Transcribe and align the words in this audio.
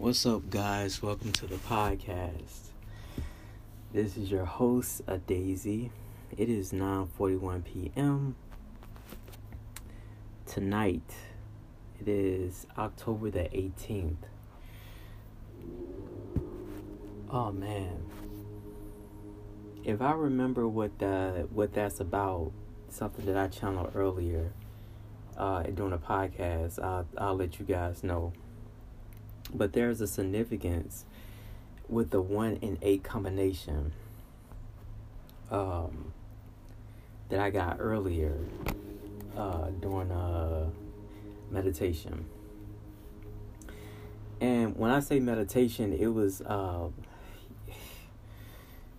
What's 0.00 0.24
up, 0.24 0.48
guys? 0.48 1.02
Welcome 1.02 1.30
to 1.32 1.46
the 1.46 1.56
podcast. 1.56 2.70
This 3.92 4.16
is 4.16 4.30
your 4.30 4.46
host, 4.46 5.02
a 5.06 5.18
Daisy. 5.18 5.92
It 6.38 6.48
is 6.48 6.72
9:41 6.72 7.62
p.m. 7.62 8.34
tonight. 10.46 11.14
It 12.00 12.08
is 12.08 12.66
October 12.78 13.30
the 13.30 13.40
18th. 13.40 14.24
Oh 17.28 17.52
man. 17.52 18.02
If 19.84 20.00
I 20.00 20.12
remember 20.12 20.66
what 20.66 20.98
the 20.98 21.46
what 21.52 21.74
that's 21.74 22.00
about, 22.00 22.52
something 22.88 23.26
that 23.26 23.36
I 23.36 23.48
channeled 23.48 23.92
earlier 23.94 24.54
uh, 25.36 25.64
during 25.64 25.92
a 25.92 25.98
podcast, 25.98 26.82
I'll, 26.82 27.06
I'll 27.18 27.36
let 27.36 27.58
you 27.58 27.66
guys 27.66 28.02
know. 28.02 28.32
But 29.54 29.72
there's 29.72 30.00
a 30.00 30.06
significance 30.06 31.04
with 31.88 32.10
the 32.10 32.22
one 32.22 32.56
in 32.56 32.78
eight 32.82 33.02
combination 33.02 33.92
um, 35.50 36.12
that 37.28 37.40
I 37.40 37.50
got 37.50 37.76
earlier 37.80 38.36
uh, 39.36 39.70
during 39.80 40.10
a 40.10 40.70
meditation. 41.50 42.26
And 44.40 44.76
when 44.76 44.90
I 44.90 45.00
say 45.00 45.20
meditation, 45.20 45.92
it 45.92 46.06
was 46.06 46.40
uh, 46.40 46.88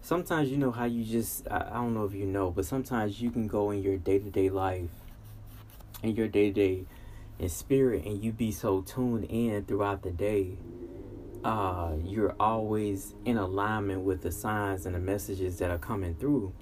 sometimes 0.02 0.49
you 0.49 0.58
know 0.58 0.72
how 0.72 0.86
you 0.86 1.03
just 1.03 1.47
I, 1.49 1.67
I 1.72 1.73
don't 1.75 1.94
know 1.94 2.03
if 2.03 2.13
you 2.13 2.25
know, 2.25 2.52
but 2.52 2.66
sometimes 2.66 3.22
you 3.22 3.31
can 3.31 3.47
go 3.47 3.72
in 3.72 3.81
your 3.81 3.97
day 3.97 4.20
to 4.20 4.30
day 4.30 4.49
life, 4.49 4.89
in 6.03 6.16
your 6.16 6.27
day 6.27 6.52
to 6.52 6.53
day 6.53 6.86
in 7.41 7.50
spirit 7.50 8.05
and 8.05 8.23
you 8.23 8.31
be 8.31 8.52
so 8.52 8.81
tuned 8.81 9.26
in 9.26 9.66
throughout 9.66 10.04
the 10.04 10.12
day 10.12 10.58
uh, 11.44 11.94
you're 12.04 12.36
always 12.40 13.16
in 13.25 13.38
alignment 13.38 14.02
with 14.02 14.22
the 14.22 14.31
signs 14.31 14.86
and 14.86 14.95
the 14.95 15.00
messages 15.00 15.58
that 15.58 15.72
are 15.72 15.78
coming 15.78 16.14
through. 16.14 16.53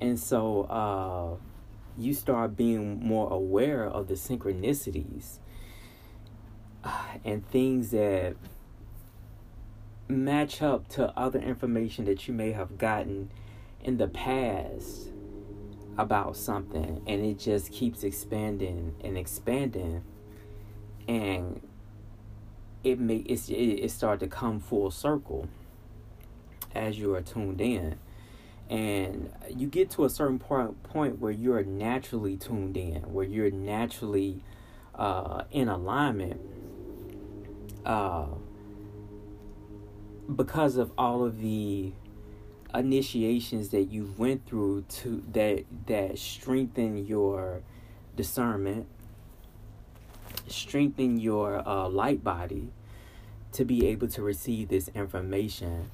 And 0.00 0.18
so 0.18 0.62
uh, 0.64 1.36
you 1.98 2.14
start 2.14 2.56
being 2.56 3.04
more 3.04 3.32
aware 3.32 3.84
of 3.84 4.08
the 4.08 4.14
synchronicities 4.14 5.38
and 7.24 7.46
things 7.48 7.90
that 7.90 8.36
match 10.08 10.62
up 10.62 10.86
to 10.88 11.08
other 11.18 11.40
information 11.40 12.04
that 12.04 12.28
you 12.28 12.34
may 12.34 12.52
have 12.52 12.78
gotten 12.78 13.30
in 13.82 13.96
the 13.96 14.06
past 14.06 15.08
about 15.98 16.36
something 16.36 17.02
and 17.06 17.24
it 17.24 17.38
just 17.38 17.72
keeps 17.72 18.04
expanding 18.04 18.94
and 19.02 19.16
expanding 19.16 20.02
and 21.08 21.60
it 22.84 22.98
may 22.98 23.16
it's, 23.16 23.48
it, 23.48 23.54
it 23.54 23.90
start 23.90 24.20
to 24.20 24.26
come 24.26 24.60
full 24.60 24.90
circle 24.90 25.48
as 26.74 26.98
you 26.98 27.14
are 27.14 27.22
tuned 27.22 27.60
in. 27.60 27.98
And 28.68 29.32
you 29.54 29.68
get 29.68 29.90
to 29.92 30.04
a 30.04 30.10
certain 30.10 30.38
point 30.38 30.82
point 30.82 31.20
where 31.20 31.32
you're 31.32 31.62
naturally 31.62 32.36
tuned 32.36 32.76
in 32.76 33.02
where 33.12 33.24
you're 33.24 33.50
naturally 33.50 34.42
uh, 34.94 35.44
in 35.52 35.68
alignment 35.68 36.40
uh, 37.84 38.26
because 40.34 40.76
of 40.76 40.90
all 40.98 41.24
of 41.24 41.40
the 41.40 41.92
initiations 42.78 43.70
that 43.70 43.84
you 43.84 44.14
went 44.16 44.46
through 44.46 44.82
to 44.88 45.22
that 45.32 45.64
that 45.86 46.18
strengthen 46.18 47.06
your 47.06 47.62
discernment 48.16 48.86
strengthen 50.48 51.18
your 51.18 51.66
uh, 51.66 51.88
light 51.88 52.22
body 52.22 52.70
to 53.52 53.64
be 53.64 53.86
able 53.86 54.08
to 54.08 54.22
receive 54.22 54.68
this 54.68 54.88
information. 54.94 55.90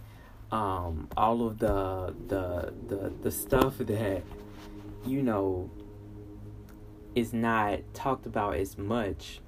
Um, 0.50 1.08
all 1.16 1.46
of 1.46 1.58
the, 1.58 2.14
the 2.28 2.72
the 2.88 3.12
the 3.22 3.30
stuff 3.30 3.78
that 3.78 4.22
you 5.06 5.22
know 5.22 5.70
is 7.14 7.32
not 7.32 7.80
talked 7.94 8.26
about 8.26 8.56
as 8.56 8.76
much 8.76 9.40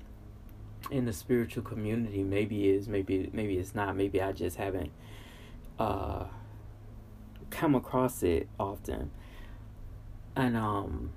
in 0.91 1.05
the 1.05 1.13
spiritual 1.13 1.63
community. 1.63 2.23
Maybe 2.23 2.69
is 2.69 2.89
maybe 2.89 3.29
maybe 3.33 3.59
it's 3.59 3.75
not. 3.75 3.97
Maybe 3.97 4.23
i 4.23 4.33
just 4.33 4.57
haven't 4.57 4.93
uh 5.79 6.25
come 7.55 7.75
across 7.75 8.23
it 8.23 8.49
often. 8.59 9.11
And 10.37 10.57
um 10.57 11.13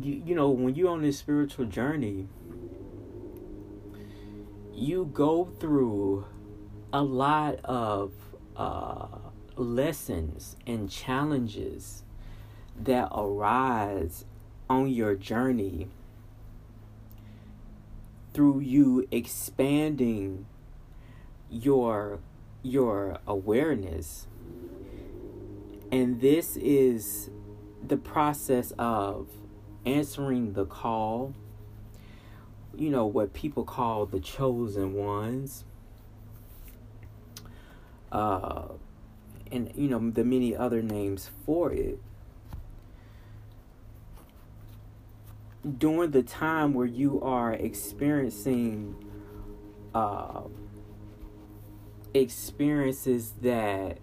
you, 0.00 0.22
you 0.24 0.34
know, 0.34 0.50
when 0.50 0.74
you're 0.74 0.90
on 0.90 1.02
this 1.02 1.18
spiritual 1.18 1.66
journey, 1.66 2.28
you 4.74 5.10
go 5.12 5.44
through 5.44 6.26
a 6.92 7.02
lot 7.02 7.58
of 7.64 8.12
uh, 8.56 9.06
lessons 9.56 10.56
and 10.66 10.90
challenges 10.90 12.02
that 12.80 13.08
arise 13.12 14.24
on 14.68 14.88
your 14.88 15.14
journey 15.14 15.88
through 18.32 18.60
you 18.60 19.06
expanding 19.10 20.46
your 21.50 22.18
your 22.62 23.18
awareness 23.26 24.26
and 25.92 26.22
this 26.22 26.56
is 26.56 27.28
the 27.86 27.98
process 27.98 28.72
of 28.78 29.28
answering 29.84 30.54
the 30.54 30.64
call, 30.64 31.34
you 32.74 32.88
know, 32.88 33.04
what 33.04 33.34
people 33.34 33.62
call 33.62 34.06
the 34.06 34.18
chosen 34.18 34.94
ones. 34.94 35.64
Uh, 38.10 38.68
and, 39.50 39.70
you 39.74 39.86
know, 39.88 40.10
the 40.10 40.24
many 40.24 40.56
other 40.56 40.80
names 40.80 41.30
for 41.44 41.70
it. 41.70 41.98
During 45.78 46.10
the 46.10 46.22
time 46.22 46.72
where 46.72 46.86
you 46.86 47.20
are 47.20 47.52
experiencing 47.52 48.94
uh, 49.94 50.42
experiences 52.14 53.34
that 53.42 53.98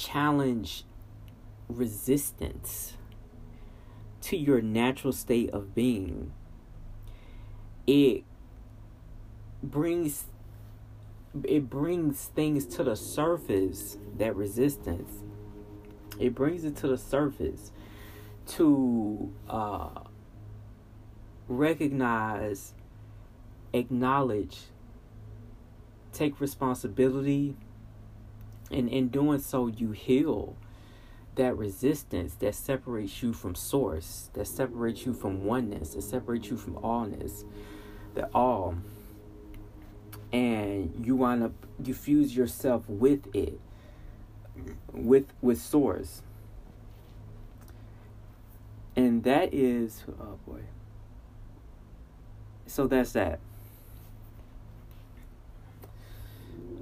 challenge 0.00 0.84
resistance 1.68 2.94
to 4.22 4.36
your 4.36 4.60
natural 4.60 5.12
state 5.12 5.50
of 5.50 5.74
being, 5.74 6.32
it 7.86 8.24
brings 9.62 10.24
it 11.44 11.70
brings 11.70 12.24
things 12.24 12.66
to 12.66 12.82
the 12.82 12.96
surface 12.96 13.96
that 14.16 14.34
resistance. 14.34 15.22
It 16.18 16.34
brings 16.34 16.64
it 16.64 16.76
to 16.76 16.88
the 16.88 16.98
surface 16.98 17.70
to 18.48 19.32
uh, 19.48 19.90
recognize 21.46 22.74
acknowledge 23.72 24.58
take 26.12 26.40
responsibility 26.40 27.56
and 28.70 28.88
in 28.88 29.08
doing 29.08 29.40
so, 29.40 29.66
you 29.66 29.90
heal 29.92 30.56
that 31.34 31.56
resistance 31.56 32.34
that 32.34 32.54
separates 32.54 33.22
you 33.22 33.32
from 33.32 33.54
source, 33.54 34.30
that 34.34 34.46
separates 34.46 35.06
you 35.06 35.12
from 35.12 35.44
oneness, 35.44 35.94
that 35.94 36.02
separates 36.02 36.50
you 36.50 36.56
from 36.56 36.74
allness, 36.74 37.44
that 38.14 38.30
all. 38.34 38.76
And 40.32 41.04
you 41.04 41.16
wind 41.16 41.42
up, 41.42 41.52
you 41.82 41.94
fuse 41.94 42.36
yourself 42.36 42.88
with 42.88 43.34
it, 43.34 43.58
with 44.92 45.26
with 45.40 45.60
source. 45.60 46.22
And 48.94 49.24
that 49.24 49.52
is, 49.52 50.04
oh 50.20 50.38
boy. 50.46 50.60
So 52.66 52.86
that's 52.86 53.12
that. 53.12 53.40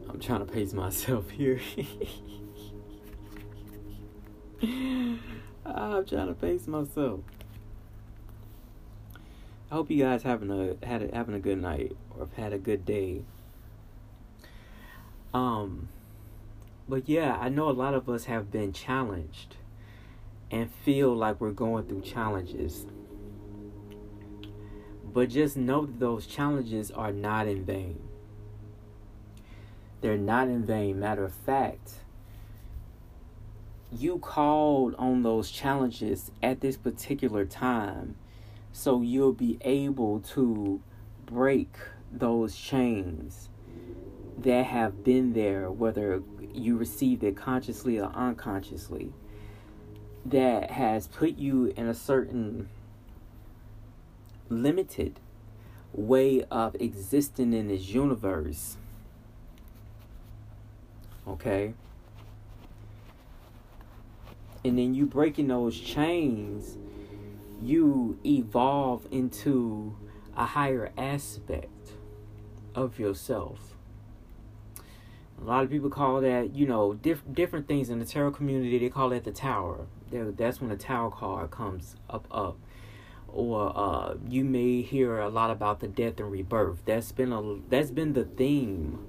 I'm 0.09 0.21
trying 0.21 0.47
to 0.47 0.53
pace 0.53 0.73
myself 0.73 1.31
here. 1.31 1.61
I'm 4.63 6.05
trying 6.07 6.29
to 6.29 6.35
pace 6.35 6.67
myself. 6.67 7.21
I 9.71 9.75
hope 9.75 9.91
you 9.91 10.03
guys 10.03 10.23
having 10.23 10.51
a 10.51 10.87
had 10.87 11.03
a, 11.03 11.15
having 11.15 11.35
a 11.35 11.39
good 11.39 11.61
night 11.61 11.97
or 12.11 12.21
have 12.21 12.33
had 12.35 12.53
a 12.53 12.59
good 12.59 12.87
day. 12.87 13.23
Um, 15.35 15.89
but 16.89 17.09
yeah, 17.09 17.37
I 17.39 17.51
know 17.51 17.69
a 17.69 17.73
lot 17.73 17.93
of 17.93 18.09
us 18.09 18.25
have 18.25 18.51
been 18.51 18.73
challenged 18.73 19.57
and 20.51 20.71
feel 20.71 21.15
like 21.15 21.41
we're 21.41 21.51
going 21.51 21.85
through 21.85 22.01
challenges. 22.01 22.87
But 25.05 25.29
just 25.29 25.57
know 25.57 25.85
that 25.85 26.01
those 26.01 26.27
challenges 26.27 26.91
are 26.91 27.13
not 27.13 27.47
in 27.47 27.65
vain. 27.65 28.01
They're 30.01 30.17
not 30.17 30.49
in 30.49 30.65
vain. 30.65 31.01
Matter 31.01 31.25
of 31.25 31.33
fact, 31.33 31.95
you 33.91 34.19
called 34.19 34.95
on 34.97 35.23
those 35.23 35.51
challenges 35.51 36.31
at 36.43 36.61
this 36.61 36.77
particular 36.77 37.45
time 37.45 38.17
so 38.73 39.03
you'll 39.03 39.33
be 39.33 39.59
able 39.63 40.21
to 40.21 40.81
break 41.27 41.75
those 42.13 42.55
chains 42.57 43.49
that 44.39 44.67
have 44.67 45.03
been 45.03 45.33
there, 45.33 45.71
whether 45.71 46.23
you 46.55 46.77
received 46.77 47.25
it 47.25 47.37
consciously 47.37 47.99
or 47.99 48.13
unconsciously, 48.15 49.13
that 50.25 50.71
has 50.71 51.09
put 51.09 51.37
you 51.37 51.73
in 51.77 51.89
a 51.89 51.95
certain 51.95 52.69
limited 54.49 55.19
way 55.93 56.45
of 56.51 56.77
existing 56.77 57.53
in 57.53 57.69
this 57.69 57.89
universe. 57.89 58.77
Okay? 61.29 61.75
And 64.65 64.79
then 64.79 64.95
you 64.95 65.07
breaking 65.07 65.49
those 65.49 65.79
chains, 65.79 66.77
you 67.63 68.19
evolve 68.25 69.07
into 69.11 69.97
a 70.37 70.47
higher 70.47 70.91
aspect 70.97 71.93
of 72.75 72.99
yourself. 72.99 73.75
A 75.41 75.45
lot 75.45 75.63
of 75.63 75.71
people 75.71 75.91
call 75.91 76.21
that, 76.21 76.55
you 76.55 76.67
know, 76.67 76.95
diff- 76.95 77.23
different 77.33 77.69
things 77.69 77.91
in 77.91 78.01
the 78.01 78.05
tarot 78.05 78.33
community. 78.33 78.79
They 78.79 78.89
call 78.89 79.11
that 79.11 79.25
the 79.25 79.31
tower. 79.31 79.87
That's 80.11 80.61
when 80.61 80.71
the 80.71 80.77
tower 80.77 81.11
card 81.11 81.51
comes 81.51 81.97
up, 82.11 82.27
up. 82.31 82.59
Or 83.29 83.73
uh, 83.77 84.15
you 84.27 84.43
may 84.43 84.83
hear 84.83 85.19
a 85.19 85.29
lot 85.29 85.51
about 85.51 85.81
the 85.81 85.87
death 85.87 86.19
and 86.19 86.33
rebirth. 86.33 86.83
That's 86.87 87.13
been 87.13 87.33
a 87.33 87.57
that's 87.69 87.91
been 87.91 88.15
the 88.15 88.25
theme 88.25 89.07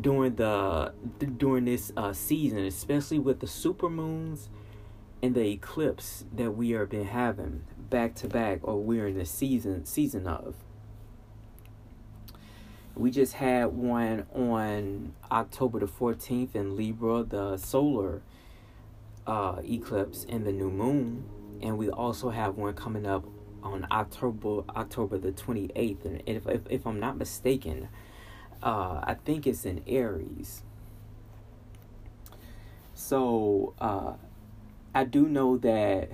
during 0.00 0.36
the 0.36 0.92
during 1.36 1.64
this 1.64 1.92
uh, 1.96 2.12
season, 2.12 2.64
especially 2.64 3.18
with 3.18 3.40
the 3.40 3.46
super 3.46 3.88
moons 3.88 4.48
and 5.22 5.34
the 5.34 5.50
eclipse 5.50 6.24
that 6.34 6.52
we 6.52 6.74
are 6.74 6.86
been 6.86 7.06
having 7.06 7.64
back 7.90 8.14
to 8.16 8.28
back, 8.28 8.60
or 8.62 8.82
we're 8.82 9.08
in 9.08 9.18
the 9.18 9.24
season 9.24 9.84
season 9.84 10.26
of. 10.26 10.54
We 12.94 13.12
just 13.12 13.34
had 13.34 13.66
one 13.66 14.26
on 14.34 15.14
October 15.30 15.78
the 15.78 15.86
14th 15.86 16.56
in 16.56 16.76
Libra, 16.76 17.22
the 17.22 17.56
solar 17.56 18.22
uh, 19.24 19.60
eclipse 19.62 20.26
and 20.28 20.44
the 20.44 20.52
new 20.52 20.68
moon. 20.68 21.24
And 21.62 21.78
we 21.78 21.90
also 21.90 22.30
have 22.30 22.56
one 22.56 22.74
coming 22.74 23.06
up 23.06 23.24
on 23.62 23.86
October 23.92 24.62
October 24.70 25.18
the 25.18 25.30
28th. 25.30 26.04
And 26.04 26.22
if, 26.26 26.48
if, 26.48 26.62
if 26.68 26.86
I'm 26.86 26.98
not 26.98 27.16
mistaken, 27.16 27.88
uh, 28.62 29.00
I 29.04 29.16
think 29.24 29.46
it's 29.46 29.64
in 29.64 29.82
Aries. 29.86 30.62
So 32.94 33.74
uh, 33.80 34.14
I 34.94 35.04
do 35.04 35.28
know 35.28 35.56
that 35.58 36.10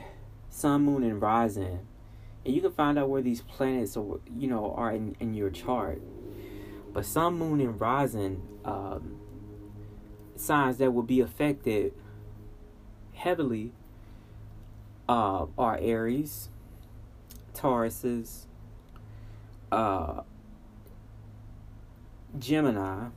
Sun, 0.51 0.83
Moon, 0.83 1.03
and 1.03 1.21
Rising, 1.21 1.81
and 2.45 2.55
you 2.55 2.61
can 2.61 2.73
find 2.73 2.99
out 2.99 3.09
where 3.09 3.23
these 3.23 3.41
planets 3.41 3.97
are, 3.97 4.21
you 4.39 4.49
know, 4.49 4.75
are 4.77 4.93
in, 4.93 5.17
in 5.19 5.35
your 5.35 5.51
chart 5.51 6.03
but 6.95 7.05
sun, 7.05 7.35
moon, 7.35 7.61
and 7.61 7.79
rising 7.79 8.41
um, 8.65 9.17
signs 10.37 10.79
that 10.79 10.93
will 10.93 11.03
be 11.03 11.21
affected 11.21 11.93
heavily 13.15 13.73
uh, 15.09 15.47
are 15.59 15.77
Aries, 15.83 16.49
Tauruses, 17.53 18.47
uh, 19.73 20.23
Gemini, 22.39 23.09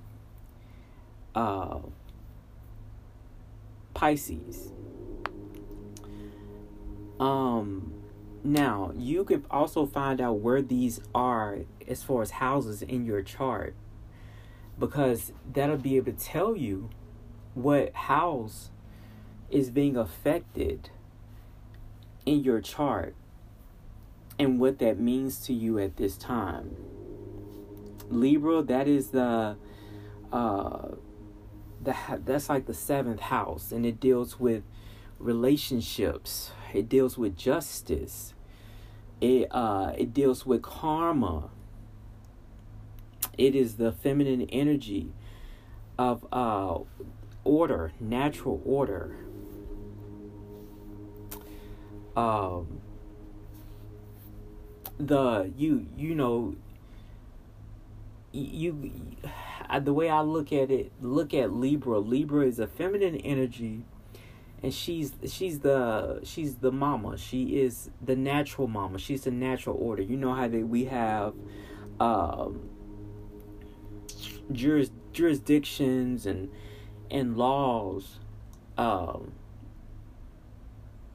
uh, 1.36 1.80
Pisces. 3.94 4.72
Um, 7.20 7.94
now, 8.44 8.92
you 8.96 9.24
can 9.24 9.46
also 9.50 9.86
find 9.86 10.22
out 10.22 10.40
where 10.40 10.62
these 10.62 11.02
are 11.16 11.60
as 11.88 12.04
far 12.04 12.22
as 12.22 12.32
houses 12.32 12.82
in 12.82 13.06
your 13.06 13.22
chart 13.22 13.76
because 14.80 15.34
that'll 15.52 15.78
be 15.78 15.98
able 15.98 16.12
to 16.12 16.18
tell 16.18 16.56
you 16.56 16.90
what 17.56 17.94
house 17.94 18.70
is 19.50 19.70
being 19.72 19.98
affected 19.98 20.90
in 22.26 22.44
your 22.44 22.62
chart 22.62 23.16
and 24.38 24.60
what 24.60 24.78
that 24.80 25.00
means 25.00 25.40
to 25.40 25.54
you 25.54 25.80
at 25.80 25.98
this 25.98 26.16
time. 26.18 26.76
Libra, 28.10 28.62
that 28.64 28.88
is 28.88 29.10
the 29.10 29.58
uh 30.32 30.88
the 31.82 31.96
that's 32.26 32.50
like 32.50 32.66
the 32.66 32.74
seventh 32.74 33.22
house 33.22 33.72
and 33.72 33.86
it 33.86 34.00
deals 34.00 34.40
with 34.40 34.64
relationships. 35.20 36.52
It 36.74 36.90
deals 36.90 37.18
with 37.18 37.38
justice. 37.38 38.34
It 39.22 39.48
uh 39.52 39.94
it 39.98 40.14
deals 40.14 40.46
with 40.46 40.62
karma. 40.62 41.50
It 43.38 43.56
is 43.56 43.76
the 43.76 43.92
feminine 43.92 44.48
energy 44.50 45.14
of 45.98 46.26
uh 46.32 46.80
order, 47.44 47.94
natural 48.00 48.62
order. 48.66 49.16
Um 52.16 52.82
the 55.00 55.52
you 55.56 55.88
you 55.96 56.16
know 56.16 56.56
you, 58.40 58.74
you 58.84 59.80
the 59.80 59.94
way 59.94 60.10
I 60.10 60.22
look 60.22 60.54
at 60.54 60.72
it, 60.72 60.92
look 61.02 61.34
at 61.34 61.52
Libra. 61.52 62.00
Libra 62.00 62.46
is 62.46 62.60
a 62.60 62.68
feminine 62.68 63.18
energy 63.18 63.86
and 64.64 64.74
she's 64.74 65.14
she's 65.28 65.60
the 65.60 66.20
she's 66.24 66.56
the 66.56 66.72
mama. 66.72 67.18
She 67.18 67.60
is 67.60 67.90
the 68.04 68.16
natural 68.16 68.68
mama. 68.68 68.98
She's 68.98 69.24
the 69.24 69.32
natural 69.32 69.78
order. 69.80 70.02
You 70.02 70.18
know 70.18 70.34
how 70.34 70.48
they 70.48 70.64
we 70.64 70.86
have 70.86 71.34
um 72.00 72.70
juris, 74.52 74.90
jurisdictions 75.14 76.26
and 76.26 76.50
and 77.12 77.38
laws 77.38 78.20
um 78.78 79.32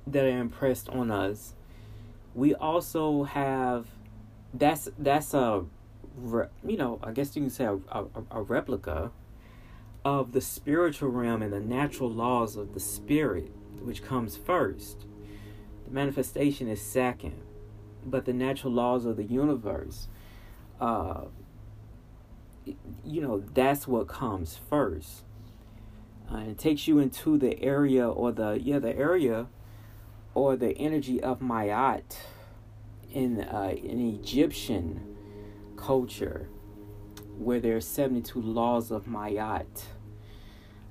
that 0.06 0.24
are 0.24 0.38
impressed 0.38 0.88
on 0.88 1.10
us. 1.10 1.54
We 2.34 2.54
also 2.54 3.24
have 3.24 3.86
that's 4.54 4.88
that's 4.98 5.34
a 5.34 5.64
you 6.64 6.76
know 6.76 6.98
i 7.02 7.10
guess 7.10 7.34
you 7.34 7.42
can 7.42 7.50
say 7.50 7.64
a, 7.64 7.74
a, 7.90 8.06
a 8.30 8.42
replica 8.42 9.10
of 10.04 10.32
the 10.32 10.40
spiritual 10.40 11.10
realm 11.10 11.42
and 11.42 11.52
the 11.52 11.60
natural 11.60 12.10
laws 12.10 12.56
of 12.56 12.74
the 12.74 12.80
spirit, 12.80 13.52
which 13.82 14.02
comes 14.02 14.36
first. 14.36 15.06
The 15.84 15.90
manifestation 15.90 16.68
is 16.68 16.80
second, 16.80 17.40
but 18.04 18.24
the 18.24 18.32
natural 18.32 18.72
laws 18.72 19.04
of 19.04 19.16
the 19.16 19.24
universe, 19.24 20.08
uh, 20.80 21.22
you 23.04 23.20
know, 23.20 23.42
that's 23.54 23.86
what 23.86 24.08
comes 24.08 24.58
first. 24.68 25.22
Uh, 26.30 26.36
and 26.36 26.50
it 26.50 26.58
takes 26.58 26.88
you 26.88 26.98
into 26.98 27.36
the 27.36 27.60
area 27.62 28.08
or 28.08 28.32
the 28.32 28.58
yeah 28.62 28.78
the 28.78 28.96
area 28.96 29.48
or 30.34 30.56
the 30.56 30.70
energy 30.78 31.20
of 31.20 31.40
Ma'at 31.40 32.16
in 33.12 33.40
uh, 33.40 33.74
in 33.76 34.00
Egyptian 34.00 35.11
culture 35.82 36.48
where 37.38 37.60
there 37.60 37.76
are 37.76 37.80
72 37.80 38.40
laws 38.40 38.90
of 38.90 39.06
Ma'at 39.06 39.84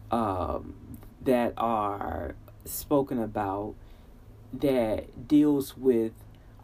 um, 0.09 0.75
that 1.21 1.53
are 1.57 2.35
spoken 2.65 3.19
about 3.19 3.75
that 4.53 5.27
deals 5.27 5.77
with 5.77 6.11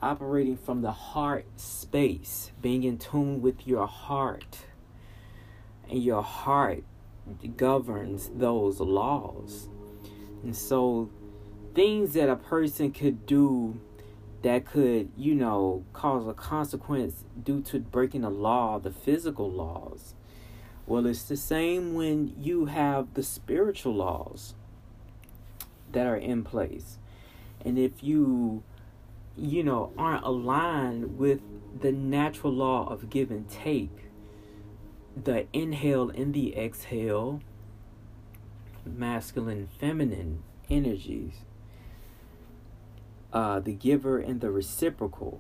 operating 0.02 0.58
from 0.58 0.82
the 0.82 0.92
heart 0.92 1.46
space, 1.56 2.52
being 2.62 2.84
in 2.84 2.98
tune 2.98 3.42
with 3.42 3.66
your 3.66 3.88
heart. 3.88 4.58
And 5.90 6.04
your 6.04 6.22
heart 6.22 6.84
governs 7.56 8.30
those 8.34 8.80
laws. 8.80 9.70
And 10.44 10.56
so, 10.56 11.10
things 11.74 12.14
that 12.14 12.30
a 12.30 12.36
person 12.36 12.92
could 12.92 13.26
do 13.26 13.80
that 14.48 14.66
could, 14.66 15.10
you 15.18 15.36
know, 15.36 15.84
cause 15.92 16.26
a 16.26 16.34
consequence 16.34 17.26
due 17.44 17.60
to 17.60 17.80
breaking 17.80 18.22
the 18.22 18.30
law, 18.30 18.80
the 18.80 18.90
physical 18.90 19.52
laws. 19.52 20.14
Well, 20.86 21.06
it's 21.06 21.24
the 21.24 21.36
same 21.36 21.96
when 21.96 22.34
you 22.40 22.68
have 22.68 23.14
the 23.14 23.24
spiritual 23.24 23.94
laws 23.94 24.56
that 25.92 26.08
are 26.08 26.16
in 26.16 26.46
place. 26.46 26.98
And 27.66 27.78
if 27.78 28.02
you, 28.02 28.64
you 29.36 29.64
know, 29.64 29.92
aren't 29.98 30.24
aligned 30.24 31.18
with 31.18 31.42
the 31.82 31.92
natural 31.92 32.54
law 32.54 32.88
of 32.88 33.10
give 33.10 33.30
and 33.30 33.50
take, 33.50 34.06
the 35.22 35.46
inhale 35.52 36.10
and 36.10 36.34
the 36.34 36.56
exhale, 36.56 37.42
masculine, 38.86 39.68
feminine 39.78 40.42
energies, 40.70 41.34
uh, 43.38 43.60
the 43.60 43.72
giver 43.72 44.18
and 44.18 44.42
the 44.42 44.50
reciprocal, 44.50 45.40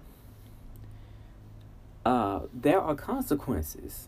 uh, 2.05 2.41
there 2.53 2.79
are 2.79 2.93
consequences. 2.93 4.07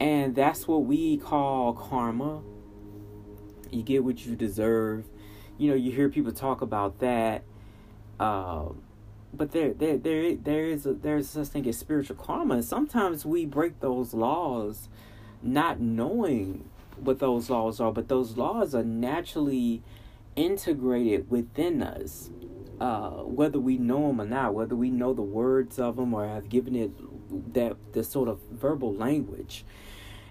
And 0.00 0.34
that's 0.34 0.66
what 0.66 0.84
we 0.84 1.16
call 1.16 1.74
karma. 1.74 2.42
You 3.70 3.84
get 3.84 4.02
what 4.02 4.26
you 4.26 4.34
deserve. 4.34 5.04
You 5.58 5.70
know, 5.70 5.76
you 5.76 5.92
hear 5.92 6.08
people 6.08 6.32
talk 6.32 6.60
about 6.60 6.98
that. 6.98 7.44
Uh, 8.18 8.70
but 9.32 9.52
there 9.52 9.72
there 9.72 9.96
there 9.96 10.34
there 10.34 10.66
is 10.66 10.84
a, 10.84 10.94
there's 10.94 11.28
such 11.28 11.46
thing 11.48 11.68
as 11.68 11.78
spiritual 11.78 12.16
karma. 12.16 12.64
Sometimes 12.64 13.24
we 13.24 13.46
break 13.46 13.78
those 13.78 14.12
laws, 14.12 14.88
not 15.40 15.78
knowing 15.78 16.68
what 16.96 17.20
those 17.20 17.48
laws 17.48 17.78
are, 17.78 17.92
but 17.92 18.08
those 18.08 18.36
laws 18.36 18.74
are 18.74 18.82
naturally 18.82 19.84
integrated 20.36 21.30
within 21.30 21.82
us, 21.82 22.30
uh, 22.80 23.10
whether 23.22 23.58
we 23.58 23.76
know 23.76 24.08
them 24.08 24.20
or 24.20 24.26
not, 24.26 24.54
whether 24.54 24.74
we 24.74 24.90
know 24.90 25.12
the 25.12 25.22
words 25.22 25.78
of 25.78 25.96
them 25.96 26.14
or 26.14 26.26
have 26.26 26.48
given 26.48 26.74
it 26.74 26.90
that 27.54 27.76
the 27.92 28.04
sort 28.04 28.28
of 28.28 28.40
verbal 28.50 28.94
language. 28.94 29.64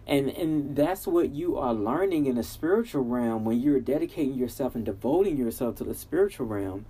And 0.07 0.29
and 0.29 0.75
that's 0.75 1.05
what 1.07 1.31
you 1.31 1.57
are 1.57 1.73
learning 1.73 2.25
in 2.25 2.35
the 2.35 2.43
spiritual 2.43 3.03
realm 3.03 3.45
when 3.45 3.59
you're 3.59 3.79
dedicating 3.79 4.33
yourself 4.33 4.75
and 4.75 4.83
devoting 4.83 5.37
yourself 5.37 5.75
to 5.77 5.83
the 5.83 5.93
spiritual 5.93 6.47
realm. 6.47 6.85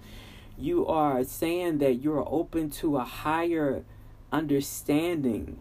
You 0.58 0.88
are 0.88 1.24
saying 1.24 1.80
that 1.80 2.02
you're 2.02 2.28
open 2.28 2.70
to 2.72 2.98
a 2.98 3.04
higher 3.04 3.84
understanding 4.32 5.60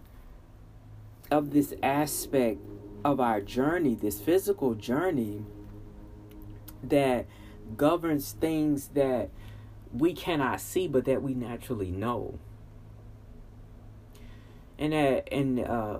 of 1.30 1.52
this 1.52 1.74
aspect 1.82 2.60
of 3.04 3.20
our 3.20 3.40
journey, 3.40 3.94
this 3.94 4.20
physical 4.20 4.74
journey 4.74 5.44
that 6.82 7.26
governs 7.76 8.32
things 8.32 8.88
that 8.88 9.30
we 9.92 10.12
cannot 10.12 10.60
see 10.60 10.86
but 10.86 11.04
that 11.04 11.22
we 11.22 11.34
naturally 11.34 11.90
know. 11.90 12.38
And 14.78 14.92
that 14.92 15.32
and 15.32 15.60
uh 15.60 15.98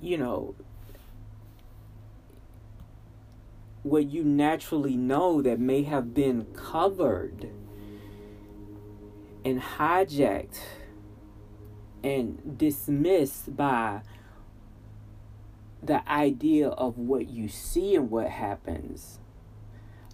you 0.00 0.18
know 0.18 0.54
what 3.82 4.10
you 4.10 4.24
naturally 4.24 4.96
know 4.96 5.40
that 5.42 5.60
may 5.60 5.82
have 5.84 6.12
been 6.12 6.44
covered 6.54 7.48
and 9.44 9.62
hijacked 9.62 10.58
and 12.02 12.58
dismissed 12.58 13.56
by 13.56 14.00
the 15.80 16.08
idea 16.10 16.68
of 16.68 16.98
what 16.98 17.28
you 17.28 17.48
see 17.48 17.94
and 17.94 18.10
what 18.10 18.28
happens 18.28 19.20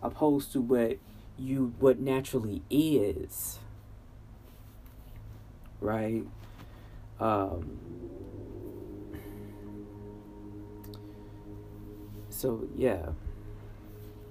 opposed 0.02 0.52
to 0.52 0.60
what 0.60 0.98
you 1.38 1.74
what 1.78 1.98
naturally 1.98 2.62
is 2.70 3.58
right? 5.80 6.24
Um 7.20 7.78
so 12.30 12.66
yeah 12.76 13.10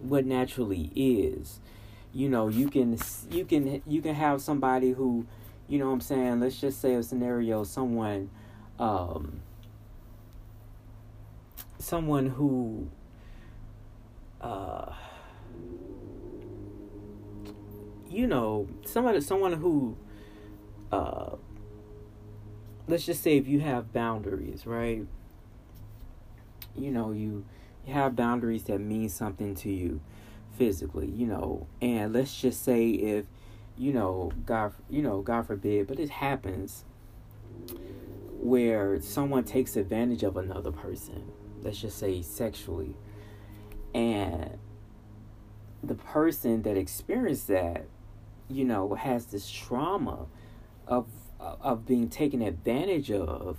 what 0.02 0.26
naturally 0.26 0.92
is. 0.96 1.60
You 2.14 2.30
know 2.30 2.48
you 2.48 2.70
can 2.70 2.98
you 3.30 3.46
can 3.46 3.82
you 3.86 4.02
can 4.02 4.16
have 4.16 4.42
somebody 4.42 4.92
who 4.92 5.26
you 5.68 5.80
know 5.80 5.86
what 5.88 5.94
i'm 5.94 6.02
saying? 6.02 6.40
Let's 6.40 6.60
just 6.60 6.82
say 6.82 6.96
a 6.96 7.04
scenario 7.04 7.64
someone 7.64 8.30
um 8.80 9.42
someone 11.80 12.28
who 12.28 12.88
uh 14.42 14.92
you 18.12 18.28
know, 18.28 18.68
somebody, 18.86 19.22
someone 19.22 19.54
who, 19.54 19.98
uh, 20.92 21.36
let's 22.88 23.06
just 23.06 23.24
say 23.24 23.38
if 23.38 23.48
you 23.48 23.62
have 23.62 23.94
boundaries, 23.94 24.66
right? 24.66 25.06
You 26.76 26.92
know, 26.92 27.12
you, 27.12 27.46
you 27.86 27.94
have 27.94 28.16
boundaries 28.16 28.64
that 28.64 28.80
mean 28.80 29.10
something 29.10 29.56
to 29.56 29.72
you 29.72 30.02
physically, 30.58 31.08
you 31.08 31.26
know, 31.26 31.68
and 31.82 32.14
let's 32.14 32.40
just 32.40 32.64
say 32.64 32.90
if, 32.90 33.26
you 33.78 33.94
know, 33.94 34.32
God, 34.46 34.74
you 34.90 35.02
know, 35.02 35.22
God 35.22 35.48
forbid, 35.48 35.88
but 35.88 36.00
it 36.00 36.10
happens 36.10 36.84
where 38.40 39.00
someone 39.02 39.44
takes 39.44 39.76
advantage 39.76 40.24
of 40.24 40.36
another 40.36 40.72
person, 40.72 41.32
let's 41.62 41.80
just 41.80 41.98
say 41.98 42.22
sexually, 42.22 42.96
and 43.94 44.58
the 45.84 45.96
person 45.96 46.62
that 46.64 46.78
experienced 46.78 47.48
that 47.48 47.86
you 48.52 48.66
know, 48.66 48.94
has 48.96 49.26
this 49.28 49.50
trauma 49.50 50.28
of 50.88 51.08
of 51.40 51.86
being 51.86 52.08
taken 52.08 52.42
advantage 52.42 53.12
of 53.12 53.58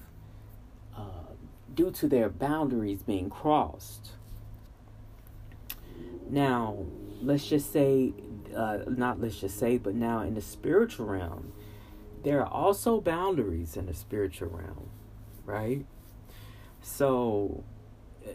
uh, 0.96 1.34
due 1.74 1.90
to 1.90 2.06
their 2.06 2.28
boundaries 2.28 3.02
being 3.02 3.28
crossed. 3.28 4.10
Now, 6.30 6.86
let's 7.20 7.46
just 7.48 7.72
say, 7.72 8.12
uh, 8.54 8.78
not 8.86 9.20
let's 9.20 9.40
just 9.40 9.58
say, 9.58 9.78
but 9.78 9.94
now 9.94 10.20
in 10.20 10.34
the 10.34 10.40
spiritual 10.40 11.06
realm, 11.06 11.52
there 12.22 12.40
are 12.40 12.48
also 12.48 13.00
boundaries 13.00 13.76
in 13.76 13.86
the 13.86 13.94
spiritual 13.94 14.48
realm, 14.48 14.88
right? 15.44 15.84
So, 16.80 17.64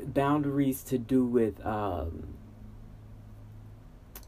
boundaries 0.06 0.84
to 0.84 0.98
do 0.98 1.26
with 1.26 1.66
um, 1.66 2.37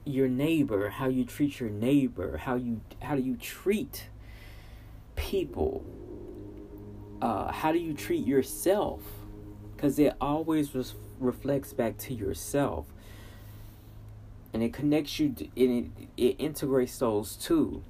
your 0.09 0.27
neighbor, 0.27 0.89
how 0.89 1.07
you 1.07 1.25
treat 1.25 1.59
your 1.59 1.69
neighbor, 1.69 2.37
how 2.37 2.55
you 2.55 2.81
how 3.01 3.15
do 3.15 3.21
you 3.21 3.35
treat 3.35 4.09
people? 5.15 5.85
Uh, 7.21 7.51
how 7.51 7.71
do 7.71 7.79
you 7.79 7.93
treat 7.93 8.25
yourself? 8.25 9.01
Because 9.75 9.99
it 9.99 10.13
always 10.19 10.73
res- 10.73 10.95
reflects 11.19 11.73
back 11.73 11.97
to 11.97 12.13
yourself, 12.13 12.85
and 14.53 14.63
it 14.63 14.73
connects 14.73 15.19
you. 15.19 15.29
To, 15.33 15.47
it 15.55 15.87
it 16.17 16.35
integrates 16.39 16.97
those 16.97 17.35
two. 17.35 17.83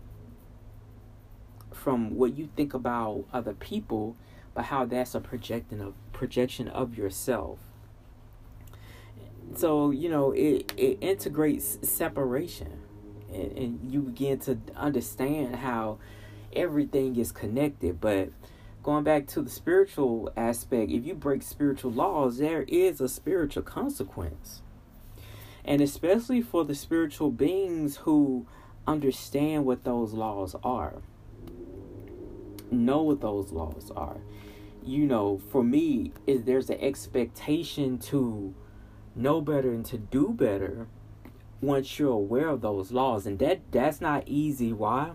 From 1.72 2.16
what 2.16 2.38
you 2.38 2.50
think 2.58 2.74
about 2.74 3.24
other 3.32 3.54
people, 3.54 4.18
but 4.54 4.66
how 4.66 4.86
that's 4.86 5.16
a 5.16 5.22
projection 5.22 5.80
of 5.80 5.94
projection 6.12 6.68
of 6.68 6.98
yourself 6.98 7.60
so 9.56 9.92
you 9.92 10.10
know 10.10 10.32
it 10.32 10.74
it 10.78 10.98
integrates 11.02 11.78
separation. 11.82 12.80
And, 13.32 13.52
and 13.58 13.92
you 13.94 14.02
begin 14.02 14.40
to 14.40 14.58
understand 14.76 15.58
how 15.58 16.00
everything 16.54 17.16
is 17.16 17.32
connected. 17.32 18.02
But 18.02 18.30
going 18.82 19.04
back 19.04 19.28
to 19.28 19.42
the 19.42 19.50
spiritual 19.50 20.32
aspect 20.36 20.92
if 20.92 21.06
you 21.06 21.14
break 21.14 21.44
spiritual 21.44 21.92
laws 21.92 22.38
there 22.38 22.64
is 22.64 23.02
a 23.02 23.08
spiritual 23.08 23.64
consequence. 23.64 24.62
And 25.64 25.82
especially 25.82 26.42
for 26.42 26.66
the 26.66 26.74
spiritual 26.74 27.30
beings 27.30 27.98
who 27.98 28.48
understand 28.88 29.66
what 29.66 29.84
those 29.84 30.14
laws 30.14 30.56
are 30.64 31.02
know 32.72 33.02
what 33.04 33.22
those 33.22 33.52
laws 33.52 33.92
are. 33.96 34.18
You 34.84 35.06
know 35.06 35.42
for 35.52 35.64
me 35.64 36.14
is 36.26 36.44
there's 36.44 36.70
an 36.70 36.80
expectation 36.80 37.98
to 38.00 38.54
know 39.20 39.42
better 39.42 39.72
and 39.72 39.86
to 39.86 39.98
do 39.98 40.30
better 40.30 40.88
once 41.62 42.00
you're 42.00 42.12
aware 42.12 42.48
of 42.50 42.62
those 42.62 42.92
laws. 42.92 43.26
And 43.26 43.38
that 43.40 43.72
that's 43.72 44.02
not 44.02 44.24
easy. 44.28 44.72
Why? 44.74 45.12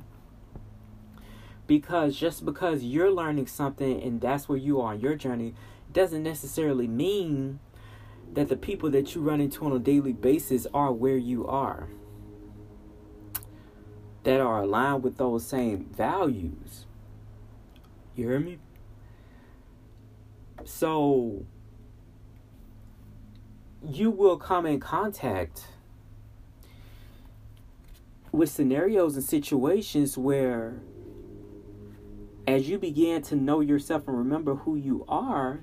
Because 1.66 2.16
just 2.16 2.44
because 2.44 2.82
you're 2.82 3.10
learning 3.10 3.46
something 3.46 4.02
and 4.02 4.20
that's 4.20 4.48
where 4.48 4.58
you 4.58 4.80
are 4.80 4.92
on 4.92 5.00
your 5.00 5.14
journey 5.14 5.54
doesn't 5.92 6.22
necessarily 6.22 6.86
mean 6.86 7.60
that 8.32 8.48
the 8.48 8.56
people 8.56 8.90
that 8.90 9.14
you 9.14 9.22
run 9.22 9.40
into 9.40 9.64
on 9.64 9.72
a 9.72 9.78
daily 9.78 10.12
basis 10.12 10.66
are 10.74 10.92
where 10.92 11.16
you 11.16 11.46
are. 11.46 11.88
That 14.24 14.40
are 14.40 14.62
aligned 14.62 15.02
with 15.02 15.16
those 15.16 15.46
same 15.46 15.86
values. 15.86 16.86
You 18.16 18.28
hear 18.28 18.40
me? 18.40 18.58
So 20.64 21.46
you 23.86 24.10
will 24.10 24.36
come 24.36 24.64
in 24.66 24.80
contact 24.80 25.66
with 28.32 28.50
scenarios 28.50 29.14
and 29.14 29.24
situations 29.24 30.16
where 30.16 30.80
as 32.46 32.68
you 32.68 32.78
begin 32.78 33.22
to 33.22 33.36
know 33.36 33.60
yourself 33.60 34.08
and 34.08 34.18
remember 34.18 34.56
who 34.56 34.76
you 34.76 35.04
are 35.08 35.60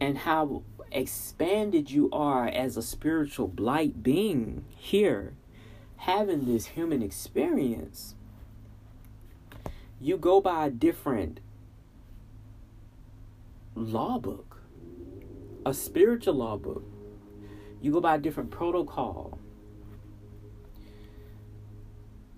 and 0.00 0.18
how 0.18 0.62
expanded 0.90 1.90
you 1.90 2.08
are 2.12 2.46
as 2.48 2.76
a 2.76 2.82
spiritual 2.82 3.48
blight 3.48 4.02
being 4.02 4.64
here 4.76 5.34
having 5.96 6.46
this 6.46 6.66
human 6.66 7.02
experience 7.02 8.14
you 10.00 10.16
go 10.16 10.40
by 10.40 10.66
a 10.66 10.70
different 10.70 11.40
law 13.74 14.18
book 14.18 14.47
a 15.68 15.74
spiritual 15.74 16.34
law 16.34 16.56
book. 16.56 16.84
You 17.80 17.92
go 17.92 18.00
by 18.00 18.16
a 18.16 18.18
different 18.18 18.50
protocol. 18.50 19.38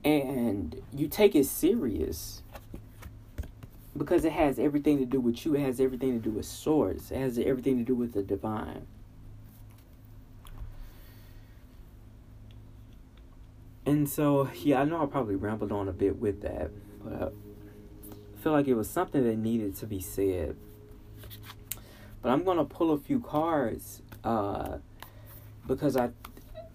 And 0.04 0.80
you 0.92 1.08
take 1.08 1.34
it 1.34 1.46
serious 1.46 2.42
because 3.96 4.24
it 4.24 4.32
has 4.32 4.58
everything 4.58 4.98
to 4.98 5.04
do 5.04 5.20
with 5.20 5.44
you. 5.44 5.54
It 5.54 5.60
has 5.60 5.80
everything 5.80 6.12
to 6.12 6.18
do 6.18 6.30
with 6.30 6.46
source. 6.46 7.10
It 7.10 7.18
has 7.18 7.38
everything 7.38 7.78
to 7.78 7.84
do 7.84 7.94
with 7.94 8.12
the 8.12 8.22
divine. 8.22 8.86
and 13.90 14.08
so, 14.08 14.48
yeah, 14.62 14.80
I 14.80 14.84
know 14.84 15.02
I 15.02 15.06
probably 15.06 15.34
rambled 15.34 15.72
on 15.72 15.88
a 15.88 15.92
bit 15.92 16.18
with 16.18 16.42
that, 16.42 16.70
but 17.02 17.32
I 17.32 18.42
feel 18.42 18.52
like 18.52 18.68
it 18.68 18.74
was 18.74 18.88
something 18.88 19.24
that 19.24 19.36
needed 19.36 19.76
to 19.76 19.86
be 19.86 20.00
said. 20.00 20.56
But 22.22 22.30
I'm 22.30 22.44
gonna 22.44 22.64
pull 22.64 22.92
a 22.92 22.98
few 22.98 23.20
cards 23.20 24.02
uh, 24.24 24.78
because 25.66 25.96
I 25.96 26.10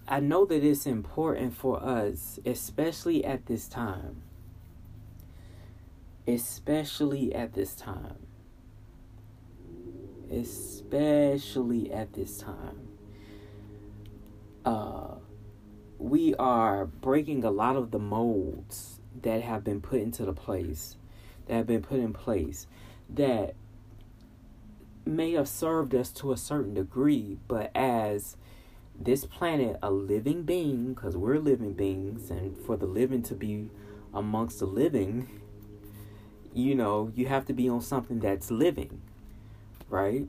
I 0.08 0.20
know 0.20 0.46
that 0.46 0.64
it's 0.64 0.86
important 0.86 1.56
for 1.56 1.82
us, 1.82 2.40
especially 2.46 3.26
at 3.26 3.48
this 3.48 3.68
time. 3.68 4.22
Especially 6.28 7.34
at 7.34 7.54
this 7.54 7.76
time. 7.76 8.28
Especially 10.32 11.92
at 11.92 12.14
this 12.14 12.38
time. 12.38 12.88
Uh, 14.64 15.16
we 16.00 16.36
are 16.36 16.86
breaking 16.86 17.44
a 17.44 17.52
lot 17.52 17.76
of 17.76 17.92
the 17.92 18.00
molds 18.00 19.00
that 19.22 19.42
have 19.42 19.64
been 19.64 19.82
put 19.82 20.02
into 20.02 20.26
the 20.26 20.34
place, 20.34 20.98
that 21.48 21.54
have 21.56 21.68
been 21.68 21.82
put 21.82 22.00
in 22.00 22.14
place, 22.14 22.68
that 23.10 23.56
may 25.06 25.34
have 25.34 25.48
served 25.48 25.94
us 25.94 26.10
to 26.12 26.32
a 26.32 26.38
certain 26.38 26.74
degree, 26.74 27.38
but 27.48 27.72
as 27.76 28.38
this 29.00 29.26
planet 29.26 29.78
a 29.82 29.92
living 29.92 30.44
being 30.44 30.94
because 30.94 31.18
we're 31.18 31.38
living 31.38 31.74
beings 31.74 32.30
and 32.30 32.58
for 32.58 32.78
the 32.78 32.86
living 32.86 33.22
to 33.22 33.36
be 33.36 33.70
amongst 34.14 34.60
the 34.60 34.66
living 34.66 35.28
you 36.54 36.74
know 36.74 37.12
you 37.14 37.26
have 37.26 37.46
to 37.46 37.54
be 37.54 37.68
on 37.68 37.82
something 37.82 38.20
that's 38.20 38.50
living 38.50 39.02
right? 39.90 40.28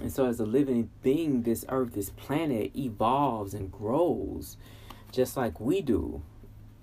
And 0.00 0.12
so 0.12 0.26
as 0.26 0.40
a 0.40 0.46
living 0.46 0.90
being 1.02 1.42
this 1.42 1.64
earth 1.68 1.92
this 1.92 2.10
planet 2.10 2.74
evolves 2.76 3.54
and 3.54 3.70
grows 3.70 4.56
just 5.12 5.36
like 5.36 5.60
we 5.60 5.80
do 5.80 6.22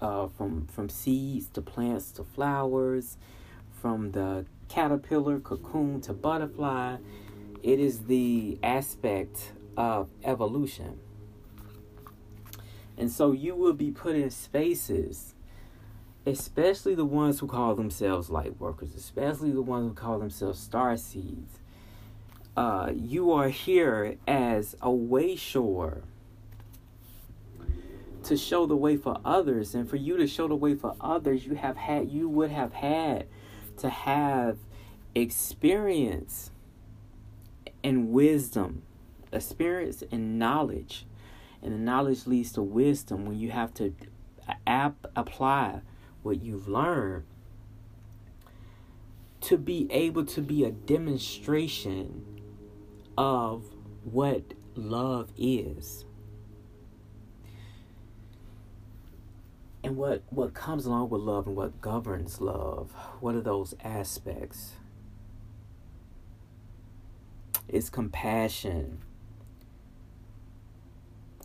uh, 0.02 0.28
from 0.28 0.68
from 0.68 0.90
seeds 0.90 1.48
to 1.48 1.62
plants 1.62 2.12
to 2.12 2.24
flowers 2.24 3.18
from 3.82 4.12
the 4.12 4.46
caterpillar 4.68 5.40
cocoon 5.40 6.02
to 6.02 6.14
butterfly 6.14 6.98
it 7.66 7.80
is 7.80 8.06
the 8.06 8.60
aspect 8.62 9.54
of 9.76 10.08
evolution. 10.24 11.00
And 12.96 13.12
so 13.12 13.32
you 13.32 13.56
will 13.56 13.74
be 13.74 13.90
put 13.90 14.16
in 14.16 14.30
spaces, 14.30 15.34
especially 16.28 16.94
the 16.94 17.06
ones 17.06 17.40
who 17.40 17.48
call 17.48 17.74
themselves 17.74 18.30
light 18.30 18.60
workers, 18.60 18.94
especially 18.94 19.50
the 19.50 19.64
ones 19.64 19.90
who 19.90 19.94
call 19.96 20.20
themselves 20.20 20.60
star 20.60 20.96
seeds. 20.96 21.58
Uh, 22.56 22.92
you 22.96 23.32
are 23.32 23.50
here 23.50 24.18
as 24.28 24.76
a 24.80 24.92
way 24.92 25.36
shower 25.36 26.04
to 28.26 28.38
show 28.38 28.68
the 28.68 28.78
way 28.78 28.96
for 28.96 29.18
others 29.26 29.74
and 29.74 29.90
for 29.90 29.96
you 29.96 30.18
to 30.18 30.28
show 30.28 30.48
the 30.48 30.56
way 30.56 30.76
for 30.76 30.96
others 31.02 31.48
you 31.48 31.56
have 31.56 31.78
had 31.78 32.10
you 32.10 32.30
would 32.30 32.52
have 32.52 32.74
had 32.74 33.26
to 33.78 33.90
have 33.90 34.58
experience 35.14 36.52
and 37.84 38.10
wisdom 38.10 38.84
experience 39.36 40.04
and 40.12 40.40
knowledge. 40.40 41.06
And 41.62 41.74
the 41.74 41.80
knowledge 41.80 42.28
leads 42.28 42.52
to 42.54 42.62
wisdom 42.62 43.26
when 43.26 43.38
you 43.38 43.52
have 43.52 43.74
to 43.76 43.94
ap- 44.66 45.08
apply 45.16 45.82
what 46.24 46.42
you've 46.42 46.68
learned 46.68 47.26
to 49.42 49.58
be 49.58 49.88
able 49.92 50.26
to 50.26 50.42
be 50.42 50.64
a 50.64 50.72
demonstration 50.72 52.42
of 53.18 53.64
what 54.04 54.54
love 54.76 55.32
is. 55.38 56.06
And 59.86 59.98
what, 59.98 60.24
what 60.32 60.56
comes 60.56 60.88
along 60.88 61.10
with 61.10 61.22
love 61.22 61.46
and 61.46 61.56
what 61.56 61.80
governs 61.80 62.42
love. 62.42 62.92
What 63.20 63.36
are 63.36 63.42
those 63.42 63.76
aspects? 63.84 64.72
It's 67.68 67.90
compassion 67.92 69.04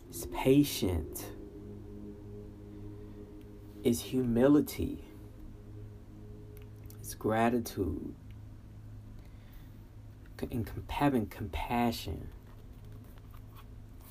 It's 0.09 0.25
patient, 0.33 1.25
It's 3.83 4.01
humility, 4.01 5.05
It's 6.99 7.13
gratitude, 7.13 8.13
and 10.51 10.67
having 10.89 11.27
compassion. 11.27 12.27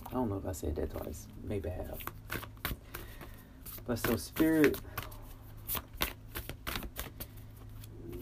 I 0.06 0.12
don't 0.12 0.30
know 0.30 0.36
if 0.38 0.46
I 0.46 0.52
said 0.52 0.76
that 0.76 0.90
twice. 0.90 1.26
Maybe 1.42 1.68
I 1.68 1.74
have. 1.74 1.98
But 3.90 3.98
so 3.98 4.14
spirit. 4.14 4.78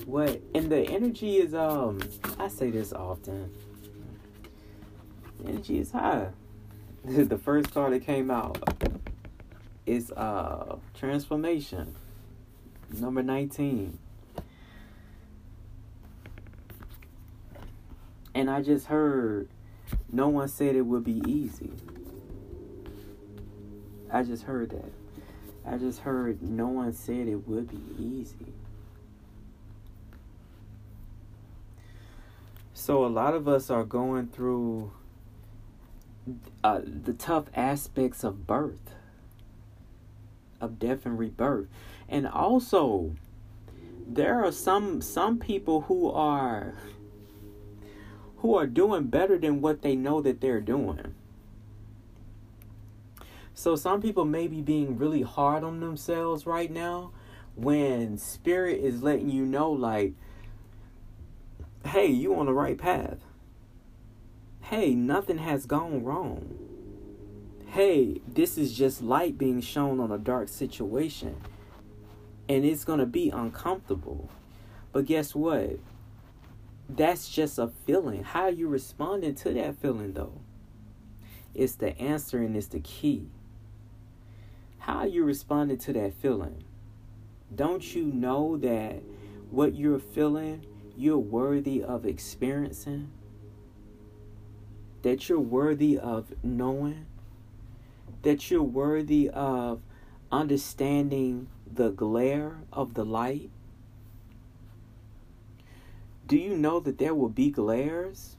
What? 0.06 0.40
And 0.54 0.72
the 0.72 0.80
energy 0.80 1.36
is 1.36 1.52
um 1.52 2.00
I 2.38 2.48
say 2.48 2.70
this 2.70 2.94
often. 2.94 3.52
Energy 5.46 5.78
is 5.80 5.90
high. 5.90 6.28
This 7.04 7.18
is 7.18 7.28
the 7.28 7.36
first 7.36 7.74
card 7.74 7.92
that 7.92 8.00
came 8.00 8.30
out 8.30 8.62
It's 9.84 10.10
uh 10.12 10.76
transformation 10.94 11.94
number 12.90 13.22
19 13.22 13.98
and 18.34 18.48
i 18.48 18.62
just 18.62 18.86
heard 18.86 19.46
no 20.10 20.30
one 20.30 20.48
said 20.48 20.74
it 20.74 20.80
would 20.80 21.04
be 21.04 21.22
easy. 21.26 21.70
I 24.10 24.22
just 24.22 24.44
heard 24.44 24.70
that 24.70 24.97
i 25.66 25.76
just 25.76 26.00
heard 26.00 26.42
no 26.42 26.68
one 26.68 26.92
said 26.92 27.28
it 27.28 27.48
would 27.48 27.68
be 27.68 28.02
easy 28.02 28.52
so 32.72 33.04
a 33.04 33.08
lot 33.08 33.34
of 33.34 33.48
us 33.48 33.70
are 33.70 33.84
going 33.84 34.28
through 34.28 34.92
uh, 36.62 36.80
the 36.84 37.12
tough 37.12 37.46
aspects 37.54 38.24
of 38.24 38.46
birth, 38.46 38.94
of 40.60 40.78
death 40.78 41.06
and 41.06 41.18
rebirth, 41.18 41.68
and 42.08 42.26
also 42.26 43.14
there 44.06 44.42
are 44.42 44.52
some 44.52 45.00
some 45.00 45.38
people 45.38 45.82
who 45.82 46.10
are 46.10 46.74
who 48.38 48.54
are 48.54 48.66
doing 48.66 49.04
better 49.04 49.38
than 49.38 49.60
what 49.60 49.82
they 49.82 49.96
know 49.96 50.20
that 50.20 50.40
they're 50.40 50.60
doing. 50.60 51.14
So 53.58 53.74
some 53.74 54.00
people 54.00 54.24
may 54.24 54.46
be 54.46 54.60
being 54.60 54.98
really 54.98 55.22
hard 55.22 55.64
on 55.64 55.80
themselves 55.80 56.46
right 56.46 56.70
now 56.70 57.10
when 57.56 58.16
spirit 58.16 58.78
is 58.78 59.02
letting 59.02 59.30
you 59.30 59.44
know 59.44 59.72
like 59.72 60.12
hey, 61.84 62.06
you 62.06 62.36
on 62.36 62.46
the 62.46 62.52
right 62.52 62.78
path 62.78 63.18
hey, 64.60 64.94
nothing 64.94 65.38
has 65.38 65.66
gone 65.66 66.04
wrong. 66.04 66.56
Hey, 67.66 68.20
this 68.28 68.56
is 68.56 68.76
just 68.76 69.02
light 69.02 69.36
being 69.36 69.60
shown 69.60 69.98
on 69.98 70.12
a 70.12 70.18
dark 70.18 70.48
situation. 70.48 71.34
And 72.48 72.64
it's 72.64 72.84
going 72.84 73.00
to 73.00 73.06
be 73.06 73.30
uncomfortable. 73.30 74.30
But 74.92 75.06
guess 75.06 75.34
what? 75.34 75.80
That's 76.88 77.28
just 77.28 77.58
a 77.58 77.68
feeling. 77.86 78.22
How 78.22 78.48
you 78.48 78.68
responding 78.68 79.34
to 79.36 79.54
that 79.54 79.80
feeling, 79.80 80.12
though? 80.12 80.38
It's 81.54 81.74
the 81.74 81.98
answer 81.98 82.38
and 82.38 82.54
it's 82.54 82.66
the 82.66 82.80
key. 82.80 83.30
How 84.88 85.04
you 85.04 85.22
responding 85.22 85.76
to 85.76 85.92
that 85.92 86.14
feeling? 86.14 86.64
Don't 87.54 87.94
you 87.94 88.06
know 88.06 88.56
that 88.56 89.02
what 89.50 89.74
you're 89.74 89.98
feeling, 89.98 90.64
you're 90.96 91.18
worthy 91.18 91.82
of 91.82 92.06
experiencing? 92.06 93.10
that 95.02 95.28
you're 95.28 95.38
worthy 95.38 95.98
of 95.98 96.32
knowing, 96.42 97.06
that 98.22 98.50
you're 98.50 98.62
worthy 98.62 99.28
of 99.30 99.80
understanding 100.32 101.48
the 101.70 101.90
glare 101.90 102.58
of 102.72 102.94
the 102.94 103.04
light? 103.04 103.50
Do 106.26 106.36
you 106.36 106.56
know 106.56 106.80
that 106.80 106.98
there 106.98 107.14
will 107.14 107.28
be 107.28 107.50
glares? 107.50 108.36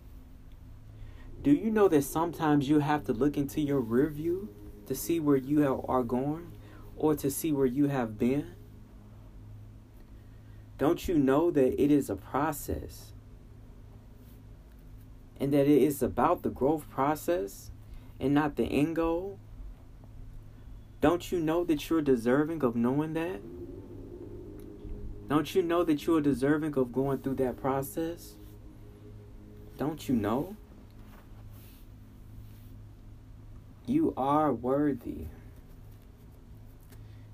Do 1.41 1.51
you 1.51 1.71
know 1.71 1.87
that 1.87 2.03
sometimes 2.03 2.67
you 2.67 2.79
have 2.79 3.05
to 3.05 3.13
look 3.13 3.37
into 3.37 3.61
your 3.61 3.79
rear 3.79 4.09
view 4.09 4.49
to 4.89 4.95
see 4.95 5.19
where 5.19 5.37
you 5.37 5.83
are 5.87 6.03
going 6.03 6.51
or 6.97 7.15
to 7.15 7.31
see 7.31 7.53
where 7.53 7.65
you 7.65 7.87
have 7.87 8.19
been? 8.19 8.53
Don't 10.77 11.07
you 11.07 11.17
know 11.17 11.49
that 11.51 11.81
it 11.81 11.91
is 11.91 12.09
a 12.09 12.15
process? 12.15 13.13
and 15.39 15.53
that 15.53 15.67
it 15.67 15.81
is 15.81 16.03
about 16.03 16.43
the 16.43 16.49
growth 16.49 16.89
process 16.89 17.71
and 18.19 18.33
not 18.33 18.57
the 18.57 18.65
end 18.65 18.95
goal? 18.95 19.39
Don't 21.01 21.31
you 21.31 21.39
know 21.39 21.63
that 21.63 21.89
you're 21.89 22.01
deserving 22.01 22.61
of 22.63 22.75
knowing 22.75 23.13
that? 23.13 23.39
Don't 25.29 25.55
you 25.55 25.61
know 25.61 25.83
that 25.83 26.05
you're 26.05 26.21
deserving 26.21 26.75
of 26.75 26.91
going 26.91 27.19
through 27.19 27.35
that 27.35 27.55
process? 27.55 28.33
Don't 29.77 30.09
you 30.09 30.15
know? 30.15 30.57
You 33.89 34.13
are 34.15 34.53
worthy. 34.53 35.25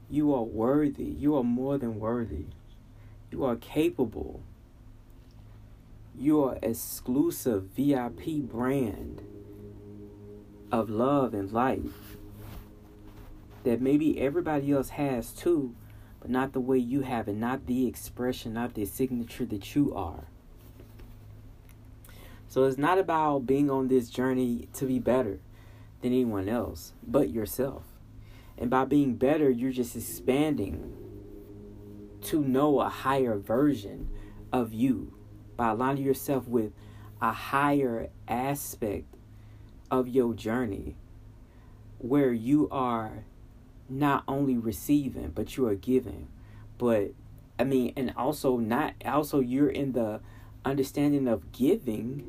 You 0.09 0.33
are 0.33 0.43
worthy. 0.43 1.03
You 1.03 1.35
are 1.35 1.43
more 1.43 1.77
than 1.77 1.99
worthy. 1.99 2.45
You 3.29 3.43
are 3.43 3.57
capable. 3.57 4.41
You 6.17 6.41
are 6.45 6.57
exclusive 6.63 7.63
VIP 7.75 8.37
brand 8.49 9.21
of 10.71 10.89
love 10.89 11.33
and 11.33 11.51
life 11.51 12.15
that 13.65 13.81
maybe 13.81 14.21
everybody 14.21 14.71
else 14.71 14.91
has 14.91 15.33
too, 15.33 15.75
but 16.21 16.29
not 16.29 16.53
the 16.53 16.61
way 16.61 16.77
you 16.77 17.01
have 17.01 17.27
it, 17.27 17.35
not 17.35 17.65
the 17.65 17.85
expression, 17.85 18.53
not 18.53 18.75
the 18.75 18.85
signature 18.85 19.43
that 19.43 19.75
you 19.75 19.93
are. 19.93 20.23
So 22.47 22.63
it's 22.63 22.77
not 22.77 22.97
about 22.97 23.45
being 23.45 23.69
on 23.69 23.89
this 23.89 24.09
journey 24.09 24.69
to 24.75 24.85
be 24.85 24.99
better 24.99 25.39
than 26.05 26.13
anyone 26.13 26.47
else, 26.47 26.93
but 27.05 27.31
yourself. 27.31 27.81
And 28.59 28.69
by 28.69 28.85
being 28.85 29.15
better, 29.15 29.49
you're 29.49 29.71
just 29.71 29.95
expanding 29.95 30.93
to 32.21 32.43
know 32.43 32.79
a 32.79 32.89
higher 32.89 33.35
version 33.39 34.09
of 34.53 34.71
you 34.71 35.15
by 35.57 35.69
aligning 35.69 36.03
yourself 36.03 36.47
with 36.47 36.73
a 37.21 37.31
higher 37.31 38.09
aspect 38.27 39.05
of 39.89 40.07
your 40.07 40.35
journey 40.35 40.95
where 41.97 42.31
you 42.31 42.69
are 42.69 43.25
not 43.89 44.23
only 44.27 44.57
receiving 44.57 45.29
but 45.29 45.55
you 45.55 45.67
are 45.67 45.75
giving 45.75 46.27
but 46.77 47.11
i 47.59 47.63
mean 47.63 47.93
and 47.95 48.11
also 48.17 48.57
not 48.57 48.93
also 49.05 49.39
you're 49.39 49.69
in 49.69 49.91
the 49.93 50.19
understanding 50.65 51.27
of 51.27 51.51
giving 51.51 52.25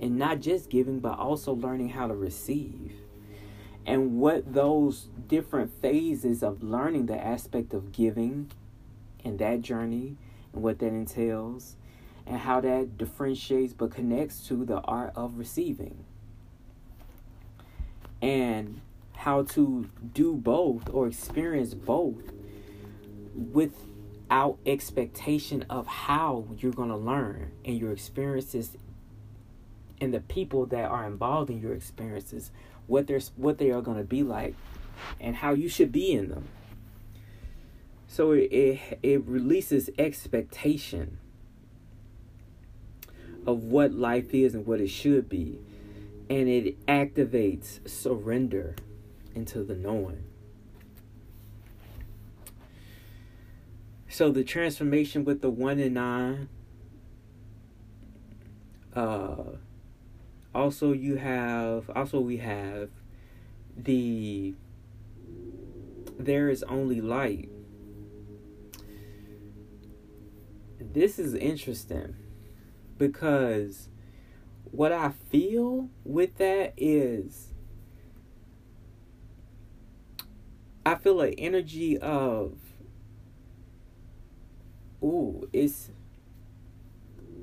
and 0.00 0.16
not 0.16 0.40
just 0.40 0.70
giving 0.70 0.98
but 0.98 1.18
also 1.18 1.52
learning 1.52 1.90
how 1.90 2.06
to 2.06 2.14
receive 2.14 3.03
and 3.86 4.18
what 4.18 4.54
those 4.54 5.08
different 5.28 5.70
phases 5.80 6.42
of 6.42 6.62
learning 6.62 7.06
the 7.06 7.18
aspect 7.18 7.74
of 7.74 7.92
giving 7.92 8.50
and 9.24 9.38
that 9.38 9.60
journey 9.60 10.16
and 10.52 10.62
what 10.62 10.78
that 10.78 10.88
entails 10.88 11.76
and 12.26 12.38
how 12.38 12.60
that 12.60 12.96
differentiates 12.96 13.72
but 13.72 13.90
connects 13.90 14.46
to 14.46 14.64
the 14.64 14.80
art 14.80 15.12
of 15.14 15.38
receiving 15.38 16.04
and 18.22 18.80
how 19.16 19.42
to 19.42 19.88
do 20.14 20.34
both 20.34 20.88
or 20.90 21.06
experience 21.06 21.74
both 21.74 22.32
without 23.34 24.58
expectation 24.64 25.64
of 25.68 25.86
how 25.86 26.46
you're 26.58 26.72
going 26.72 26.88
to 26.88 26.96
learn 26.96 27.50
and 27.64 27.78
your 27.78 27.92
experiences 27.92 28.76
and 30.00 30.12
the 30.12 30.20
people 30.20 30.66
that 30.66 30.84
are 30.84 31.06
involved 31.06 31.50
in 31.50 31.60
your 31.60 31.74
experiences 31.74 32.50
what 32.86 33.06
they're 33.06 33.20
what 33.36 33.58
they 33.58 33.70
are 33.70 33.82
going 33.82 33.98
to 33.98 34.04
be 34.04 34.22
like 34.22 34.54
and 35.20 35.36
how 35.36 35.52
you 35.52 35.68
should 35.68 35.92
be 35.92 36.12
in 36.12 36.28
them. 36.28 36.48
So 38.06 38.30
it, 38.30 38.98
it, 39.02 39.26
releases 39.26 39.90
expectation 39.98 41.18
of 43.44 43.64
what 43.64 43.92
life 43.92 44.32
is 44.32 44.54
and 44.54 44.64
what 44.64 44.80
it 44.80 44.88
should 44.88 45.28
be. 45.28 45.58
And 46.30 46.48
it 46.48 46.86
activates 46.86 47.88
surrender 47.88 48.76
into 49.34 49.64
the 49.64 49.74
knowing. 49.74 50.24
So 54.08 54.30
the 54.30 54.44
transformation 54.44 55.24
with 55.24 55.42
the 55.42 55.50
one 55.50 55.80
and 55.80 55.94
nine 55.94 56.48
uh 58.94 59.56
also 60.54 60.92
you 60.92 61.16
have 61.16 61.90
also 61.94 62.20
we 62.20 62.36
have 62.38 62.90
the 63.76 64.54
there 66.18 66.48
is 66.48 66.62
only 66.64 67.00
light 67.00 67.48
this 70.78 71.18
is 71.18 71.34
interesting 71.34 72.14
because 72.98 73.88
what 74.70 74.92
I 74.92 75.10
feel 75.30 75.88
with 76.04 76.36
that 76.36 76.74
is 76.76 77.52
I 80.86 80.96
feel 80.96 81.20
an 81.20 81.34
energy 81.34 81.98
of 81.98 82.58
ooh, 85.02 85.48
it's 85.52 85.90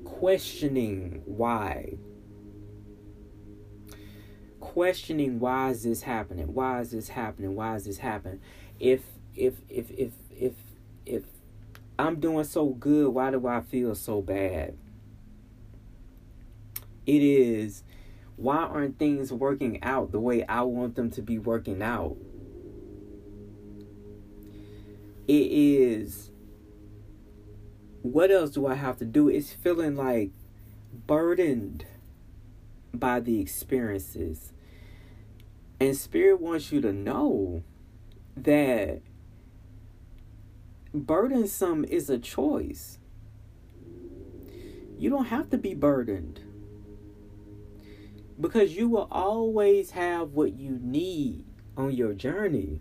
questioning 0.04 1.22
why. 1.24 1.94
Questioning 4.72 5.38
why 5.38 5.68
is 5.68 5.82
this 5.82 6.00
happening? 6.00 6.54
Why 6.54 6.80
is 6.80 6.92
this 6.92 7.08
happening? 7.10 7.54
Why 7.54 7.76
is 7.76 7.84
this 7.84 7.98
happening? 7.98 8.40
If 8.80 9.02
if 9.36 9.56
if 9.68 9.90
if 9.90 10.12
if 10.30 10.54
if 11.04 11.24
I'm 11.98 12.18
doing 12.18 12.44
so 12.44 12.70
good, 12.70 13.08
why 13.10 13.32
do 13.32 13.46
I 13.46 13.60
feel 13.60 13.94
so 13.94 14.22
bad? 14.22 14.78
It 17.04 17.22
is 17.22 17.82
why 18.36 18.56
aren't 18.56 18.98
things 18.98 19.30
working 19.30 19.78
out 19.82 20.10
the 20.10 20.20
way 20.20 20.42
I 20.46 20.62
want 20.62 20.94
them 20.94 21.10
to 21.10 21.20
be 21.20 21.38
working 21.38 21.82
out? 21.82 22.16
It 25.28 25.48
is 25.52 26.30
what 28.00 28.30
else 28.30 28.52
do 28.52 28.66
I 28.66 28.76
have 28.76 28.96
to 29.00 29.04
do? 29.04 29.28
It's 29.28 29.52
feeling 29.52 29.96
like 29.96 30.30
burdened 31.06 31.84
by 32.94 33.20
the 33.20 33.38
experiences. 33.38 34.54
And 35.82 35.96
Spirit 35.96 36.40
wants 36.40 36.70
you 36.70 36.80
to 36.80 36.92
know 36.92 37.64
that 38.36 39.02
burdensome 40.94 41.84
is 41.84 42.08
a 42.08 42.20
choice. 42.20 43.00
You 44.96 45.10
don't 45.10 45.24
have 45.24 45.50
to 45.50 45.58
be 45.58 45.74
burdened 45.74 46.38
because 48.40 48.76
you 48.76 48.88
will 48.88 49.08
always 49.10 49.90
have 49.90 50.34
what 50.34 50.52
you 50.52 50.78
need 50.80 51.46
on 51.76 51.90
your 51.90 52.12
journey. 52.12 52.78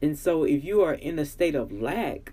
And 0.00 0.18
so, 0.18 0.44
if 0.44 0.64
you 0.64 0.80
are 0.80 0.94
in 0.94 1.18
a 1.18 1.26
state 1.26 1.54
of 1.54 1.70
lack, 1.70 2.32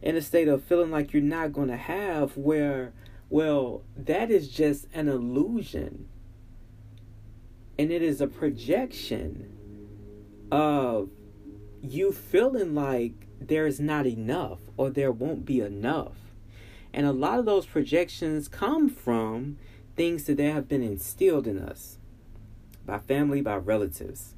in 0.00 0.16
a 0.16 0.22
state 0.22 0.48
of 0.48 0.64
feeling 0.64 0.90
like 0.90 1.12
you're 1.12 1.22
not 1.22 1.52
going 1.52 1.68
to 1.68 1.76
have, 1.76 2.34
where, 2.38 2.94
well, 3.28 3.82
that 3.94 4.30
is 4.30 4.48
just 4.48 4.86
an 4.94 5.06
illusion. 5.06 6.08
And 7.78 7.90
it 7.90 8.02
is 8.02 8.20
a 8.20 8.26
projection 8.26 9.52
of 10.50 11.10
you 11.82 12.12
feeling 12.12 12.74
like 12.74 13.26
there's 13.40 13.80
not 13.80 14.06
enough 14.06 14.60
or 14.76 14.90
there 14.90 15.12
won't 15.12 15.44
be 15.44 15.60
enough. 15.60 16.16
And 16.92 17.06
a 17.06 17.12
lot 17.12 17.38
of 17.38 17.44
those 17.44 17.66
projections 17.66 18.48
come 18.48 18.88
from 18.88 19.58
things 19.96 20.24
that 20.24 20.38
have 20.38 20.68
been 20.68 20.82
instilled 20.82 21.46
in 21.46 21.58
us 21.58 21.98
by 22.86 22.98
family, 22.98 23.40
by 23.40 23.56
relatives. 23.56 24.34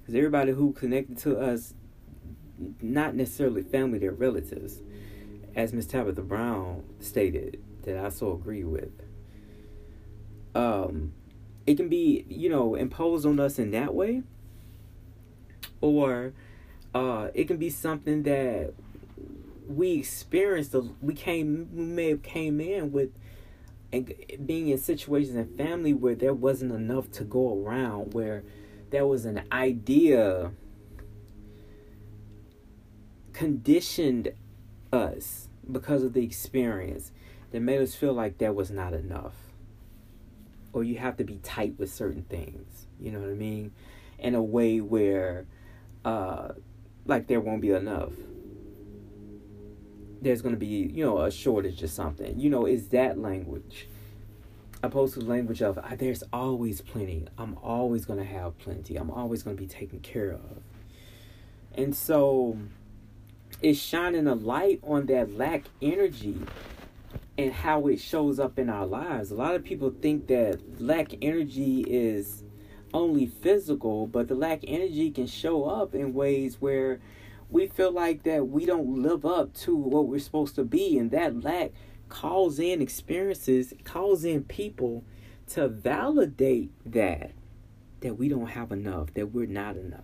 Because 0.00 0.14
everybody 0.14 0.52
who 0.52 0.72
connected 0.72 1.18
to 1.18 1.38
us, 1.38 1.74
not 2.80 3.14
necessarily 3.16 3.62
family, 3.62 3.98
they're 3.98 4.12
relatives. 4.12 4.80
As 5.56 5.72
Miss 5.72 5.86
Tabitha 5.86 6.22
Brown 6.22 6.84
stated, 7.00 7.60
that 7.82 7.96
I 7.96 8.10
so 8.10 8.32
agree 8.32 8.64
with. 8.64 8.92
Um, 10.54 11.12
it 11.66 11.76
can 11.76 11.88
be, 11.88 12.24
you 12.28 12.48
know, 12.48 12.74
imposed 12.74 13.26
on 13.26 13.40
us 13.40 13.58
in 13.58 13.70
that 13.72 13.94
way, 13.94 14.22
or 15.80 16.32
uh, 16.94 17.28
it 17.34 17.48
can 17.48 17.56
be 17.56 17.70
something 17.70 18.22
that 18.22 18.72
we 19.68 19.92
experienced. 19.92 20.74
We 21.00 21.14
came, 21.14 21.68
we 21.72 21.84
may 21.84 22.08
have 22.10 22.22
came 22.22 22.60
in 22.60 22.92
with 22.92 23.10
and 23.92 24.12
being 24.44 24.68
in 24.68 24.78
situations 24.78 25.36
in 25.36 25.56
family 25.56 25.94
where 25.94 26.14
there 26.14 26.34
wasn't 26.34 26.72
enough 26.72 27.10
to 27.12 27.24
go 27.24 27.62
around, 27.62 28.14
where 28.14 28.44
there 28.90 29.06
was 29.06 29.24
an 29.24 29.42
idea 29.52 30.52
conditioned 33.32 34.32
us 34.92 35.48
because 35.70 36.02
of 36.02 36.14
the 36.14 36.22
experience 36.22 37.12
that 37.50 37.60
made 37.60 37.80
us 37.80 37.94
feel 37.94 38.12
like 38.12 38.38
there 38.38 38.52
was 38.52 38.70
not 38.70 38.92
enough. 38.92 39.34
Or 40.76 40.84
you 40.84 40.98
have 40.98 41.16
to 41.16 41.24
be 41.24 41.38
tight 41.38 41.78
with 41.78 41.90
certain 41.90 42.24
things, 42.24 42.86
you 43.00 43.10
know 43.10 43.20
what 43.20 43.30
I 43.30 43.32
mean? 43.32 43.72
In 44.18 44.34
a 44.34 44.42
way 44.42 44.82
where, 44.82 45.46
uh, 46.04 46.48
like, 47.06 47.28
there 47.28 47.40
won't 47.40 47.62
be 47.62 47.70
enough. 47.70 48.12
There's 50.20 50.42
going 50.42 50.54
to 50.54 50.58
be 50.58 50.66
you 50.66 51.02
know 51.02 51.22
a 51.22 51.30
shortage 51.30 51.82
or 51.82 51.88
something. 51.88 52.38
You 52.38 52.50
know 52.50 52.66
is 52.66 52.88
that 52.88 53.18
language. 53.18 53.88
Opposed 54.82 55.14
to 55.14 55.20
the 55.20 55.24
language 55.24 55.62
of 55.62 55.78
there's 55.96 56.22
always 56.30 56.82
plenty. 56.82 57.24
I'm 57.38 57.56
always 57.62 58.04
going 58.04 58.18
to 58.18 58.26
have 58.26 58.58
plenty. 58.58 58.96
I'm 58.96 59.10
always 59.10 59.42
going 59.42 59.56
to 59.56 59.62
be 59.62 59.66
taken 59.66 60.00
care 60.00 60.32
of. 60.32 60.62
And 61.74 61.96
so 61.96 62.58
it's 63.62 63.78
shining 63.78 64.26
a 64.26 64.34
light 64.34 64.80
on 64.82 65.06
that 65.06 65.34
lack 65.34 65.64
energy 65.80 66.36
and 67.38 67.52
how 67.52 67.86
it 67.86 68.00
shows 68.00 68.38
up 68.38 68.58
in 68.58 68.70
our 68.70 68.86
lives 68.86 69.30
a 69.30 69.34
lot 69.34 69.54
of 69.54 69.62
people 69.62 69.94
think 70.00 70.26
that 70.26 70.58
lack 70.80 71.12
energy 71.20 71.82
is 71.82 72.44
only 72.96 73.26
physical, 73.26 74.06
but 74.06 74.28
the 74.28 74.34
lack 74.34 74.60
energy 74.66 75.10
can 75.10 75.26
show 75.26 75.64
up 75.64 75.94
in 75.94 76.14
ways 76.14 76.56
where 76.60 77.00
we 77.50 77.68
feel 77.68 77.92
like 77.92 78.24
that 78.24 78.48
we 78.48 78.66
don't 78.66 79.02
live 79.02 79.24
up 79.24 79.52
to 79.54 79.76
what 79.76 80.08
we're 80.08 80.18
supposed 80.18 80.54
to 80.56 80.64
be, 80.64 80.98
and 80.98 81.10
that 81.10 81.44
lack 81.44 81.72
calls 82.08 82.58
in 82.58 82.80
experiences, 82.82 83.72
calls 83.84 84.24
in 84.24 84.44
people 84.44 85.04
to 85.48 85.68
validate 85.68 86.70
that 86.84 87.32
that 88.00 88.14
we 88.14 88.28
don't 88.28 88.48
have 88.48 88.72
enough, 88.72 89.12
that 89.14 89.32
we're 89.32 89.46
not 89.46 89.76
enough. 89.76 90.02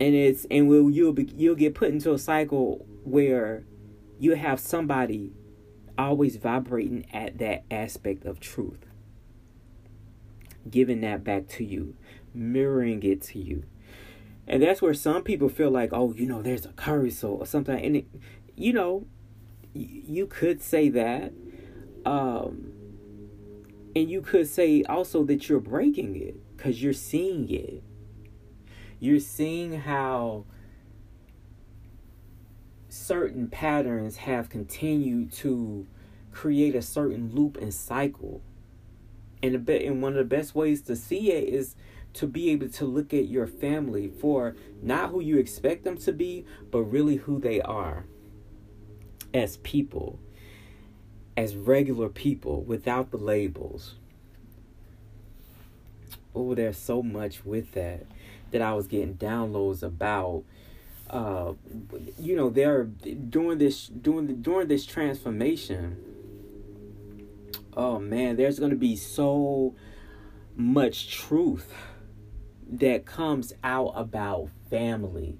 And 0.00 0.14
it's 0.14 0.46
and 0.50 0.68
will 0.68 0.90
you'll 0.90 1.12
be, 1.12 1.24
you'll 1.36 1.54
get 1.54 1.74
put 1.74 1.90
into 1.90 2.12
a 2.12 2.18
cycle 2.18 2.84
where 3.04 3.64
you 4.18 4.34
have 4.34 4.60
somebody 4.60 5.32
always 5.96 6.36
vibrating 6.36 7.06
at 7.12 7.38
that 7.38 7.64
aspect 7.70 8.24
of 8.24 8.40
truth. 8.40 8.86
Giving 10.68 11.00
that 11.02 11.22
back 11.24 11.48
to 11.48 11.64
you, 11.64 11.94
mirroring 12.32 13.02
it 13.02 13.22
to 13.22 13.38
you. 13.38 13.64
And 14.46 14.62
that's 14.62 14.82
where 14.82 14.94
some 14.94 15.22
people 15.22 15.48
feel 15.48 15.70
like, 15.70 15.90
oh, 15.92 16.12
you 16.14 16.26
know, 16.26 16.42
there's 16.42 16.66
a 16.66 16.72
curse 16.72 17.24
or 17.24 17.46
something. 17.46 17.78
And, 17.78 17.96
it, 17.96 18.06
you 18.56 18.72
know, 18.72 19.06
you 19.74 20.26
could 20.26 20.62
say 20.62 20.88
that. 20.90 21.32
Um, 22.04 22.72
and 23.96 24.10
you 24.10 24.20
could 24.20 24.48
say 24.48 24.82
also 24.82 25.24
that 25.24 25.48
you're 25.48 25.60
breaking 25.60 26.20
it 26.20 26.56
because 26.56 26.82
you're 26.82 26.92
seeing 26.92 27.48
it. 27.50 27.82
You're 29.00 29.20
seeing 29.20 29.80
how 29.80 30.44
certain 32.94 33.48
patterns 33.48 34.18
have 34.18 34.48
continued 34.48 35.32
to 35.32 35.86
create 36.32 36.74
a 36.74 36.82
certain 36.82 37.34
loop 37.34 37.56
and 37.56 37.74
cycle. 37.74 38.40
And 39.42 39.54
a 39.54 39.58
bit 39.58 39.82
and 39.82 40.00
one 40.00 40.12
of 40.12 40.18
the 40.18 40.36
best 40.36 40.54
ways 40.54 40.80
to 40.82 40.96
see 40.96 41.32
it 41.32 41.48
is 41.48 41.74
to 42.14 42.26
be 42.26 42.50
able 42.50 42.68
to 42.68 42.84
look 42.84 43.12
at 43.12 43.28
your 43.28 43.46
family 43.46 44.08
for 44.08 44.54
not 44.80 45.10
who 45.10 45.20
you 45.20 45.38
expect 45.38 45.84
them 45.84 45.98
to 45.98 46.12
be, 46.12 46.46
but 46.70 46.82
really 46.82 47.16
who 47.16 47.40
they 47.40 47.60
are 47.60 48.06
as 49.34 49.56
people, 49.58 50.18
as 51.36 51.56
regular 51.56 52.08
people 52.08 52.62
without 52.62 53.10
the 53.10 53.16
labels. 53.16 53.96
Oh, 56.34 56.54
there's 56.54 56.78
so 56.78 57.02
much 57.02 57.44
with 57.44 57.72
that 57.72 58.06
that 58.52 58.62
I 58.62 58.72
was 58.74 58.86
getting 58.86 59.14
downloads 59.14 59.82
about. 59.82 60.44
Uh, 61.14 61.52
you 62.18 62.34
know, 62.34 62.50
they're 62.50 62.82
doing 62.82 63.58
this 63.58 63.86
during 63.86 64.26
the, 64.26 64.32
during 64.32 64.66
this 64.66 64.84
transformation. 64.84 65.96
Oh 67.76 68.00
man, 68.00 68.34
there's 68.34 68.58
gonna 68.58 68.74
be 68.74 68.96
so 68.96 69.76
much 70.56 71.12
truth 71.12 71.72
that 72.68 73.06
comes 73.06 73.52
out 73.62 73.92
about 73.94 74.50
family. 74.68 75.38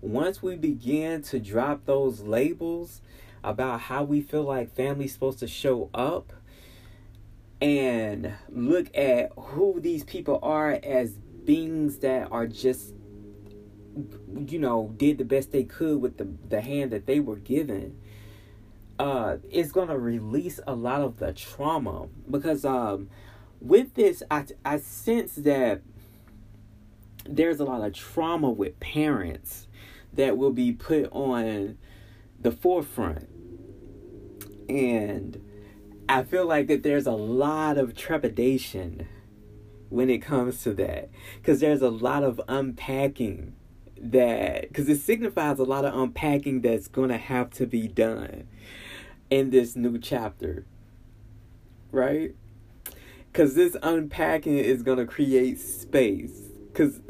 Once 0.00 0.42
we 0.42 0.56
begin 0.56 1.20
to 1.20 1.38
drop 1.38 1.84
those 1.84 2.22
labels 2.22 3.02
about 3.44 3.80
how 3.80 4.02
we 4.02 4.22
feel 4.22 4.44
like 4.44 4.74
family's 4.74 5.12
supposed 5.12 5.38
to 5.40 5.46
show 5.46 5.90
up 5.92 6.32
and 7.60 8.32
look 8.48 8.86
at 8.96 9.32
who 9.36 9.80
these 9.80 10.02
people 10.02 10.38
are 10.42 10.80
as 10.82 11.12
beings 11.44 11.98
that 11.98 12.32
are 12.32 12.46
just 12.46 12.94
you 14.46 14.58
know 14.58 14.92
did 14.96 15.18
the 15.18 15.24
best 15.24 15.52
they 15.52 15.64
could 15.64 16.00
with 16.00 16.16
the 16.18 16.28
the 16.48 16.60
hand 16.60 16.90
that 16.90 17.06
they 17.06 17.18
were 17.20 17.36
given 17.36 17.98
uh 18.98 19.36
it's 19.50 19.72
going 19.72 19.88
to 19.88 19.98
release 19.98 20.60
a 20.66 20.74
lot 20.74 21.00
of 21.00 21.18
the 21.18 21.32
trauma 21.32 22.06
because 22.30 22.64
um 22.64 23.08
with 23.60 23.94
this 23.94 24.22
i 24.30 24.44
i 24.64 24.78
sense 24.78 25.34
that 25.34 25.80
there's 27.24 27.60
a 27.60 27.64
lot 27.64 27.82
of 27.82 27.92
trauma 27.92 28.50
with 28.50 28.78
parents 28.80 29.66
that 30.12 30.36
will 30.36 30.52
be 30.52 30.72
put 30.72 31.10
on 31.12 31.78
the 32.40 32.50
forefront. 32.50 33.28
And 34.68 35.40
I 36.08 36.22
feel 36.22 36.46
like 36.46 36.66
that 36.68 36.82
there's 36.82 37.06
a 37.06 37.12
lot 37.12 37.78
of 37.78 37.96
trepidation 37.96 39.06
when 39.88 40.08
it 40.08 40.18
comes 40.18 40.62
to 40.62 40.72
that 40.74 41.10
because 41.36 41.60
there's 41.60 41.82
a 41.82 41.90
lot 41.90 42.22
of 42.22 42.40
unpacking 42.48 43.54
that 44.00 44.62
because 44.68 44.88
it 44.88 44.98
signifies 45.00 45.58
a 45.58 45.64
lot 45.64 45.84
of 45.84 45.94
unpacking 45.94 46.62
that's 46.62 46.88
going 46.88 47.10
to 47.10 47.18
have 47.18 47.50
to 47.50 47.66
be 47.66 47.86
done 47.86 48.46
in 49.28 49.50
this 49.50 49.76
new 49.76 49.98
chapter 49.98 50.64
right 51.92 52.34
because 53.30 53.54
this 53.54 53.76
unpacking 53.82 54.56
is 54.56 54.82
going 54.82 54.98
to 54.98 55.06
create 55.06 55.60
space 55.60 56.48
because 56.72 57.00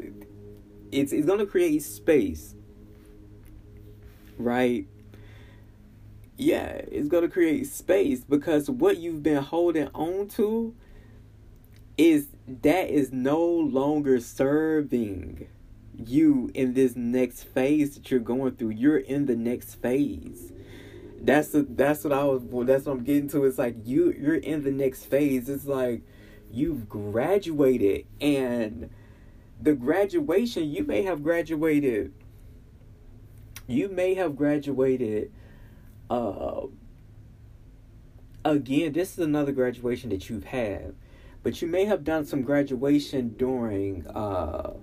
it's 0.91 1.11
it's 1.11 1.25
gonna 1.25 1.45
create 1.45 1.81
space, 1.83 2.53
right? 4.37 4.85
Yeah, 6.37 6.81
it's 6.91 7.07
gonna 7.07 7.29
create 7.29 7.67
space 7.67 8.21
because 8.21 8.69
what 8.69 8.97
you've 8.97 9.23
been 9.23 9.43
holding 9.43 9.87
on 9.89 10.27
to 10.29 10.75
is 11.97 12.27
that 12.47 12.89
is 12.89 13.11
no 13.11 13.43
longer 13.45 14.19
serving 14.19 15.47
you 15.97 16.51
in 16.53 16.73
this 16.73 16.95
next 16.95 17.43
phase 17.43 17.95
that 17.95 18.11
you're 18.11 18.19
going 18.19 18.55
through. 18.55 18.69
You're 18.69 18.97
in 18.97 19.25
the 19.25 19.35
next 19.35 19.75
phase. 19.75 20.51
That's 21.21 21.49
the, 21.49 21.67
that's 21.69 22.03
what 22.03 22.13
I 22.13 22.23
was 22.23 22.41
that's 22.65 22.85
what 22.85 22.93
I'm 22.93 23.03
getting 23.03 23.29
to. 23.29 23.45
It's 23.45 23.57
like 23.57 23.75
you 23.85 24.11
you're 24.11 24.35
in 24.35 24.63
the 24.63 24.71
next 24.71 25.05
phase. 25.05 25.49
It's 25.49 25.65
like 25.65 26.01
you've 26.51 26.89
graduated 26.89 28.05
and 28.19 28.89
the 29.61 29.73
graduation, 29.73 30.71
you 30.71 30.83
may 30.83 31.03
have 31.03 31.23
graduated, 31.23 32.13
you 33.67 33.89
may 33.89 34.15
have 34.15 34.35
graduated, 34.35 35.31
uh, 36.09 36.61
again, 38.43 38.91
this 38.91 39.13
is 39.13 39.19
another 39.19 39.51
graduation 39.51 40.09
that 40.09 40.29
you've 40.29 40.45
had, 40.45 40.95
but 41.43 41.61
you 41.61 41.67
may 41.67 41.85
have 41.85 42.03
done 42.03 42.25
some 42.25 42.41
graduation 42.41 43.29
during, 43.37 44.07
uh, 44.07 44.73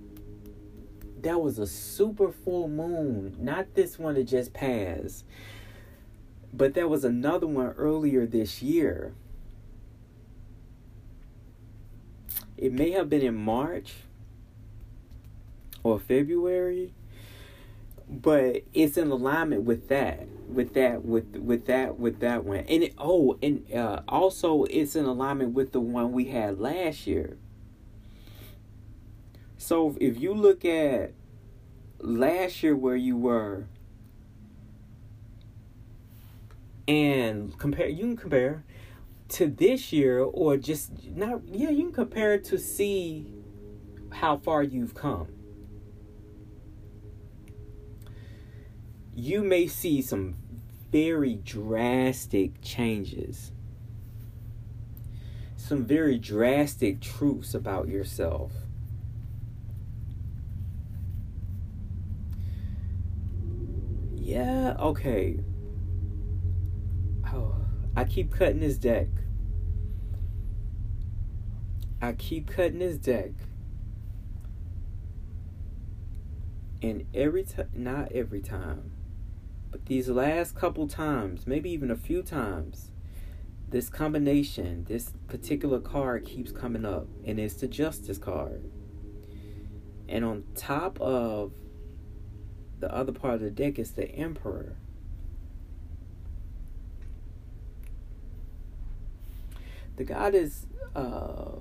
that 1.23 1.41
was 1.41 1.59
a 1.59 1.67
super 1.67 2.31
full 2.31 2.67
moon, 2.67 3.35
not 3.39 3.73
this 3.75 3.99
one 3.99 4.15
that 4.15 4.25
just 4.25 4.53
passed, 4.53 5.25
but 6.53 6.73
there 6.73 6.87
was 6.87 7.03
another 7.03 7.47
one 7.47 7.73
earlier 7.77 8.25
this 8.25 8.61
year. 8.61 9.13
It 12.57 12.73
may 12.73 12.91
have 12.91 13.09
been 13.09 13.21
in 13.21 13.35
March 13.35 13.93
or 15.83 15.99
February. 15.99 16.93
But 18.11 18.63
it's 18.73 18.97
in 18.97 19.11
alignment 19.11 19.63
with 19.65 19.87
that, 19.89 20.27
with 20.51 20.73
that, 20.73 21.05
with 21.05 21.35
with 21.35 21.67
that, 21.67 21.99
with 21.99 22.21
that 22.21 22.43
one, 22.43 22.61
and 22.61 22.81
it, 22.81 22.95
oh, 22.97 23.37
and 23.43 23.71
uh, 23.71 24.01
also 24.07 24.63
it's 24.63 24.95
in 24.95 25.05
alignment 25.05 25.53
with 25.53 25.73
the 25.73 25.79
one 25.79 26.11
we 26.11 26.25
had 26.25 26.59
last 26.59 27.05
year. 27.05 27.37
So 29.69 29.95
if 30.01 30.19
you 30.19 30.33
look 30.33 30.65
at 30.65 31.13
last 31.99 32.63
year 32.63 32.75
where 32.75 32.95
you 32.95 33.15
were, 33.15 33.67
and 36.87 37.55
compare, 37.59 37.87
you 37.87 37.99
can 37.99 38.17
compare 38.17 38.63
to 39.27 39.45
this 39.45 39.93
year, 39.93 40.21
or 40.21 40.57
just 40.57 40.91
not, 41.09 41.41
yeah, 41.45 41.69
you 41.69 41.83
can 41.83 41.91
compare 41.91 42.39
to 42.39 42.57
see 42.57 43.31
how 44.11 44.37
far 44.37 44.63
you've 44.63 44.95
come. 44.95 45.27
you 49.13 49.43
may 49.43 49.67
see 49.67 50.01
some 50.01 50.33
very 50.91 51.35
drastic 51.35 52.59
changes, 52.63 53.51
some 55.57 55.85
very 55.85 56.17
drastic 56.17 57.01
truths 57.01 57.53
about 57.53 57.87
yourself. 57.87 58.51
Yeah, 64.29 64.75
okay. 64.77 65.39
Oh, 67.33 67.55
I 67.95 68.03
keep 68.03 68.31
cutting 68.31 68.61
his 68.61 68.77
deck. 68.77 69.07
I 71.99 72.11
keep 72.11 72.47
cutting 72.47 72.79
his 72.79 72.99
deck. 72.99 73.31
And 76.83 77.07
every 77.11 77.43
time, 77.43 77.69
not 77.73 78.11
every 78.11 78.41
time, 78.41 78.91
but 79.71 79.87
these 79.87 80.09
last 80.09 80.53
couple 80.55 80.87
times, 80.87 81.47
maybe 81.47 81.71
even 81.71 81.89
a 81.89 81.95
few 81.95 82.21
times, 82.21 82.91
this 83.67 83.89
combination, 83.89 84.85
this 84.87 85.11
particular 85.27 85.79
card 85.79 86.23
keeps 86.23 86.51
coming 86.51 86.85
up, 86.85 87.07
and 87.25 87.39
it's 87.39 87.55
the 87.55 87.67
Justice 87.67 88.19
card. 88.19 88.69
And 90.07 90.23
on 90.23 90.43
top 90.53 91.01
of 91.01 91.51
the 92.79 92.93
other 92.93 93.11
part 93.11 93.35
of 93.35 93.41
the 93.41 93.51
deck 93.51 93.77
is 93.79 93.91
the 93.91 94.09
Emperor. 94.09 94.75
The 99.97 100.05
god 100.05 100.33
is 100.33 100.65
uh, 100.95 101.59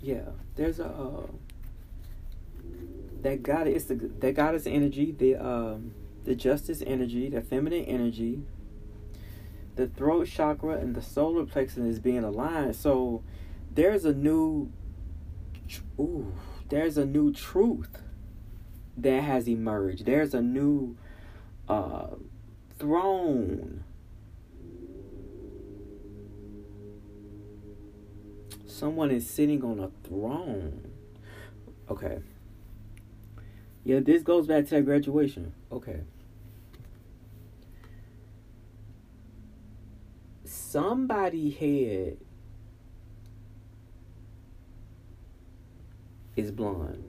yeah, 0.00 0.30
there's 0.56 0.80
a 0.80 0.86
uh, 0.86 1.26
that 3.22 3.42
goddess, 3.42 3.84
the 3.84 3.94
that 3.94 4.34
goddess 4.34 4.66
energy, 4.66 5.12
the 5.12 5.36
um, 5.36 5.92
the 6.24 6.34
justice 6.34 6.82
energy, 6.86 7.28
the 7.28 7.42
feminine 7.42 7.84
energy, 7.84 8.42
the 9.76 9.86
throat 9.86 10.26
chakra 10.26 10.76
and 10.76 10.94
the 10.94 11.02
solar 11.02 11.44
plexus 11.44 11.84
is 11.84 11.98
being 11.98 12.24
aligned. 12.24 12.76
So 12.76 13.22
there's 13.74 14.04
a 14.04 14.14
new, 14.14 14.70
ooh, 15.98 16.32
there's 16.70 16.96
a 16.96 17.04
new 17.04 17.32
truth 17.32 18.02
that 18.96 19.22
has 19.22 19.48
emerged. 19.48 20.06
There's 20.06 20.34
a 20.34 20.40
new 20.40 20.96
uh, 21.68 22.08
throne. 22.78 23.84
Someone 28.66 29.10
is 29.10 29.28
sitting 29.28 29.62
on 29.62 29.80
a 29.80 29.90
throne. 30.08 30.90
Okay. 31.90 32.20
Yeah, 33.84 34.00
this 34.00 34.22
goes 34.22 34.46
back 34.46 34.64
to 34.66 34.76
that 34.76 34.84
graduation. 34.84 35.52
Okay. 35.72 36.00
Somebody 40.44 41.50
head 41.50 42.18
is 46.36 46.50
blonde. 46.50 47.04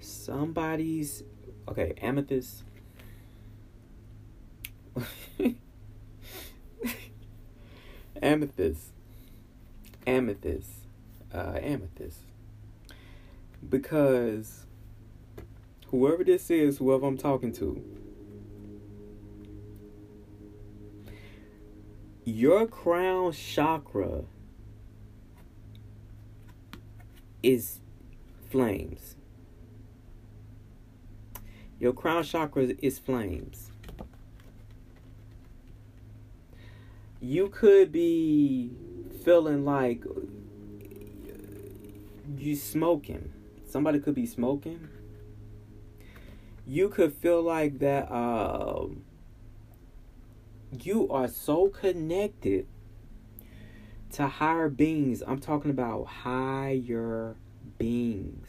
Somebody's 0.00 1.22
okay, 1.68 1.94
amethyst. 2.00 2.64
amethyst. 8.22 8.92
Amethyst 10.06 10.86
uh, 11.36 11.58
amethyst 11.62 12.20
because 13.68 14.64
whoever 15.88 16.24
this 16.24 16.50
is, 16.50 16.78
whoever 16.78 17.06
I'm 17.06 17.18
talking 17.18 17.52
to, 17.54 17.82
your 22.24 22.66
crown 22.66 23.32
chakra 23.32 24.24
is 27.46 27.78
flames. 28.50 29.14
Your 31.78 31.92
crown 31.92 32.24
chakra 32.24 32.72
is 32.82 32.98
flames. 32.98 33.70
You 37.20 37.48
could 37.48 37.92
be 37.92 38.72
feeling 39.24 39.64
like 39.64 40.02
you 42.36 42.56
smoking. 42.56 43.32
Somebody 43.68 44.00
could 44.00 44.16
be 44.16 44.26
smoking. 44.26 44.88
You 46.66 46.88
could 46.88 47.12
feel 47.12 47.42
like 47.42 47.78
that 47.78 48.10
uh, 48.10 48.86
you 50.82 51.08
are 51.10 51.28
so 51.28 51.68
connected 51.68 52.66
to 54.16 54.26
higher 54.26 54.70
beings. 54.70 55.22
I'm 55.26 55.40
talking 55.40 55.70
about 55.70 56.06
higher 56.06 57.36
beings. 57.76 58.48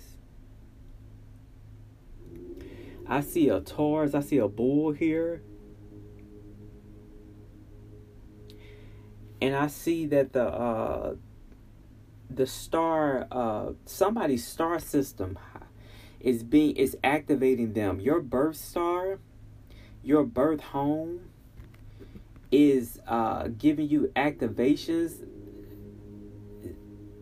I 3.05 3.19
see 3.19 3.49
a 3.49 3.59
Taurus, 3.59 4.15
I 4.15 4.21
see 4.21 4.37
a 4.37 4.47
bull 4.47 4.93
here. 4.93 5.41
And 9.41 9.57
I 9.57 9.67
see 9.67 10.05
that 10.05 10.31
the 10.31 10.45
uh 10.45 11.15
the 12.29 12.47
star 12.47 13.27
uh 13.29 13.71
somebody's 13.85 14.47
star 14.47 14.79
system 14.79 15.37
is 16.21 16.43
being 16.43 16.77
is 16.77 16.95
activating 17.03 17.73
them 17.73 17.99
your 17.99 18.19
birth 18.19 18.57
star 18.57 19.19
your 20.03 20.23
birth 20.23 20.59
home 20.59 21.29
is 22.51 22.99
uh 23.07 23.47
giving 23.57 23.87
you 23.87 24.11
activations 24.15 25.23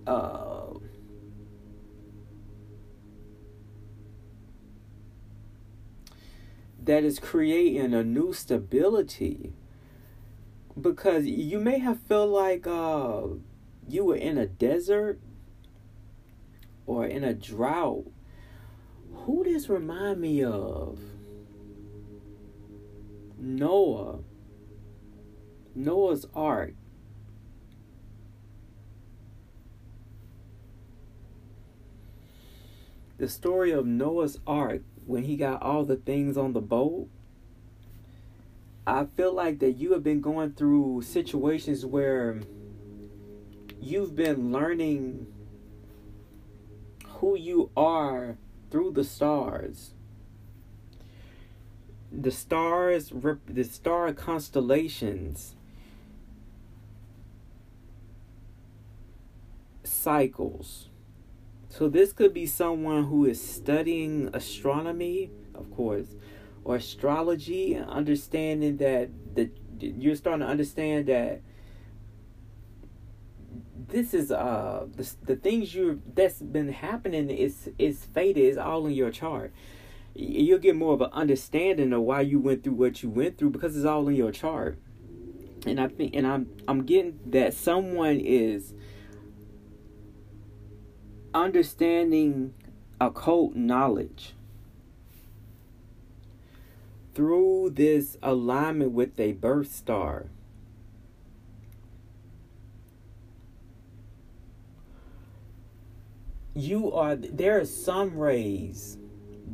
uh 0.07 0.73
that 6.83 7.03
is 7.03 7.17
creating 7.19 7.93
a 7.93 8.03
new 8.03 8.31
stability 8.31 9.53
because 10.79 11.25
you 11.25 11.59
may 11.59 11.79
have 11.79 11.99
felt 12.01 12.29
like 12.29 12.67
uh 12.67 13.23
you 13.87 14.03
were 14.03 14.15
in 14.15 14.37
a 14.37 14.45
desert 14.45 15.19
or 16.85 17.05
in 17.05 17.23
a 17.23 17.33
drought, 17.33 18.05
who 19.13 19.43
does 19.43 19.69
remind 19.69 20.21
me 20.21 20.43
of? 20.43 20.99
Noah. 23.37 24.19
Noah's 25.73 26.25
Ark. 26.33 26.73
The 33.17 33.29
story 33.29 33.71
of 33.71 33.85
Noah's 33.85 34.39
Ark 34.45 34.81
when 35.05 35.23
he 35.23 35.37
got 35.37 35.61
all 35.61 35.85
the 35.85 35.95
things 35.95 36.37
on 36.37 36.53
the 36.53 36.61
boat. 36.61 37.07
I 38.85 39.05
feel 39.05 39.33
like 39.33 39.59
that 39.59 39.77
you 39.77 39.93
have 39.93 40.03
been 40.03 40.21
going 40.21 40.53
through 40.53 41.03
situations 41.03 41.85
where 41.85 42.41
you've 43.81 44.15
been 44.15 44.51
learning 44.51 45.27
who 47.05 47.37
you 47.37 47.71
are 47.77 48.37
through 48.69 48.91
the 48.91 49.03
stars. 49.03 49.91
The 52.11 52.31
stars, 52.31 53.11
the 53.47 53.63
star 53.63 54.13
constellations, 54.13 55.55
cycles. 59.83 60.89
So 61.77 61.89
this 61.89 62.13
could 62.13 62.33
be 62.33 62.45
someone 62.45 63.03
who 63.03 63.25
is 63.25 63.41
studying 63.41 64.29
astronomy, 64.31 65.29
of 65.53 65.69
course, 65.75 66.07
or 66.63 66.77
astrology, 66.77 67.73
and 67.73 67.89
understanding 67.89 68.77
that 68.77 69.09
that 69.35 69.51
you're 69.81 70.15
starting 70.15 70.39
to 70.39 70.47
understand 70.47 71.07
that 71.07 71.41
this 73.89 74.13
is 74.13 74.31
uh 74.31 74.87
the, 74.95 75.13
the 75.23 75.35
things 75.35 75.75
you 75.75 76.01
that's 76.13 76.41
been 76.41 76.71
happening 76.71 77.29
is 77.29 77.69
is 77.77 78.05
fated 78.05 78.39
is 78.39 78.57
all 78.57 78.87
in 78.87 78.93
your 78.93 79.11
chart. 79.11 79.51
You'll 80.13 80.59
get 80.59 80.77
more 80.77 80.93
of 80.93 81.01
an 81.01 81.11
understanding 81.11 81.91
of 81.91 82.03
why 82.03 82.21
you 82.21 82.39
went 82.39 82.63
through 82.63 82.75
what 82.75 83.03
you 83.03 83.09
went 83.09 83.37
through 83.37 83.49
because 83.49 83.75
it's 83.75 83.85
all 83.85 84.07
in 84.07 84.15
your 84.15 84.31
chart. 84.31 84.79
And 85.67 85.81
i 85.81 85.89
think 85.89 86.15
and 86.15 86.25
i'm 86.25 86.47
i'm 86.69 86.85
getting 86.85 87.19
that 87.31 87.53
someone 87.53 88.21
is 88.21 88.73
understanding 91.35 92.53
occult 92.99 93.55
knowledge 93.55 94.33
through 97.13 97.69
this 97.73 98.17
alignment 98.23 98.91
with 98.91 99.19
a 99.19 99.33
birth 99.33 99.71
star 99.71 100.27
you 106.55 106.91
are 106.91 107.15
there 107.15 107.59
are 107.59 107.65
some 107.65 108.17
rays 108.17 108.97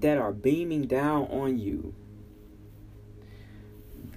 that 0.02 0.18
are 0.18 0.32
beaming 0.32 0.84
down 0.84 1.24
on 1.26 1.58
you. 1.58 1.94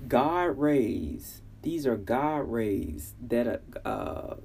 God 0.06 0.58
rays. 0.58 1.42
These 1.62 1.86
are 1.86 1.96
God 1.96 2.50
rays 2.50 3.14
that 3.26 3.62
uh 3.84 4.36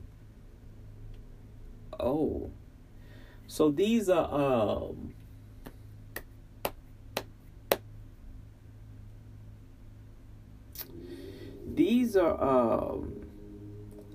oh. 2.00 2.52
So 3.50 3.72
these 3.72 4.10
are 4.10 4.32
um 4.32 5.16
these 11.66 12.16
are 12.16 12.40
um 12.40 13.26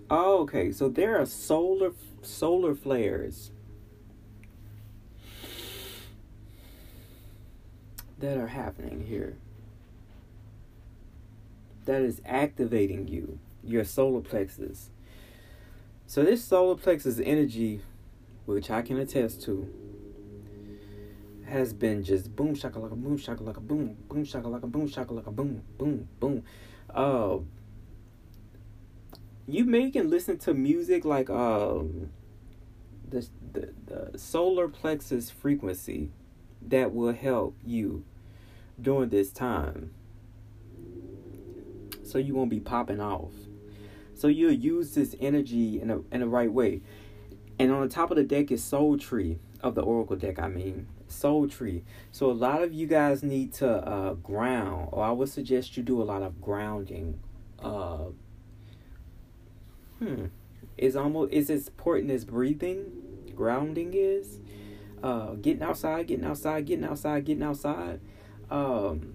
oh, 0.08 0.42
okay 0.42 0.70
so 0.70 0.88
there 0.88 1.20
are 1.20 1.26
solar 1.26 1.90
solar 2.22 2.76
flares 2.76 3.50
that 8.20 8.38
are 8.38 8.46
happening 8.46 9.04
here 9.08 9.36
that 11.86 12.02
is 12.02 12.22
activating 12.24 13.08
you, 13.08 13.40
your 13.64 13.84
solar 13.84 14.20
plexus. 14.20 14.90
So, 16.06 16.22
this 16.22 16.44
solar 16.44 16.76
plexus 16.76 17.20
energy, 17.22 17.80
which 18.46 18.70
I 18.70 18.82
can 18.82 18.98
attest 18.98 19.42
to, 19.42 19.72
has 21.46 21.72
been 21.72 22.02
just 22.02 22.34
boom 22.34 22.54
shaka 22.54 22.78
like 22.78 22.90
a 22.90 22.96
boom 22.96 23.18
shaka 23.18 23.42
like 23.42 23.56
a 23.56 23.60
boom 23.60 23.96
boom 24.08 24.24
shaka 24.24 24.48
like 24.48 24.62
a 24.62 24.66
boom 24.66 24.88
shaka 24.88 25.12
like 25.12 25.26
a 25.26 25.30
boom 25.30 25.62
boom 25.78 26.08
boom. 26.18 26.42
Uh, 26.92 27.38
you 29.46 29.64
may 29.64 29.90
can 29.90 30.08
listen 30.08 30.38
to 30.38 30.54
music 30.54 31.04
like 31.04 31.28
um 31.28 32.10
the, 33.08 33.26
the 33.52 33.72
the 33.86 34.18
solar 34.18 34.68
plexus 34.68 35.30
frequency 35.30 36.10
that 36.62 36.94
will 36.94 37.12
help 37.12 37.56
you 37.64 38.04
during 38.80 39.10
this 39.10 39.30
time. 39.30 39.92
So 42.02 42.18
you 42.18 42.34
won't 42.34 42.50
be 42.50 42.60
popping 42.60 43.00
off. 43.00 43.32
So 44.14 44.28
you'll 44.28 44.52
use 44.52 44.94
this 44.94 45.14
energy 45.20 45.80
in 45.80 45.90
a 45.90 45.98
in 46.10 46.20
the 46.20 46.28
right 46.28 46.52
way 46.52 46.80
and 47.58 47.72
on 47.72 47.82
the 47.82 47.88
top 47.88 48.10
of 48.10 48.16
the 48.16 48.24
deck 48.24 48.50
is 48.50 48.62
soul 48.62 48.98
tree 48.98 49.38
of 49.60 49.74
the 49.74 49.82
oracle 49.82 50.16
deck 50.16 50.38
i 50.38 50.48
mean 50.48 50.86
soul 51.14 51.48
tree. 51.48 51.84
So 52.10 52.30
a 52.30 52.32
lot 52.32 52.62
of 52.62 52.72
you 52.72 52.86
guys 52.86 53.22
need 53.22 53.52
to 53.54 53.68
uh, 53.68 54.14
ground 54.14 54.88
or 54.92 55.04
i 55.04 55.10
would 55.10 55.28
suggest 55.28 55.76
you 55.76 55.82
do 55.82 56.02
a 56.02 56.04
lot 56.04 56.22
of 56.22 56.40
grounding 56.40 57.20
uh, 57.62 58.06
hmm. 59.98 60.26
Is 60.76 60.96
almost 60.96 61.32
is 61.32 61.50
as 61.50 61.68
important 61.68 62.10
as 62.10 62.24
breathing 62.24 63.32
grounding 63.34 63.94
is 63.94 64.38
uh, 65.02 65.34
getting 65.34 65.62
outside 65.62 66.08
getting 66.08 66.24
outside 66.24 66.66
getting 66.66 66.84
outside 66.84 67.24
getting 67.24 67.42
outside 67.42 68.00
um, 68.50 69.14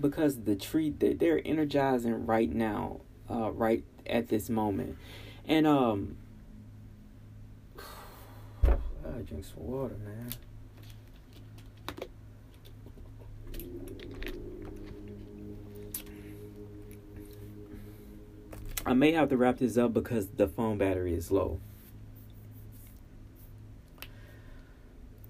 because 0.00 0.42
the 0.44 0.56
tree 0.56 0.90
they're 0.90 1.42
energizing 1.44 2.26
right 2.26 2.52
now 2.52 3.00
uh, 3.30 3.50
right 3.52 3.84
at 4.06 4.28
this 4.28 4.48
moment. 4.48 4.96
And 5.46 5.66
um 5.66 6.16
I 9.16 9.22
drink 9.22 9.44
some 9.44 9.66
water 9.66 9.96
man 10.04 10.30
I 18.84 18.94
may 18.94 19.12
have 19.12 19.28
to 19.28 19.36
wrap 19.36 19.58
this 19.58 19.78
up 19.78 19.94
because 19.94 20.26
the 20.28 20.48
phone 20.48 20.76
battery 20.76 21.14
is 21.14 21.30
low. 21.30 21.60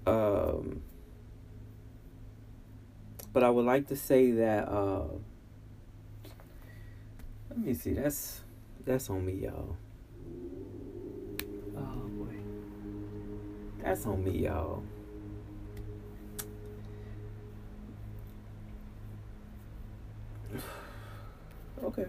Um, 0.07 0.83
but 3.33 3.45
I 3.45 3.51
would 3.51 3.65
like 3.65 3.89
to 3.89 3.97
say 3.97 4.33
that 4.33 4.69
uh, 4.69 5.05
let 7.51 7.59
me 7.59 7.75
see 7.75 7.93
that's 7.93 8.41
that's 8.85 9.09
on 9.11 9.25
me 9.25 9.45
y'all 9.45 9.77
boy 11.75 12.12
that's 13.83 14.07
on 14.07 14.25
me 14.25 14.39
y'all. 14.45 14.83
Okay 21.83 22.07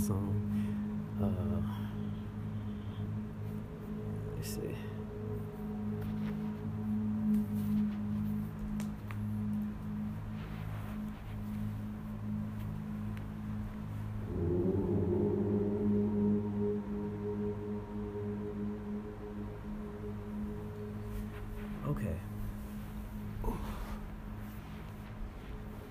that. 0.00 0.32
Uh, 1.20 1.60
let's 4.36 4.54
see. 4.54 4.76
Okay. 21.88 22.16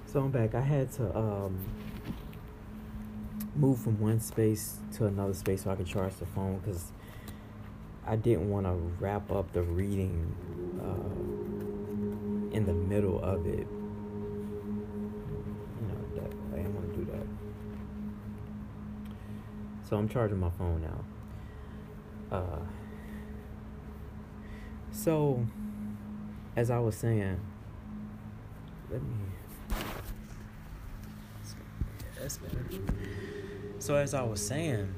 So 0.06 0.22
I'm 0.22 0.32
back. 0.32 0.56
I 0.56 0.62
had 0.62 0.92
to 0.94 1.18
um, 1.18 1.60
move 3.58 3.80
from 3.80 4.00
one 4.00 4.20
space 4.20 4.78
to 4.94 5.06
another 5.06 5.34
space 5.34 5.64
so 5.64 5.72
I 5.72 5.76
could 5.76 5.88
charge 5.88 6.16
the 6.16 6.26
phone 6.26 6.60
because 6.60 6.92
I 8.06 8.16
didn't 8.16 8.50
want 8.50 8.66
to 8.66 8.74
wrap 9.00 9.32
up 9.32 9.52
the 9.54 9.64
reading 9.64 10.36
uh, 10.80 12.56
in 12.56 12.66
the 12.66 12.74
middle 12.74 13.22
of 13.24 13.46
it. 13.46 13.68
You 15.82 15.88
know, 15.88 15.98
that 16.16 16.32
I 16.54 16.58
didn't 16.58 16.76
want 16.76 16.94
to 16.94 17.00
do 17.00 17.06
that. 17.12 17.28
So 19.90 19.98
I'm 19.98 20.08
charging 20.08 20.40
my 20.40 20.52
phone 20.52 20.82
now. 20.82 22.38
Uh, 22.38 22.60
so, 24.92 25.46
as 26.56 26.70
I 26.70 26.80
was 26.80 26.96
saying, 26.96 27.40
let 28.92 29.02
me 29.02 29.10
that's 32.20 32.38
better. 32.40 32.66
So 33.88 33.96
as 33.96 34.14
I 34.14 34.22
was 34.22 34.46
saying, 34.46 34.94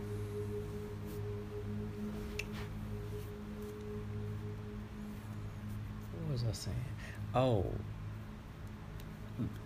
what 6.11 6.31
was 6.31 6.43
I 6.43 6.51
saying? 6.53 6.75
Oh, 7.35 7.67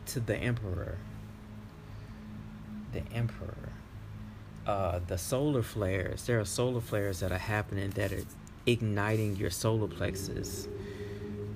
to 0.07 0.19
the 0.19 0.35
emperor. 0.35 0.97
The 2.91 3.03
emperor. 3.13 3.71
Uh, 4.67 4.99
the 5.07 5.17
solar 5.17 5.63
flares. 5.63 6.25
There 6.25 6.41
are 6.41 6.43
solar 6.43 6.81
flares 6.81 7.21
that 7.21 7.31
are 7.31 7.37
happening 7.37 7.91
that 7.91 8.11
are 8.11 8.25
igniting 8.65 9.37
your 9.37 9.51
solar 9.51 9.87
plexus. 9.87 10.67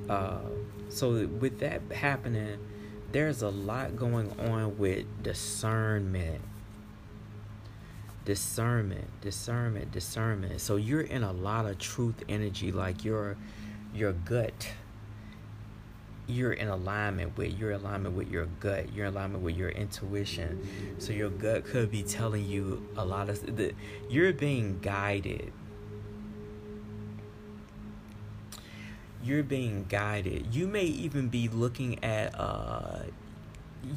Uh, 0.08 0.40
so 0.88 1.28
with 1.28 1.60
that 1.60 1.82
happening 1.92 2.60
there's 3.12 3.42
a 3.42 3.50
lot 3.50 3.98
going 3.98 4.32
on 4.40 4.78
with 4.78 5.06
discernment 5.22 6.42
discernment 8.28 9.08
discernment 9.22 9.90
discernment. 9.90 10.60
So 10.60 10.76
you're 10.76 11.00
in 11.00 11.24
a 11.24 11.32
lot 11.32 11.66
of 11.66 11.78
truth 11.78 12.26
energy 12.28 12.74
like 12.74 13.06
your 13.06 13.38
your 13.94 14.12
gut. 14.12 14.68
You're 16.28 16.52
in 16.52 16.68
alignment 16.68 17.38
with 17.38 17.58
your 17.58 17.72
alignment 17.72 18.18
with 18.18 18.30
your 18.30 18.48
gut. 18.60 18.92
Your 18.94 19.06
alignment 19.06 19.46
with 19.46 19.56
your 19.56 19.70
intuition. 19.70 20.96
So 20.98 21.14
your 21.14 21.30
gut 21.30 21.64
could 21.64 21.90
be 21.90 22.04
telling 22.04 22.46
you 22.46 22.86
a 22.98 23.06
lot 23.06 23.30
of 23.30 23.56
the 23.56 23.74
you're 24.10 24.34
being 24.34 24.80
guided. 24.80 25.54
You're 29.24 29.44
being 29.44 29.86
guided. 29.88 30.54
You 30.54 30.68
may 30.68 30.84
even 30.84 31.30
be 31.30 31.48
looking 31.48 32.04
at 32.04 32.38
uh 32.38 33.04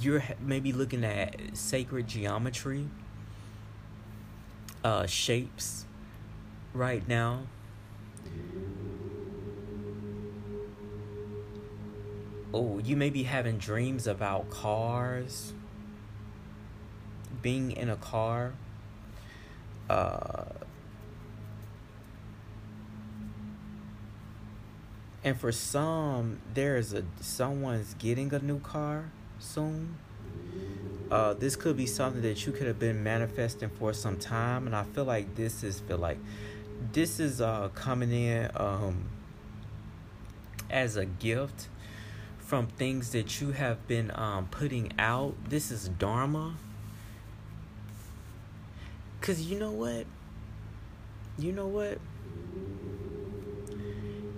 you're 0.00 0.22
maybe 0.38 0.72
looking 0.72 1.04
at 1.04 1.34
sacred 1.54 2.06
geometry 2.06 2.86
uh 4.84 5.06
shapes 5.06 5.86
right 6.74 7.06
now. 7.08 7.42
Oh, 12.52 12.78
you 12.78 12.96
may 12.96 13.10
be 13.10 13.22
having 13.24 13.58
dreams 13.58 14.06
about 14.06 14.50
cars, 14.50 15.52
being 17.42 17.72
in 17.72 17.88
a 17.88 17.96
car. 17.96 18.52
Uh 19.88 20.44
and 25.22 25.38
for 25.38 25.52
some 25.52 26.40
there's 26.54 26.92
a 26.92 27.04
someone's 27.20 27.94
getting 27.94 28.32
a 28.32 28.38
new 28.38 28.58
car 28.60 29.10
soon 29.38 29.96
uh, 31.10 31.34
this 31.34 31.56
could 31.56 31.76
be 31.76 31.86
something 31.86 32.22
that 32.22 32.46
you 32.46 32.52
could 32.52 32.66
have 32.66 32.78
been 32.78 33.02
manifesting 33.02 33.68
for 33.68 33.92
some 33.92 34.16
time 34.16 34.66
and 34.66 34.76
i 34.76 34.82
feel 34.82 35.04
like 35.04 35.34
this 35.34 35.62
is 35.62 35.80
feel 35.80 35.98
like 35.98 36.18
this 36.92 37.20
is 37.20 37.40
uh, 37.40 37.68
coming 37.74 38.10
in 38.10 38.50
um, 38.56 39.04
as 40.70 40.96
a 40.96 41.04
gift 41.04 41.68
from 42.38 42.66
things 42.66 43.10
that 43.12 43.40
you 43.40 43.52
have 43.52 43.86
been 43.86 44.10
um, 44.16 44.48
putting 44.50 44.92
out. 44.98 45.36
This 45.48 45.70
is 45.70 45.88
dharma. 45.88 46.56
Because 49.20 49.48
you 49.48 49.58
know 49.58 49.70
what? 49.70 50.04
You 51.38 51.52
know 51.52 51.68
what? 51.68 51.98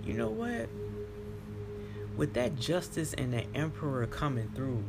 You 0.05 0.13
know 0.13 0.29
what? 0.29 0.69
With 2.15 2.35
that 2.35 2.59
justice 2.59 3.13
and 3.15 3.33
the 3.33 3.45
emperor 3.55 4.05
coming 4.05 4.51
through, 4.53 4.83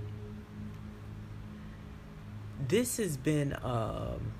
this 2.68 2.96
has 2.98 3.16
been 3.16 3.56
um, 3.62 4.32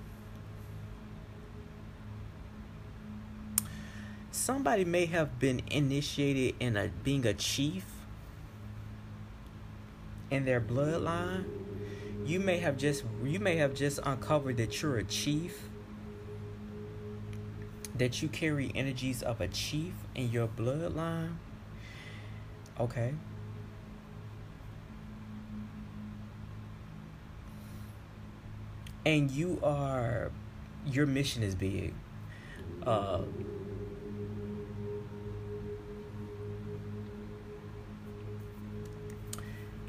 somebody 4.31 4.85
may 4.85 5.07
have 5.07 5.39
been 5.39 5.63
initiated 5.71 6.55
in 6.61 6.77
a 6.77 6.91
being 7.03 7.27
a 7.27 7.35
chief 7.35 7.85
in 10.31 10.45
their 10.45 10.61
bloodline, 10.61 11.45
you 12.25 12.41
may 12.41 12.59
have 12.59 12.77
just 12.77 13.05
you 13.23 13.39
may 13.39 13.57
have 13.57 13.75
just 13.75 14.01
uncovered 14.03 14.57
that 14.57 14.83
you're 14.83 14.99
a 14.99 15.05
chief 15.05 15.69
that 17.97 18.21
you 18.23 18.29
carry 18.29 18.73
energies 18.75 19.23
of 19.23 19.41
a 19.41 19.47
chief 19.47 19.95
in 20.15 20.31
your 20.31 20.49
bloodline. 20.49 21.37
Okay 22.81 23.15
and 29.07 29.31
you 29.31 29.59
are 29.63 30.31
your 30.87 31.07
mission 31.07 31.43
is 31.43 31.55
big 31.55 31.95
uh, 32.87 33.21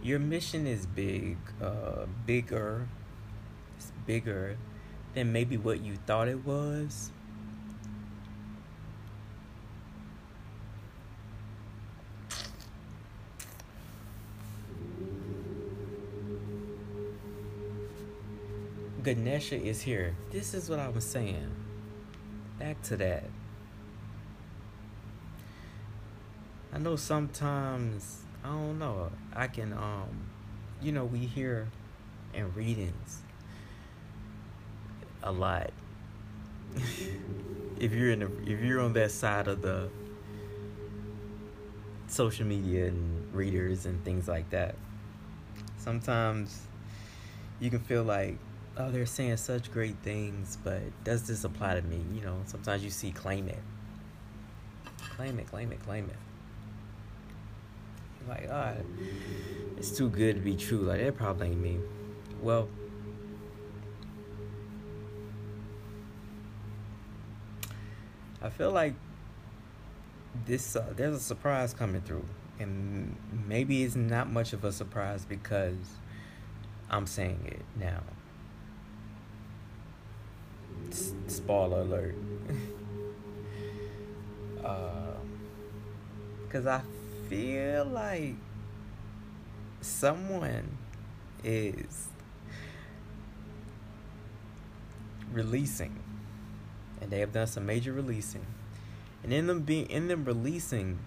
your 0.05 0.19
mission 0.19 0.67
is 0.67 0.85
big, 0.85 1.35
uh, 1.59 2.05
bigger, 2.27 2.87
it's 3.75 3.91
bigger 4.05 4.55
than 5.15 5.31
maybe 5.31 5.57
what 5.57 5.81
you 5.81 5.95
thought 6.05 6.27
it 6.27 6.45
was. 6.45 7.09
Ganesha 19.05 19.55
is 19.55 19.83
here. 19.83 20.15
This 20.31 20.55
is 20.55 20.67
what 20.67 20.79
I 20.79 20.87
was 20.87 21.05
saying. 21.05 21.51
Back 22.57 22.81
to 22.83 22.97
that. 22.97 23.25
I 26.73 26.79
know 26.79 26.95
sometimes 26.95 28.23
I 28.43 28.47
don't 28.47 28.79
know. 28.79 29.11
I 29.31 29.45
can 29.45 29.73
um 29.73 30.25
you 30.81 30.91
know, 30.91 31.05
we 31.05 31.19
hear 31.19 31.67
in 32.33 32.51
readings 32.55 33.21
a 35.21 35.31
lot. 35.31 35.69
if 37.79 37.93
you're 37.93 38.09
in 38.09 38.21
the, 38.21 38.31
if 38.51 38.59
you're 38.61 38.81
on 38.81 38.93
that 38.93 39.11
side 39.11 39.47
of 39.47 39.61
the 39.61 39.87
social 42.07 42.47
media 42.47 42.87
and 42.87 43.31
readers 43.35 43.85
and 43.85 44.03
things 44.03 44.27
like 44.27 44.49
that, 44.49 44.73
sometimes 45.77 46.61
you 47.59 47.69
can 47.69 47.79
feel 47.79 48.03
like, 48.03 48.39
oh, 48.77 48.91
they're 48.91 49.05
saying 49.05 49.37
such 49.37 49.71
great 49.71 49.97
things, 50.03 50.57
but 50.63 50.81
does 51.03 51.27
this 51.27 51.43
apply 51.43 51.75
to 51.75 51.81
me? 51.81 52.01
You 52.13 52.21
know, 52.21 52.37
sometimes 52.45 52.83
you 52.83 52.89
see 52.89 53.11
claim 53.11 53.47
it. 53.47 53.61
Claim 55.15 55.39
it, 55.39 55.47
claim 55.47 55.71
it, 55.71 55.81
claim 55.83 56.05
it 56.09 56.17
like, 58.27 58.49
oh, 58.49 58.73
it's 59.77 59.91
too 59.91 60.09
good 60.09 60.35
to 60.35 60.41
be 60.41 60.55
true. 60.55 60.79
Like 60.79 60.99
that 60.99 61.15
probably 61.15 61.47
ain't 61.47 61.61
me. 61.61 61.79
Well, 62.41 62.67
I 68.41 68.49
feel 68.49 68.71
like 68.71 68.93
this 70.45 70.75
uh, 70.75 70.93
there's 70.95 71.15
a 71.15 71.19
surprise 71.19 71.73
coming 71.73 72.01
through, 72.01 72.25
and 72.59 73.15
maybe 73.47 73.83
it's 73.83 73.95
not 73.95 74.29
much 74.29 74.53
of 74.53 74.63
a 74.63 74.71
surprise 74.71 75.25
because 75.25 75.75
I'm 76.89 77.07
saying 77.07 77.41
it 77.45 77.61
now. 77.79 78.01
Spoiler 80.91 81.81
alert. 81.81 82.15
Because 86.47 86.65
uh, 86.65 86.81
I 86.81 87.29
feel 87.29 87.85
like 87.85 88.35
someone 89.81 90.77
is 91.43 92.07
releasing 95.31 95.99
and 97.01 97.11
they 97.11 97.19
have 97.19 97.33
done 97.33 97.45
some 97.45 97.65
major 97.65 97.93
releasing 97.93 98.45
and 99.23 99.33
in 99.33 99.47
them 99.47 99.61
being 99.61 99.85
in 99.89 100.07
them 100.07 100.23
releasing 100.25 100.97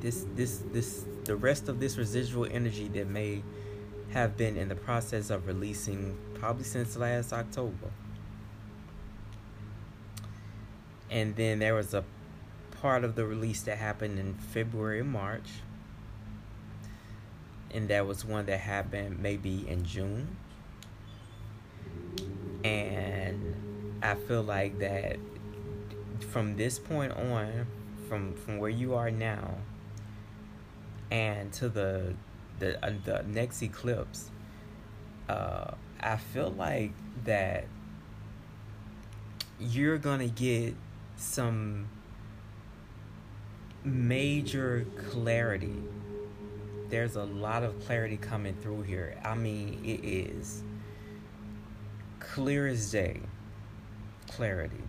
this 0.00 0.26
this 0.34 0.62
this 0.72 1.04
the 1.24 1.36
rest 1.36 1.68
of 1.68 1.80
this 1.80 1.96
residual 1.96 2.46
energy 2.50 2.88
that 2.88 3.06
may 3.06 3.42
have 4.12 4.36
been 4.36 4.56
in 4.56 4.68
the 4.68 4.74
process 4.74 5.30
of 5.30 5.46
releasing 5.46 6.16
probably 6.34 6.64
since 6.64 6.96
last 6.96 7.32
October 7.32 7.90
and 11.10 11.34
then 11.34 11.58
there 11.58 11.74
was 11.74 11.92
a 11.92 12.04
part 12.80 13.04
of 13.04 13.16
the 13.16 13.26
release 13.26 13.62
that 13.62 13.78
happened 13.78 14.18
in 14.18 14.34
February, 14.34 15.02
March. 15.02 15.48
And 17.72 17.88
that 17.88 18.06
was 18.06 18.24
one 18.24 18.46
that 18.46 18.60
happened 18.60 19.18
maybe 19.20 19.68
in 19.68 19.84
June. 19.84 20.36
And 22.64 23.98
I 24.02 24.14
feel 24.14 24.42
like 24.42 24.78
that 24.78 25.16
from 26.30 26.56
this 26.56 26.78
point 26.78 27.12
on, 27.12 27.66
from 28.08 28.34
from 28.34 28.58
where 28.58 28.70
you 28.70 28.94
are 28.94 29.10
now, 29.10 29.54
and 31.10 31.52
to 31.54 31.68
the 31.68 32.14
the 32.60 32.84
uh, 32.84 32.92
the 33.04 33.24
next 33.26 33.62
eclipse, 33.62 34.30
uh, 35.28 35.72
I 36.00 36.16
feel 36.16 36.50
like 36.50 36.92
that 37.24 37.64
you're 39.58 39.98
gonna 39.98 40.28
get 40.28 40.74
some 41.16 41.88
major 43.84 44.86
clarity. 45.10 45.82
There's 46.88 47.16
a 47.16 47.24
lot 47.24 47.62
of 47.62 47.84
clarity 47.84 48.16
coming 48.16 48.56
through 48.62 48.82
here. 48.82 49.18
I 49.24 49.34
mean, 49.34 49.80
it 49.84 50.04
is 50.04 50.62
clear 52.18 52.66
as 52.66 52.90
day 52.90 53.20
clarity. 54.28 54.82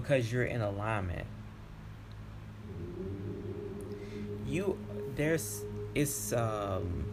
Because 0.00 0.32
you're 0.32 0.44
in 0.44 0.60
alignment. 0.60 1.26
You 4.44 4.76
there's 5.14 5.62
it's 5.94 6.32
um 6.32 7.04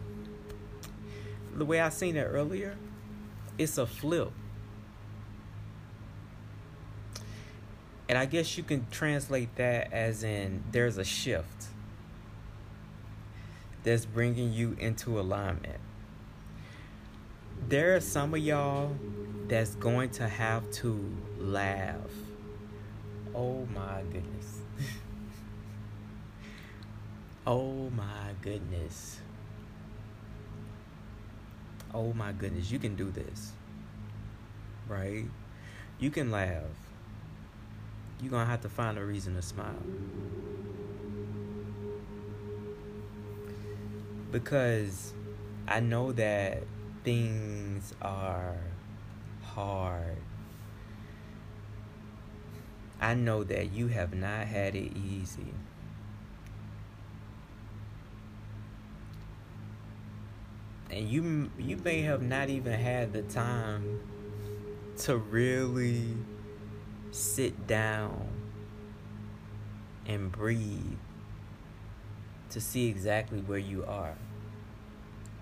the 1.54 1.64
way 1.64 1.80
I 1.80 1.90
seen 1.90 2.16
it 2.16 2.24
earlier 2.24 2.76
it's 3.56 3.78
a 3.78 3.86
flip. 3.86 4.32
And 8.08 8.18
I 8.18 8.26
guess 8.26 8.58
you 8.58 8.64
can 8.64 8.86
translate 8.90 9.54
that 9.56 9.92
as 9.92 10.24
in 10.24 10.64
there's 10.72 10.98
a 10.98 11.04
shift 11.04 11.66
that's 13.84 14.04
bringing 14.04 14.52
you 14.52 14.76
into 14.80 15.20
alignment. 15.20 15.78
There 17.68 17.94
are 17.94 18.00
some 18.00 18.34
of 18.34 18.40
y'all 18.40 18.96
that's 19.46 19.76
going 19.76 20.10
to 20.10 20.28
have 20.28 20.68
to 20.72 21.14
laugh. 21.38 22.31
Oh 23.34 23.66
my 23.74 24.02
goodness. 24.12 24.58
oh 27.46 27.90
my 27.90 28.32
goodness. 28.42 29.20
Oh 31.94 32.12
my 32.12 32.32
goodness, 32.32 32.70
you 32.70 32.78
can 32.78 32.94
do 32.94 33.10
this. 33.10 33.52
Right? 34.88 35.24
You 35.98 36.10
can 36.10 36.30
laugh. 36.30 36.62
You're 38.20 38.30
going 38.30 38.44
to 38.44 38.50
have 38.50 38.60
to 38.62 38.68
find 38.68 38.98
a 38.98 39.04
reason 39.04 39.34
to 39.34 39.42
smile. 39.42 39.74
Because 44.30 45.12
I 45.66 45.80
know 45.80 46.12
that 46.12 46.62
things 47.04 47.94
are 48.00 48.56
hard. 49.42 50.18
I 53.02 53.12
know 53.12 53.44
that 53.44 53.72
you 53.72 53.88
have 53.88 54.14
not 54.14 54.46
had 54.46 54.74
it 54.74 54.96
easy. 54.96 55.52
and 60.92 61.08
you 61.08 61.50
you 61.58 61.76
may 61.78 62.02
have 62.02 62.22
not 62.22 62.50
even 62.50 62.78
had 62.78 63.12
the 63.12 63.22
time 63.22 64.00
to 64.98 65.16
really 65.16 66.14
sit 67.10 67.66
down 67.66 68.28
and 70.06 70.30
breathe 70.30 70.98
to 72.50 72.60
see 72.60 72.88
exactly 72.88 73.40
where 73.40 73.58
you 73.58 73.84
are 73.86 74.14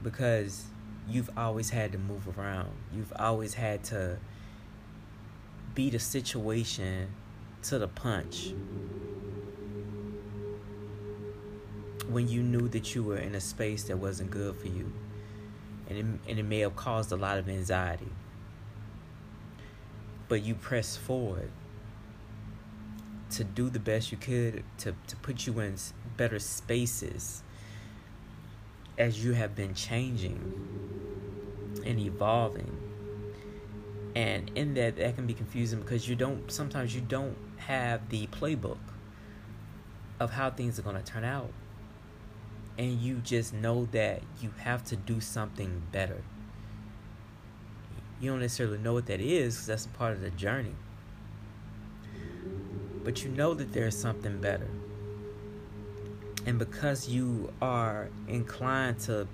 because 0.03 0.67
you've 1.09 1.31
always 1.37 1.71
had 1.71 1.91
to 1.91 1.99
move 1.99 2.39
around 2.39 2.71
you've 2.95 3.13
always 3.17 3.55
had 3.55 3.83
to 3.83 4.17
beat 5.75 5.95
a 5.95 5.99
situation 5.99 7.09
to 7.65 7.79
the 7.79 7.89
punch. 7.89 8.53
When 12.09 12.29
you 12.29 12.43
knew 12.43 12.69
that 12.69 12.95
you 12.95 13.03
were 13.03 13.19
in 13.19 13.35
a 13.35 13.41
space 13.41 13.85
that 13.85 13.99
wasn't 13.99 14.31
good 14.31 14.57
for 14.57 14.67
you. 14.67 14.93
And 15.89 15.99
it, 15.99 16.31
and 16.31 16.39
it 16.39 16.45
may 16.45 16.61
have 16.61 16.77
caused 16.77 17.13
a 17.13 17.17
lot 17.17 17.39
of 17.39 17.49
anxiety. 17.49 18.09
But 20.29 20.43
you 20.43 20.55
press 20.55 20.97
forward 20.97 21.51
to 23.31 23.45
do 23.45 23.71
the 23.71 23.79
best 23.79 24.11
you 24.11 24.19
could 24.19 24.65
to, 24.79 24.95
to 25.07 25.17
put 25.17 25.47
you 25.47 25.59
in 25.61 25.77
better 26.17 26.39
spaces 26.39 27.43
as 28.99 29.25
you 29.25 29.33
have 29.33 29.55
been 29.55 29.75
changing 29.75 30.39
and 31.87 31.99
evolving. 31.99 32.77
And 34.15 34.51
in 34.57 34.75
that 34.75 34.97
that 34.97 35.15
can 35.15 35.27
be 35.27 35.35
confusing 35.35 35.81
because 35.81 36.09
you 36.09 36.17
don't 36.17 36.51
sometimes 36.51 36.95
you 36.95 37.01
don't 37.01 37.37
have 37.61 38.09
the 38.09 38.27
playbook 38.29 38.79
of 40.19 40.33
how 40.33 40.51
things 40.51 40.79
are 40.79 40.83
going 40.83 40.97
to 40.97 41.03
turn 41.03 41.25
out. 41.25 41.51
And 42.79 43.01
you 43.01 43.17
just 43.17 43.53
know 43.53 43.87
that 43.93 44.23
you 44.41 44.53
have 44.59 44.85
to 44.85 44.97
do 44.97 45.21
something 45.21 45.83
better. 45.93 46.23
You 48.21 48.31
don't 48.31 48.41
necessarily 48.41 48.79
know 48.79 48.93
what 48.93 49.07
that 49.07 49.21
is 49.21 49.55
because 49.55 49.67
that's 49.67 49.87
part 49.87 50.13
of 50.13 50.21
the 50.21 50.31
journey. 50.31 50.75
But 53.03 53.25
you 53.25 53.31
know 53.31 53.55
that 53.55 53.73
there's 53.73 53.97
something 53.97 54.41
better. 54.41 54.69
And 56.47 56.59
because 56.59 57.09
you 57.09 57.53
are 57.61 58.09
inclined 58.29 59.01
to 59.01 59.27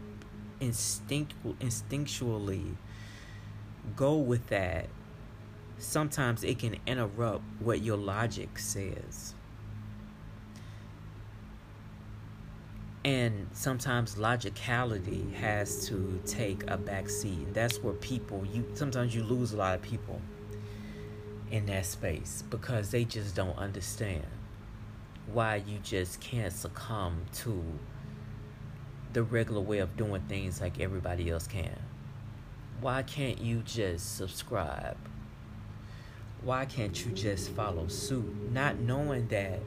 instinct 0.60 1.34
instinctually 1.60 2.76
go 3.94 4.16
with 4.16 4.46
that, 4.48 4.88
sometimes 5.78 6.44
it 6.44 6.58
can 6.58 6.76
interrupt 6.86 7.42
what 7.60 7.82
your 7.82 7.96
logic 7.96 8.58
says. 8.58 9.34
And 13.04 13.46
sometimes 13.52 14.16
logicality 14.16 15.32
has 15.34 15.86
to 15.88 16.20
take 16.26 16.68
a 16.68 16.76
back 16.76 17.08
seat. 17.08 17.54
That's 17.54 17.78
where 17.78 17.94
people 17.94 18.44
you 18.44 18.64
sometimes 18.74 19.14
you 19.14 19.22
lose 19.22 19.52
a 19.52 19.56
lot 19.56 19.76
of 19.76 19.82
people 19.82 20.20
in 21.52 21.66
that 21.66 21.86
space 21.86 22.42
because 22.50 22.90
they 22.90 23.04
just 23.04 23.36
don't 23.36 23.56
understand 23.56 24.26
why 25.32 25.56
you 25.56 25.78
just 25.82 26.20
can't 26.20 26.52
succumb 26.52 27.24
to 27.32 27.62
the 29.12 29.22
regular 29.22 29.60
way 29.60 29.78
of 29.78 29.96
doing 29.96 30.22
things 30.22 30.60
like 30.60 30.80
everybody 30.80 31.30
else 31.30 31.46
can. 31.46 31.78
Why 32.80 33.02
can't 33.02 33.40
you 33.40 33.62
just 33.62 34.16
subscribe? 34.16 34.96
Why 36.46 36.64
can't 36.64 37.04
you 37.04 37.10
just 37.10 37.50
follow 37.50 37.88
suit? 37.88 38.52
Not 38.52 38.78
knowing 38.78 39.26
that 39.26 39.58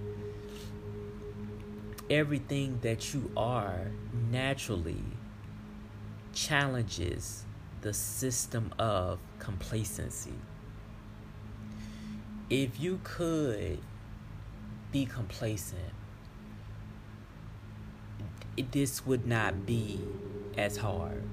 everything 2.10 2.80
that 2.84 3.14
you 3.14 3.30
are 3.36 3.92
naturally 4.32 5.04
challenges 6.34 7.44
the 7.82 7.94
system 7.94 8.74
of 8.80 9.20
complacency. 9.40 10.36
If 12.50 12.80
you 12.80 13.02
could 13.04 13.80
be 14.94 15.06
complacent, 15.06 15.82
this 18.72 19.06
would 19.06 19.28
not 19.28 19.66
be 19.66 20.00
as 20.58 20.78
hard. 20.78 21.24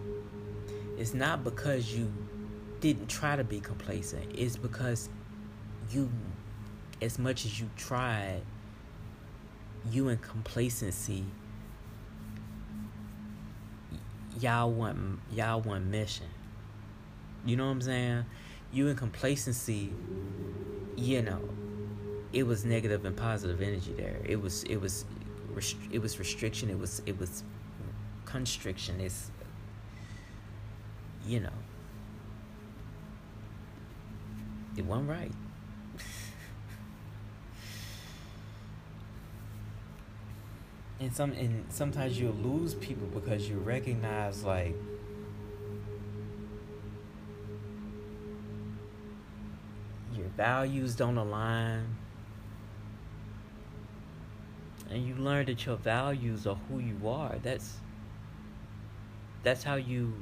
It's 0.99 1.14
not 1.14 1.44
because 1.44 1.94
you 1.94 2.12
didn't 2.80 3.07
try 3.07 3.36
to 3.36 3.44
be 3.44 3.61
complacent. 3.61 4.24
It's 4.34 4.57
because 4.57 5.09
you, 5.91 6.11
as 7.01 7.18
much 7.18 7.45
as 7.45 7.61
you 7.61 7.68
tried, 7.76 8.43
you 9.91 10.09
in 10.09 10.18
complacency, 10.18 11.24
y'all 14.41 14.70
want 14.70 15.20
y'all 15.32 15.61
want 15.61 15.87
mission. 15.87 16.26
You 17.45 17.57
know 17.57 17.66
what 17.66 17.72
I'm 17.72 17.82
saying? 17.82 18.24
You 18.72 18.89
in 18.89 18.97
complacency, 18.97 19.93
you 20.97 21.22
know, 21.22 21.41
it 22.32 22.45
was 22.45 22.64
negative 22.64 23.05
and 23.05 23.16
positive 23.16 23.62
energy 23.62 23.95
there. 23.97 24.16
It 24.24 24.41
was 24.41 24.64
it 24.64 24.76
was 24.76 25.05
it 25.91 26.01
was 26.01 26.18
restriction. 26.18 26.70
It 26.70 26.78
was 26.78 27.03
it 27.07 27.18
was 27.18 27.45
constriction. 28.24 29.01
It's 29.01 29.30
you 31.26 31.41
know, 31.41 31.51
it 34.76 34.84
wasn't 34.84 35.09
right. 35.09 35.32
And 41.01 41.14
some 41.14 41.32
and 41.32 41.64
sometimes 41.68 42.18
you'll 42.18 42.32
lose 42.32 42.74
people 42.74 43.07
because 43.09 43.49
you 43.49 43.59
recognize 43.59 44.44
like 44.44 44.74
your 50.14 50.26
values 50.36 50.94
don't 50.94 51.18
align 51.18 51.84
and 54.90 55.07
you 55.07 55.14
learn 55.16 55.47
that 55.47 55.66
your 55.66 55.76
values 55.76 56.47
are 56.47 56.59
who 56.68 56.78
you 56.78 57.09
are 57.09 57.36
that's 57.42 57.78
that's 59.42 59.62
how 59.62 59.74
you 59.74 60.12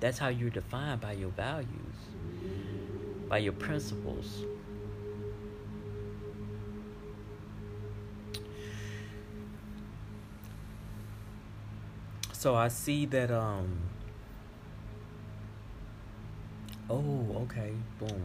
that's 0.00 0.18
how 0.18 0.28
you're 0.28 0.50
defined 0.50 1.00
by 1.02 1.12
your 1.12 1.28
values, 1.28 1.68
by 3.28 3.38
your 3.38 3.52
principles. 3.52 4.44
So 12.40 12.54
I 12.54 12.68
see 12.68 13.04
that 13.04 13.30
um 13.30 13.68
Oh, 16.88 17.42
okay. 17.42 17.72
Boom. 17.98 18.22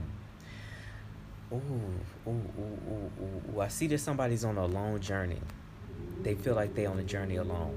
Oh, 1.52 1.58
ooh, 1.58 2.32
ooh, 2.32 3.12
ooh, 3.20 3.54
ooh. 3.54 3.60
I 3.60 3.68
see 3.68 3.88
that 3.88 3.98
somebody's 3.98 4.46
on 4.46 4.58
a 4.58 4.66
long 4.66 5.02
journey. 5.02 5.42
They 6.24 6.36
feel 6.36 6.56
like 6.56 6.74
they 6.76 6.86
on 6.86 6.98
a 6.98 7.04
journey 7.04 7.36
alone. 7.36 7.76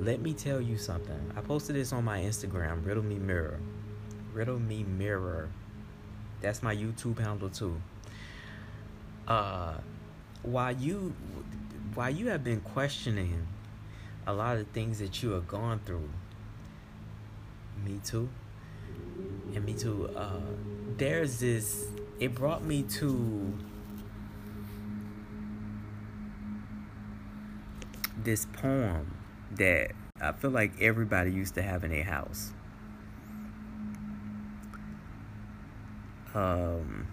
Let 0.00 0.20
me 0.20 0.32
tell 0.32 0.60
you 0.60 0.76
something. 0.76 1.32
I 1.36 1.42
posted 1.42 1.76
this 1.76 1.92
on 1.92 2.02
my 2.02 2.18
Instagram, 2.18 2.84
Riddle 2.84 3.04
Me 3.04 3.20
Mirror. 3.20 3.60
Riddle 4.32 4.58
Me 4.58 4.82
Mirror. 4.82 5.48
That's 6.40 6.60
my 6.60 6.74
YouTube 6.74 7.20
handle 7.20 7.50
too. 7.50 7.80
Uh 9.28 9.74
while 10.42 10.72
you 10.72 11.14
while 11.94 12.10
you 12.10 12.30
have 12.30 12.42
been 12.42 12.60
questioning 12.62 13.46
a 14.26 14.32
lot 14.32 14.56
of 14.56 14.66
things 14.68 14.98
that 14.98 15.22
you 15.22 15.30
have 15.30 15.46
gone 15.46 15.80
through, 15.84 16.08
me 17.84 18.00
too. 18.04 18.28
And 19.54 19.64
me 19.64 19.74
too, 19.74 20.10
uh 20.16 20.40
there's 20.96 21.40
this 21.40 21.86
it 22.20 22.34
brought 22.34 22.62
me 22.62 22.82
to 22.82 23.52
this 28.22 28.46
poem 28.46 29.16
that 29.52 29.92
I 30.20 30.32
feel 30.32 30.50
like 30.50 30.80
everybody 30.80 31.32
used 31.32 31.54
to 31.56 31.62
have 31.62 31.84
in 31.84 31.90
their 31.90 32.04
house. 32.04 32.52
Um, 36.34 37.06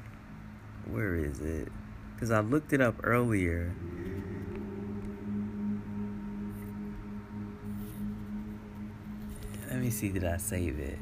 where 0.90 1.16
is 1.16 1.40
it? 1.42 1.68
Because 2.16 2.32
I 2.32 2.40
looked 2.40 2.74
it 2.74 2.82
up 2.82 2.96
earlier. 3.04 3.76
Let 9.72 9.80
me 9.80 9.90
see, 9.90 10.10
did 10.10 10.24
I 10.24 10.38
save 10.38 10.78
it? 10.78 11.00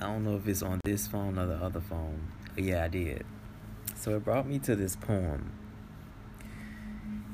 I 0.00 0.04
don't 0.04 0.24
know 0.24 0.36
if 0.36 0.46
it's 0.46 0.62
on 0.62 0.80
this 0.84 1.06
phone 1.06 1.38
or 1.38 1.46
the 1.46 1.54
other 1.54 1.80
phone. 1.80 2.30
Yeah, 2.56 2.84
I 2.84 2.88
did. 2.88 3.24
So 3.94 4.16
it 4.16 4.24
brought 4.24 4.46
me 4.46 4.58
to 4.58 4.76
this 4.76 4.96
poem 4.96 5.52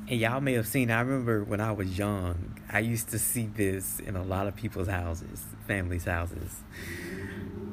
and 0.09 0.21
y'all 0.21 0.39
may 0.39 0.53
have 0.53 0.67
seen, 0.67 0.89
I 0.89 1.01
remember 1.01 1.43
when 1.43 1.59
I 1.59 1.73
was 1.73 1.97
young, 1.97 2.57
I 2.71 2.79
used 2.79 3.09
to 3.09 3.19
see 3.19 3.47
this 3.47 3.99
in 3.99 4.15
a 4.15 4.23
lot 4.23 4.47
of 4.47 4.55
people's 4.55 4.87
houses, 4.87 5.43
families' 5.67 6.05
houses. 6.05 6.61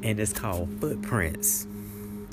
And 0.02 0.18
it's 0.18 0.32
called 0.32 0.68
Footprints. 0.80 1.68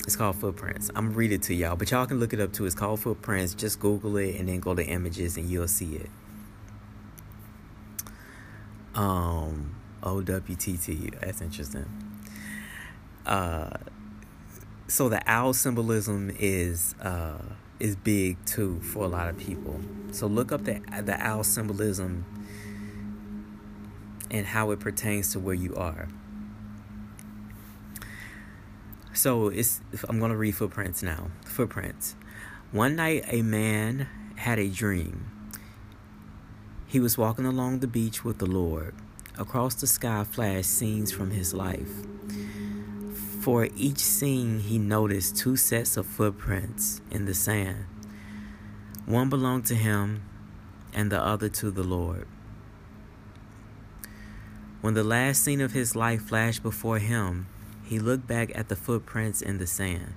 It's 0.00 0.16
called 0.16 0.34
Footprints. 0.36 0.90
I'm 0.96 1.06
gonna 1.06 1.16
read 1.16 1.30
it 1.30 1.42
to 1.42 1.54
y'all, 1.54 1.76
but 1.76 1.92
y'all 1.92 2.06
can 2.06 2.18
look 2.18 2.32
it 2.32 2.40
up 2.40 2.52
too. 2.52 2.66
It's 2.66 2.74
called 2.74 2.98
Footprints. 2.98 3.54
Just 3.54 3.78
Google 3.78 4.16
it 4.16 4.34
and 4.40 4.48
then 4.48 4.58
go 4.58 4.74
to 4.74 4.84
images 4.84 5.36
and 5.36 5.48
you'll 5.48 5.68
see 5.68 5.94
it. 5.94 6.10
Um, 8.96 9.76
OWTT. 10.02 11.20
That's 11.20 11.40
interesting. 11.40 11.86
Uh, 13.26 13.70
so 14.88 15.08
the 15.08 15.22
owl 15.30 15.54
symbolism 15.54 16.30
is 16.38 16.94
uh 17.00 17.38
is 17.80 17.96
big 17.96 18.36
too 18.44 18.80
for 18.80 19.04
a 19.04 19.08
lot 19.08 19.28
of 19.28 19.38
people. 19.38 19.80
So 20.12 20.26
look 20.26 20.52
up 20.52 20.64
the 20.64 20.80
the 21.02 21.16
owl 21.18 21.44
symbolism 21.44 22.24
and 24.30 24.46
how 24.46 24.70
it 24.70 24.80
pertains 24.80 25.32
to 25.32 25.40
where 25.40 25.54
you 25.54 25.74
are. 25.76 26.08
So 29.12 29.48
it's 29.48 29.80
I'm 30.08 30.18
to 30.20 30.36
read 30.36 30.54
footprints 30.54 31.02
now. 31.02 31.30
Footprints. 31.44 32.14
One 32.70 32.96
night 32.96 33.24
a 33.28 33.42
man 33.42 34.08
had 34.36 34.58
a 34.58 34.68
dream. 34.68 35.30
He 36.86 37.00
was 37.00 37.16
walking 37.16 37.46
along 37.46 37.80
the 37.80 37.86
beach 37.86 38.24
with 38.24 38.38
the 38.38 38.46
Lord. 38.46 38.94
Across 39.38 39.76
the 39.76 39.86
sky 39.86 40.24
flashed 40.24 40.68
scenes 40.68 41.10
from 41.10 41.30
his 41.30 41.54
life. 41.54 41.90
For 43.40 43.68
each 43.74 43.98
scene, 43.98 44.58
he 44.58 44.78
noticed 44.78 45.36
two 45.38 45.56
sets 45.56 45.96
of 45.96 46.04
footprints 46.04 47.00
in 47.10 47.24
the 47.24 47.32
sand. 47.32 47.86
One 49.06 49.30
belonged 49.30 49.64
to 49.66 49.74
him, 49.74 50.22
and 50.92 51.10
the 51.10 51.20
other 51.20 51.48
to 51.48 51.70
the 51.70 51.82
Lord. 51.82 52.28
When 54.82 54.92
the 54.92 55.02
last 55.02 55.42
scene 55.42 55.62
of 55.62 55.72
his 55.72 55.96
life 55.96 56.22
flashed 56.22 56.62
before 56.62 56.98
him, 56.98 57.46
he 57.84 57.98
looked 57.98 58.26
back 58.26 58.52
at 58.54 58.68
the 58.68 58.76
footprints 58.76 59.40
in 59.40 59.56
the 59.56 59.66
sand. 59.66 60.12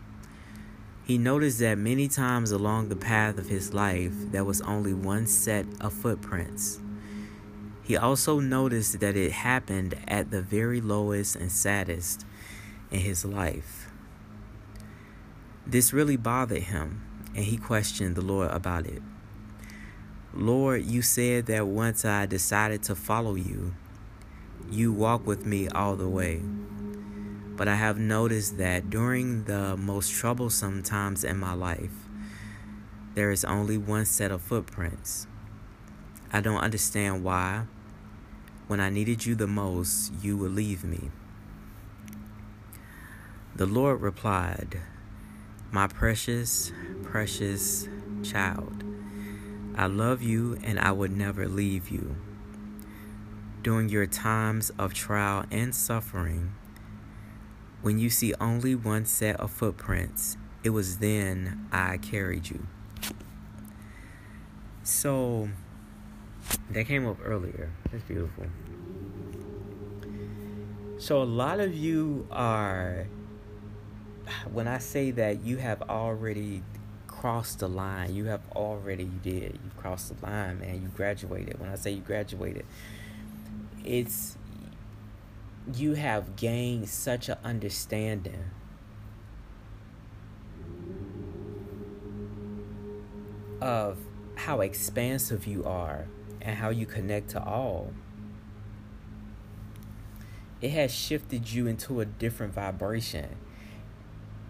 He 1.05 1.17
noticed 1.17 1.59
that 1.59 1.77
many 1.77 2.09
times 2.09 2.51
along 2.51 2.89
the 2.89 2.95
path 2.95 3.37
of 3.37 3.47
his 3.47 3.73
life, 3.73 4.13
there 4.31 4.43
was 4.43 4.59
only 4.61 4.93
one 4.93 5.25
set 5.25 5.65
of 5.79 5.93
footprints. 5.93 6.79
He 7.85 7.95
also 7.95 8.39
noticed 8.39 8.99
that 8.99 9.15
it 9.15 9.31
happened 9.31 9.95
at 10.07 10.31
the 10.31 10.41
very 10.41 10.81
lowest 10.81 11.35
and 11.35 11.51
saddest 11.51 12.25
in 12.89 13.01
his 13.01 13.23
life. 13.23 13.91
This 15.67 15.93
really 15.93 16.17
bothered 16.17 16.63
him, 16.63 17.03
and 17.35 17.45
he 17.45 17.57
questioned 17.57 18.15
the 18.15 18.21
Lord 18.21 18.49
about 18.49 18.87
it. 18.87 19.03
Lord, 20.33 20.83
you 20.83 21.03
said 21.03 21.45
that 21.45 21.67
once 21.67 22.03
I 22.03 22.25
decided 22.25 22.81
to 22.83 22.95
follow 22.95 23.35
you, 23.35 23.75
you 24.71 24.91
walk 24.91 25.27
with 25.27 25.45
me 25.45 25.67
all 25.67 25.95
the 25.95 26.09
way. 26.09 26.41
But 27.55 27.67
I 27.67 27.75
have 27.75 27.99
noticed 27.99 28.57
that 28.57 28.89
during 28.89 29.43
the 29.43 29.77
most 29.77 30.11
troublesome 30.11 30.81
times 30.81 31.23
in 31.23 31.37
my 31.37 31.53
life, 31.53 31.93
there 33.13 33.29
is 33.29 33.45
only 33.45 33.77
one 33.77 34.05
set 34.05 34.31
of 34.31 34.41
footprints. 34.41 35.27
I 36.33 36.41
don't 36.41 36.57
understand 36.57 37.23
why, 37.23 37.67
when 38.67 38.79
I 38.79 38.89
needed 38.89 39.25
you 39.25 39.35
the 39.35 39.47
most, 39.47 40.11
you 40.21 40.37
would 40.37 40.51
leave 40.51 40.83
me. 40.83 41.11
The 43.55 43.65
Lord 43.65 44.01
replied, 44.01 44.81
My 45.71 45.87
precious, 45.87 46.71
precious 47.03 47.87
child, 48.23 48.83
I 49.75 49.85
love 49.85 50.21
you 50.21 50.57
and 50.63 50.79
I 50.79 50.91
would 50.91 51.15
never 51.15 51.47
leave 51.47 51.89
you. 51.89 52.15
During 53.61 53.89
your 53.89 54.07
times 54.07 54.71
of 54.77 54.93
trial 54.93 55.45
and 55.51 55.73
suffering, 55.73 56.53
when 57.81 57.99
you 57.99 58.09
see 58.09 58.33
only 58.41 58.73
one 58.73 59.05
set 59.05 59.39
of 59.39 59.51
footprints, 59.51 60.37
it 60.63 60.71
was 60.71 60.97
then 60.97 61.67
I 61.71 61.97
carried 61.97 62.49
you. 62.49 62.65
So 64.81 65.49
that 66.71 66.85
came 66.85 67.07
up 67.07 67.17
earlier. 67.23 67.71
That's 67.91 68.03
beautiful. 68.03 68.45
So 70.97 71.21
a 71.21 71.23
lot 71.23 71.59
of 71.59 71.73
you 71.75 72.27
are 72.31 73.07
when 74.51 74.67
I 74.67 74.79
say 74.79 75.11
that 75.11 75.43
you 75.43 75.57
have 75.57 75.81
already 75.83 76.63
crossed 77.07 77.59
the 77.59 77.69
line, 77.69 78.13
you 78.13 78.25
have 78.25 78.41
already 78.55 79.09
did. 79.23 79.59
You 79.63 79.71
crossed 79.77 80.19
the 80.19 80.25
line, 80.25 80.59
man. 80.59 80.81
You 80.81 80.89
graduated. 80.89 81.59
When 81.59 81.69
I 81.69 81.75
say 81.75 81.91
you 81.91 82.01
graduated, 82.01 82.65
it's 83.83 84.37
you 85.73 85.93
have 85.93 86.35
gained 86.35 86.89
such 86.89 87.29
an 87.29 87.37
understanding 87.43 88.51
of 93.61 93.97
how 94.35 94.61
expansive 94.61 95.47
you 95.47 95.63
are 95.63 96.07
and 96.45 96.55
how 96.55 96.69
you 96.69 96.85
connect 96.85 97.31
to 97.31 97.43
all. 97.43 97.91
It 100.61 100.69
has 100.71 100.93
shifted 100.93 101.51
you 101.51 101.67
into 101.67 101.99
a 101.99 102.05
different 102.05 102.53
vibration. 102.53 103.35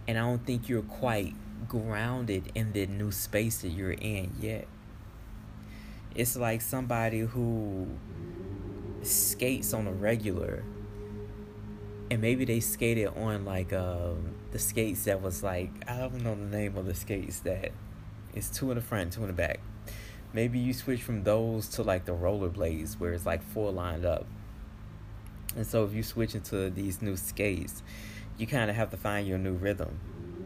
And 0.07 0.17
I 0.17 0.21
don't 0.21 0.45
think 0.45 0.69
you're 0.69 0.83
quite 0.83 1.33
grounded 1.67 2.51
in 2.53 2.73
the 2.73 2.85
new 2.85 3.11
space 3.11 3.61
that 3.61 3.69
you're 3.69 3.93
in 3.93 4.33
yet. 4.39 4.67
It's 6.13 6.35
like 6.35 6.61
somebody 6.61 7.21
who 7.21 7.87
skates 9.01 9.73
on 9.73 9.87
a 9.87 9.91
regular 9.91 10.63
and 12.11 12.21
maybe 12.21 12.45
they 12.45 12.59
skated 12.59 13.07
on 13.07 13.45
like 13.45 13.73
um, 13.73 14.35
the 14.51 14.59
skates 14.59 15.05
that 15.05 15.21
was 15.21 15.43
like 15.43 15.71
I 15.87 15.97
don't 15.97 16.23
know 16.23 16.35
the 16.35 16.57
name 16.57 16.77
of 16.77 16.85
the 16.85 16.93
skates 16.93 17.39
that 17.39 17.71
it's 18.33 18.49
two 18.49 18.69
in 18.71 18.75
the 18.75 18.81
front, 18.81 19.13
two 19.13 19.21
in 19.21 19.27
the 19.27 19.33
back. 19.33 19.59
Maybe 20.35 20.59
you 20.59 20.73
switch 20.73 21.01
from 21.01 21.23
those 21.23 21.69
to 21.69 21.83
like 21.83 22.03
the 22.03 22.11
rollerblades 22.11 22.99
where 22.99 23.13
it's 23.13 23.25
like 23.25 23.41
four 23.41 23.71
lined 23.71 24.03
up. 24.03 24.25
And 25.55 25.65
so 25.65 25.85
if 25.85 25.93
you 25.93 26.03
switch 26.03 26.35
into 26.35 26.69
these 26.69 27.01
new 27.01 27.15
skates, 27.15 27.81
you 28.37 28.45
kind 28.45 28.69
of 28.69 28.75
have 28.75 28.89
to 28.89 28.97
find 28.97 29.25
your 29.25 29.37
new 29.37 29.53
rhythm, 29.53 29.97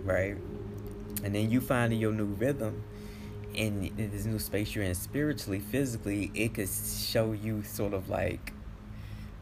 right? 0.04 0.38
And 1.24 1.34
then 1.34 1.50
you 1.50 1.60
find 1.60 1.92
your 2.00 2.12
new 2.12 2.28
rhythm 2.28 2.84
in, 3.56 3.92
in 3.98 4.12
this 4.12 4.26
new 4.26 4.38
space 4.38 4.76
you're 4.76 4.86
in 4.86 4.94
spiritually, 4.94 5.58
physically, 5.60 6.30
it 6.36 6.54
could 6.54 6.70
show 6.70 7.32
you 7.32 7.64
sort 7.64 7.96
of 7.96 8.10
like 8.10 8.54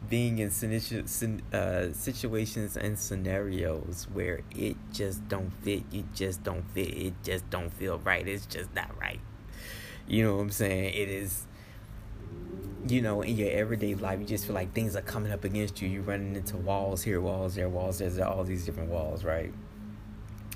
being 0.08 0.38
in 0.38 0.48
uh, 0.48 1.92
situations 1.92 2.74
and 2.78 2.98
scenarios 2.98 4.06
where 4.10 4.40
it 4.56 4.78
just 4.94 5.28
don't 5.28 5.52
fit 5.62 5.82
you 5.90 6.04
just 6.14 6.42
don't 6.42 6.62
fit 6.72 6.96
it 6.96 7.12
just 7.22 7.50
don't 7.50 7.70
feel 7.74 7.98
right 7.98 8.26
it's 8.26 8.46
just 8.46 8.72
not 8.74 8.88
right 8.98 9.20
you 10.08 10.24
know 10.24 10.36
what 10.36 10.42
i'm 10.42 10.50
saying 10.50 10.92
it 10.94 11.08
is 11.08 11.46
you 12.88 13.00
know 13.02 13.22
in 13.22 13.36
your 13.36 13.50
everyday 13.50 13.94
life 13.94 14.18
you 14.18 14.26
just 14.26 14.46
feel 14.46 14.54
like 14.54 14.72
things 14.72 14.96
are 14.96 15.02
coming 15.02 15.30
up 15.30 15.44
against 15.44 15.80
you 15.80 15.88
you're 15.88 16.02
running 16.02 16.34
into 16.34 16.56
walls 16.56 17.02
here 17.02 17.20
walls 17.20 17.54
there 17.54 17.68
walls 17.68 17.98
there's 17.98 18.18
all 18.18 18.42
these 18.44 18.64
different 18.64 18.88
walls 18.88 19.24
right 19.24 19.52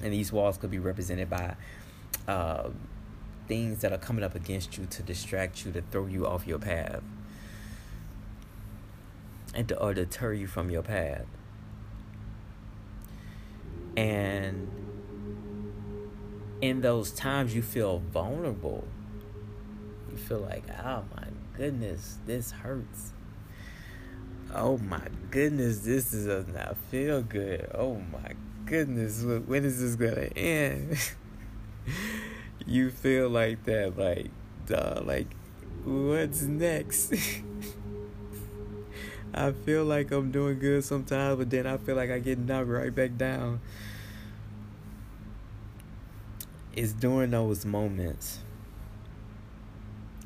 and 0.02 0.12
these 0.12 0.32
walls 0.32 0.56
could 0.56 0.70
be 0.70 0.78
represented 0.78 1.28
by 1.28 1.54
uh, 2.26 2.68
things 3.46 3.80
that 3.80 3.92
are 3.92 3.98
coming 3.98 4.24
up 4.24 4.34
against 4.34 4.78
you 4.78 4.86
to 4.86 5.02
distract 5.02 5.64
you 5.64 5.72
to 5.72 5.82
throw 5.90 6.06
you 6.06 6.26
off 6.26 6.46
your 6.46 6.58
path 6.58 7.02
and 9.54 9.68
to, 9.68 9.78
or 9.78 9.94
deter 9.94 10.32
you 10.32 10.46
from 10.46 10.70
your 10.70 10.82
path. 10.82 11.26
And 13.96 14.70
in 16.60 16.80
those 16.80 17.10
times, 17.10 17.54
you 17.54 17.62
feel 17.62 17.98
vulnerable. 18.12 18.84
You 20.12 20.18
feel 20.18 20.40
like, 20.40 20.64
oh 20.84 21.04
my 21.16 21.28
goodness, 21.56 22.18
this 22.26 22.50
hurts. 22.50 23.12
Oh 24.54 24.76
my 24.76 25.00
goodness, 25.30 25.78
this 25.78 26.10
does 26.10 26.46
not 26.48 26.76
feel 26.90 27.22
good. 27.22 27.70
Oh 27.74 28.02
my 28.12 28.34
goodness, 28.66 29.24
when 29.24 29.64
is 29.64 29.80
this 29.80 29.96
gonna 29.96 30.28
end? 30.36 30.98
you 32.66 32.90
feel 32.90 33.30
like 33.30 33.64
that, 33.64 33.96
like, 33.96 34.30
duh, 34.66 35.00
like, 35.02 35.28
what's 35.84 36.42
next? 36.42 37.14
I 39.34 39.52
feel 39.52 39.86
like 39.86 40.10
I'm 40.10 40.30
doing 40.30 40.58
good 40.58 40.84
sometimes, 40.84 41.38
but 41.38 41.48
then 41.48 41.66
I 41.66 41.78
feel 41.78 41.96
like 41.96 42.10
I 42.10 42.18
get 42.18 42.38
knocked 42.38 42.68
right 42.68 42.94
back 42.94 43.16
down. 43.16 43.60
It's 46.74 46.92
during 46.92 47.30
those 47.30 47.64
moments, 47.64 48.40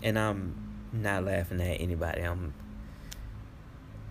and 0.07 0.17
I'm 0.17 0.55
not 0.93 1.25
laughing 1.25 1.61
at 1.61 1.81
anybody. 1.81 2.23
I'm 2.23 2.55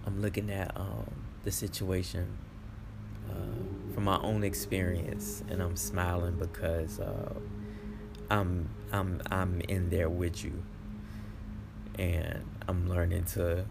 I'm 0.06 0.22
looking 0.22 0.52
at 0.52 0.76
um, 0.76 1.10
the 1.46 1.52
situation 1.52 2.38
uh, 3.30 3.94
from 3.94 4.04
my 4.04 4.18
own 4.18 4.44
experience, 4.44 5.42
and 5.50 5.64
I'm 5.64 5.78
smiling 5.78 6.36
because 6.36 7.00
uh, 7.00 7.34
I'm 8.30 8.70
I'm 8.92 9.22
I'm 9.32 9.62
in 9.62 9.90
there 9.90 10.10
with 10.10 10.44
you, 10.44 10.64
and 11.98 12.44
I'm 12.68 12.90
learning 12.90 13.24
to 13.36 13.66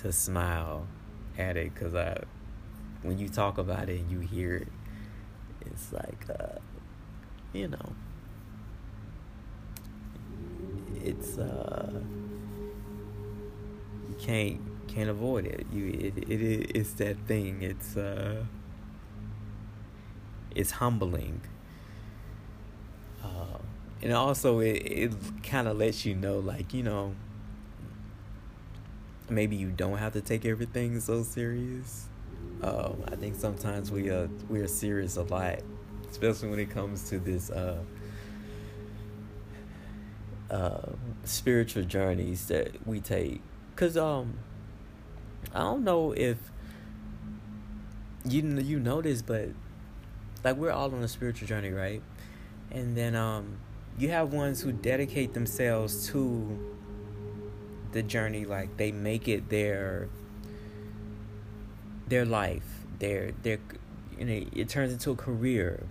to 0.00 0.12
smile 0.12 0.88
at 1.38 1.56
it. 1.56 1.72
Because 1.74 1.94
I, 1.94 2.24
when 3.02 3.18
you 3.18 3.28
talk 3.28 3.56
about 3.56 3.88
it 3.88 4.00
and 4.00 4.10
you 4.10 4.18
hear 4.18 4.56
it, 4.56 4.68
it's 5.60 5.92
like, 5.92 6.26
uh, 6.28 6.58
you 7.52 7.68
know, 7.68 7.92
it's 11.04 11.38
uh, 11.38 12.00
you 14.08 14.14
can't 14.18 14.60
can't 14.88 15.10
avoid 15.10 15.46
it. 15.46 15.66
You 15.72 15.86
it 15.86 16.30
it 16.30 16.70
it's 16.74 16.92
that 16.94 17.16
thing. 17.26 17.62
It's 17.62 17.96
uh, 17.96 18.44
it's 20.54 20.72
humbling. 20.72 21.40
Uh, 23.22 23.58
and 24.02 24.12
also 24.12 24.60
it 24.60 24.76
it 24.76 25.12
kind 25.42 25.68
of 25.68 25.76
lets 25.76 26.04
you 26.04 26.14
know, 26.14 26.38
like 26.38 26.72
you 26.74 26.82
know 26.82 27.14
maybe 29.30 29.56
you 29.56 29.70
don't 29.70 29.98
have 29.98 30.12
to 30.14 30.20
take 30.20 30.44
everything 30.44 31.00
so 31.00 31.22
serious. 31.22 32.06
Um, 32.62 33.04
I 33.06 33.14
think 33.16 33.36
sometimes 33.36 33.90
we 33.90 34.10
are 34.10 34.28
we 34.48 34.60
are 34.60 34.68
serious 34.68 35.16
a 35.16 35.22
lot, 35.22 35.60
especially 36.10 36.48
when 36.50 36.58
it 36.58 36.70
comes 36.70 37.08
to 37.10 37.18
this 37.18 37.50
uh, 37.50 37.78
uh, 40.50 40.92
spiritual 41.24 41.84
journeys 41.84 42.46
that 42.48 42.86
we 42.86 43.00
take. 43.00 43.40
Cause 43.76 43.96
um, 43.96 44.38
I 45.54 45.60
don't 45.60 45.84
know 45.84 46.12
if 46.12 46.36
you 48.24 48.42
you 48.42 48.80
know 48.80 49.00
this, 49.00 49.22
but 49.22 49.50
like 50.44 50.56
we're 50.56 50.72
all 50.72 50.92
on 50.94 51.02
a 51.02 51.08
spiritual 51.08 51.48
journey, 51.48 51.70
right? 51.70 52.02
And 52.70 52.96
then 52.96 53.14
um, 53.14 53.58
you 53.98 54.10
have 54.10 54.32
ones 54.32 54.60
who 54.60 54.72
dedicate 54.72 55.34
themselves 55.34 56.08
to 56.08 56.76
the 57.92 58.02
journey, 58.02 58.44
like 58.44 58.76
they 58.76 58.92
make 58.92 59.28
it 59.28 59.48
their 59.48 60.08
their 62.06 62.24
life, 62.24 62.84
their 62.98 63.32
their 63.42 63.58
you 64.18 64.24
know, 64.24 64.46
it 64.52 64.68
turns 64.68 64.92
into 64.92 65.10
a 65.10 65.16
career. 65.16 65.84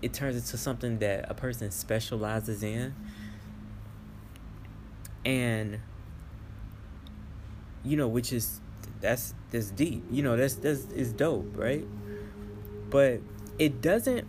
It 0.00 0.14
turns 0.14 0.36
into 0.36 0.56
something 0.56 0.98
that 0.98 1.26
a 1.28 1.34
person 1.34 1.70
specializes 1.70 2.62
in. 2.62 2.94
And 5.28 5.80
you 7.84 7.98
know, 7.98 8.08
which 8.08 8.32
is 8.32 8.62
that's 9.02 9.34
that's 9.50 9.70
deep. 9.70 10.02
You 10.10 10.22
know, 10.22 10.38
that's 10.38 10.54
that's 10.54 10.86
is 10.86 11.12
dope, 11.12 11.52
right? 11.54 11.86
But 12.88 13.20
it 13.58 13.82
doesn't 13.82 14.26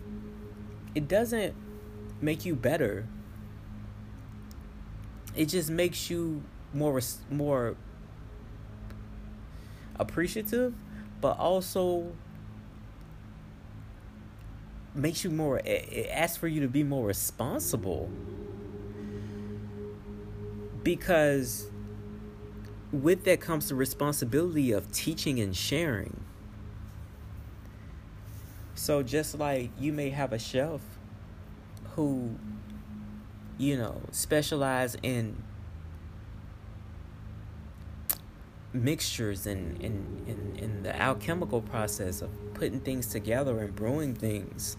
it 0.94 1.08
doesn't 1.08 1.56
make 2.20 2.46
you 2.46 2.54
better. 2.54 3.08
It 5.38 5.46
just 5.46 5.70
makes 5.70 6.10
you 6.10 6.44
more 6.74 7.00
more 7.32 7.78
appreciative, 9.98 10.74
but 11.22 11.38
also 11.38 12.12
makes 14.94 15.24
you 15.24 15.30
more 15.30 15.62
it 15.64 16.10
asks 16.12 16.36
for 16.36 16.50
you 16.50 16.60
to 16.60 16.68
be 16.68 16.84
more 16.84 17.08
responsible 17.08 18.10
because 20.84 21.70
with 22.92 23.24
that 23.26 23.40
comes 23.40 23.70
the 23.70 23.76
responsibility 23.76 24.72
of 24.72 24.92
teaching 24.92 25.40
and 25.40 25.56
sharing. 25.56 26.24
So 28.76 29.04
just 29.04 29.38
like 29.38 29.72
you 29.80 29.92
may 29.92 30.10
have 30.10 30.34
a 30.34 30.40
chef 30.40 30.82
who 31.96 32.36
you 33.58 33.78
know 33.78 34.02
specialize 34.12 34.96
in 35.04 35.44
mixtures 38.72 39.46
and 39.46 39.82
in, 39.82 40.24
in, 40.28 40.56
in 40.64 40.84
the 40.84 40.96
alchemical 41.02 41.62
process 41.62 42.22
of 42.22 42.30
putting 42.54 42.80
things 42.80 43.08
together 43.08 43.60
and 43.60 43.76
brewing 43.76 44.14
things 44.14 44.78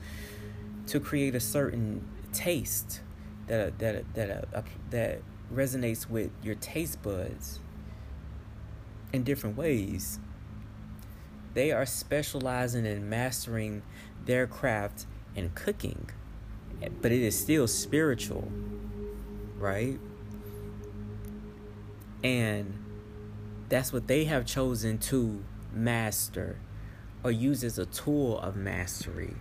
to 0.86 1.00
create 1.00 1.34
a 1.34 1.40
certain 1.40 2.06
taste 2.32 3.00
that 3.48 3.78
that 3.80 4.14
that 4.14 4.48
uh, 4.54 4.62
that 4.90 5.20
resonates 5.52 6.08
with 6.08 6.30
your 6.42 6.54
taste 6.54 7.02
buds 7.02 7.60
in 9.12 9.24
different 9.24 9.56
ways. 9.56 10.18
They 11.54 11.72
are 11.72 11.86
specializing 11.86 12.86
in 12.86 13.08
mastering 13.08 13.82
their 14.24 14.46
craft 14.46 15.06
in 15.34 15.50
cooking, 15.50 16.10
but 17.02 17.10
it 17.10 17.22
is 17.22 17.38
still 17.38 17.66
spiritual, 17.66 18.50
right? 19.58 19.98
And 22.22 22.78
that's 23.68 23.92
what 23.92 24.06
they 24.06 24.24
have 24.24 24.46
chosen 24.46 24.98
to 24.98 25.42
master 25.72 26.58
or 27.22 27.30
use 27.30 27.64
as 27.64 27.78
a 27.78 27.86
tool 27.86 28.38
of 28.38 28.56
mastery 28.56 29.34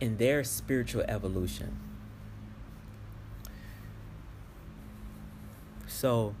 in 0.00 0.16
their 0.16 0.44
spiritual 0.44 1.02
evolution. 1.02 1.78
So 6.02 6.34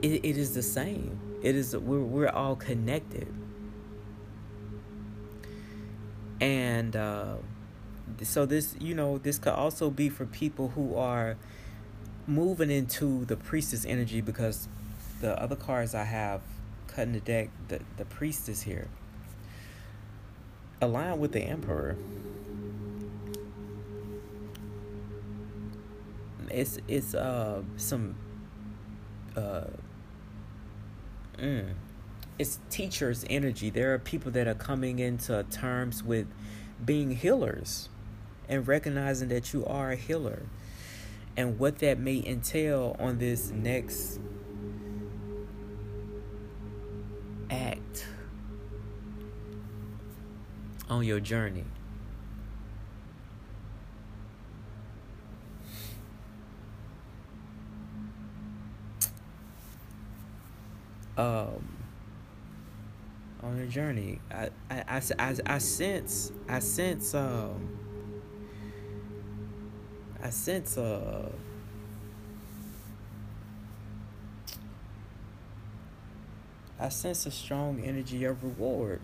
it, 0.00 0.24
it 0.24 0.38
is 0.38 0.54
the 0.54 0.62
same. 0.62 1.20
It 1.42 1.54
is 1.54 1.76
we're 1.76 2.00
we're 2.00 2.30
all 2.30 2.56
connected. 2.56 3.28
And 6.40 6.96
uh, 6.96 7.34
so 8.22 8.46
this, 8.46 8.76
you 8.80 8.94
know, 8.94 9.18
this 9.18 9.38
could 9.38 9.52
also 9.52 9.90
be 9.90 10.08
for 10.08 10.24
people 10.24 10.68
who 10.68 10.96
are 10.96 11.36
moving 12.26 12.70
into 12.70 13.26
the 13.26 13.36
priestess 13.36 13.84
energy 13.84 14.22
because 14.22 14.66
the 15.20 15.38
other 15.38 15.56
cards 15.56 15.94
I 15.94 16.04
have 16.04 16.40
cutting 16.86 17.12
the 17.12 17.20
deck, 17.20 17.50
the, 17.68 17.80
the 17.98 18.06
priestess 18.06 18.62
here, 18.62 18.88
align 20.80 21.18
with 21.18 21.32
the 21.32 21.42
emperor. 21.42 21.98
It's 26.50 26.78
it's 26.88 27.14
uh 27.14 27.62
some 27.76 28.16
uh 29.36 29.64
mm, 31.38 31.74
it's 32.38 32.58
teachers 32.70 33.24
energy. 33.28 33.70
There 33.70 33.94
are 33.94 33.98
people 33.98 34.30
that 34.32 34.46
are 34.48 34.54
coming 34.54 34.98
into 34.98 35.44
terms 35.50 36.02
with 36.02 36.26
being 36.84 37.16
healers 37.16 37.88
and 38.48 38.66
recognizing 38.66 39.28
that 39.28 39.52
you 39.52 39.64
are 39.66 39.92
a 39.92 39.96
healer 39.96 40.42
and 41.36 41.58
what 41.58 41.78
that 41.78 41.98
may 41.98 42.22
entail 42.26 42.96
on 42.98 43.18
this 43.18 43.50
next 43.50 44.18
act 47.50 48.06
on 50.88 51.04
your 51.04 51.20
journey. 51.20 51.64
Um, 61.20 61.76
on 63.42 63.58
your 63.58 63.66
journey, 63.66 64.20
I, 64.30 64.48
I, 64.70 64.84
I, 64.88 65.02
I, 65.18 65.36
I 65.44 65.58
sense, 65.58 66.32
I 66.48 66.60
sense, 66.60 67.14
um, 67.14 67.76
I 70.22 70.30
sense 70.30 70.78
uh 70.78 71.28
I 76.78 76.88
sense 76.88 77.26
a 77.26 77.30
strong 77.30 77.82
energy 77.84 78.24
of 78.24 78.42
reward. 78.42 79.00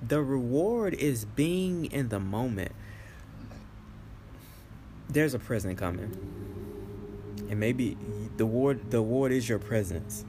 The 0.00 0.22
reward 0.22 0.94
is 0.94 1.24
being 1.24 1.86
in 1.86 2.10
the 2.10 2.20
moment. 2.20 2.70
There's 5.08 5.34
a 5.34 5.40
present 5.40 5.76
coming. 5.76 6.47
And 7.48 7.58
maybe 7.58 7.96
the 8.36 8.46
ward 8.46 8.90
the 8.90 9.02
ward 9.02 9.32
is 9.32 9.48
your 9.48 9.58
presence. 9.58 10.24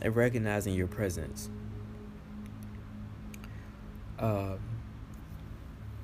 And 0.00 0.14
recognizing 0.16 0.74
your 0.74 0.88
presence. 0.88 1.50
Um 4.18 4.58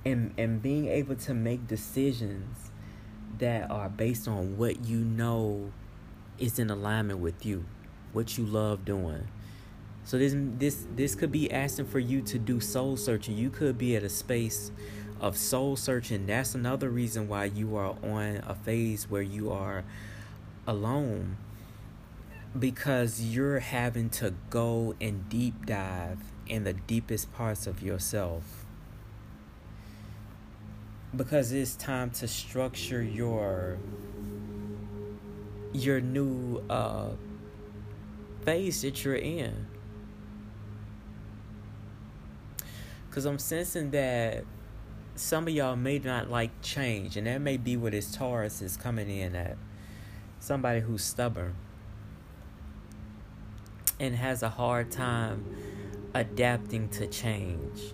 and 0.05 0.33
and 0.39 0.63
being 0.63 0.87
able 0.87 1.17
to 1.17 1.35
make 1.35 1.67
decisions 1.67 2.71
that 3.39 3.71
are 3.71 3.89
based 3.89 4.27
on 4.27 4.57
what 4.57 4.85
you 4.85 4.99
know 4.99 5.73
is 6.39 6.59
in 6.59 6.71
alignment 6.71 7.19
with 7.21 7.45
you, 7.45 7.65
what 8.13 8.39
you 8.39 8.45
love 8.45 8.85
doing. 8.85 9.29
So 10.05 10.19
this 10.19 10.35
this 10.59 10.87
this 10.97 11.15
could 11.15 11.31
be 11.31 11.51
asking 11.53 11.87
for 11.87 11.99
you 11.99 12.23
to 12.23 12.39
do 12.39 12.61
soul 12.61 12.97
searching. 12.97 13.37
You 13.37 13.51
could 13.51 13.77
be 13.77 13.95
at 13.97 14.03
a 14.03 14.09
space 14.09 14.73
of 15.21 15.37
soul 15.37 15.77
searching. 15.77 16.27
That's 16.27 16.55
another 16.55 16.89
reason 16.89 17.29
why 17.29 17.45
you 17.47 17.77
are 17.77 17.97
on 18.03 18.41
a 18.47 18.55
phase 18.55 19.11
where 19.11 19.23
you 19.23 19.51
are 19.53 19.85
alone 20.69 21.39
because 22.57 23.23
you're 23.23 23.61
having 23.61 24.11
to 24.11 24.35
go 24.51 24.95
and 25.01 25.29
deep 25.29 25.67
dive 25.67 26.19
in 26.47 26.65
the 26.65 26.75
deepest 26.75 27.33
parts 27.33 27.67
of 27.67 27.83
yourself. 27.83 28.67
Because 31.17 31.53
it's 31.53 31.75
time 31.75 32.11
to 32.11 32.29
structure 32.29 33.03
your 33.03 33.79
your 35.73 36.01
new 36.01 36.63
uh 36.71 37.11
phase 38.45 38.83
that 38.83 39.05
you're 39.05 39.15
in. 39.15 39.67
Because 43.09 43.25
i'm 43.25 43.39
sensing 43.39 43.91
that 43.91 44.45
some 45.15 45.49
of 45.49 45.55
y'all 45.55 45.77
may 45.77 45.99
not 45.99 46.31
like 46.31 46.51
change 46.63 47.17
and 47.17 47.27
that 47.27 47.41
may 47.41 47.57
be 47.57 47.77
what 47.77 47.93
this 47.93 48.15
taurus 48.15 48.63
is 48.63 48.77
coming 48.77 49.11
in 49.11 49.35
at 49.35 49.57
somebody 50.49 50.81
who's 50.81 51.05
stubborn 51.05 51.55
and 54.01 54.17
has 54.17 54.43
a 54.43 54.49
hard 54.49 54.91
time 54.91 55.45
adapting 56.15 56.89
to 56.89 57.07
change 57.07 57.93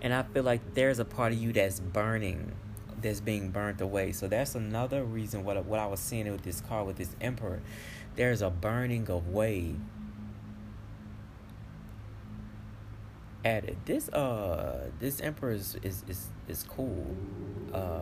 and 0.00 0.14
I 0.14 0.22
feel 0.22 0.44
like 0.44 0.74
there's 0.74 0.98
a 0.98 1.04
part 1.04 1.32
of 1.32 1.38
you 1.38 1.52
that's 1.52 1.80
burning, 1.80 2.52
that's 3.00 3.20
being 3.20 3.50
burnt 3.50 3.80
away. 3.80 4.12
So 4.12 4.28
that's 4.28 4.54
another 4.54 5.04
reason 5.04 5.44
what 5.44 5.64
what 5.64 5.80
I 5.80 5.86
was 5.86 6.00
seeing 6.00 6.30
with 6.30 6.42
this 6.42 6.60
card 6.60 6.86
with 6.86 6.96
this 6.96 7.14
emperor. 7.20 7.60
There's 8.16 8.42
a 8.42 8.50
burning 8.50 9.08
away 9.10 9.74
at 13.44 13.64
it. 13.64 13.76
This 13.86 14.08
uh 14.10 14.90
this 15.00 15.20
emperor 15.20 15.52
is 15.52 15.76
is 15.82 16.04
is, 16.08 16.28
is 16.48 16.62
cool. 16.62 17.16
Uh 17.72 18.00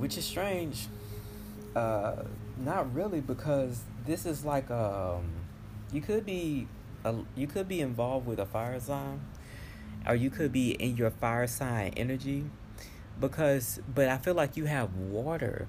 which 0.00 0.16
is 0.18 0.24
strange. 0.24 0.88
Uh 1.76 2.24
not 2.58 2.92
really 2.94 3.20
because 3.20 3.82
this 4.06 4.26
is 4.26 4.44
like 4.44 4.70
um 4.70 5.24
you 5.92 6.00
could 6.00 6.26
be 6.26 6.66
a, 7.04 7.14
you 7.36 7.46
could 7.46 7.68
be 7.68 7.80
involved 7.80 8.26
with 8.26 8.38
a 8.38 8.46
fire 8.46 8.78
sign 8.80 9.20
or 10.06 10.14
you 10.14 10.30
could 10.30 10.52
be 10.52 10.72
in 10.72 10.96
your 10.96 11.10
fire 11.10 11.46
sign 11.46 11.92
energy 11.96 12.44
because 13.20 13.80
but 13.94 14.08
I 14.08 14.18
feel 14.18 14.34
like 14.34 14.56
you 14.56 14.64
have 14.64 14.94
water 14.96 15.68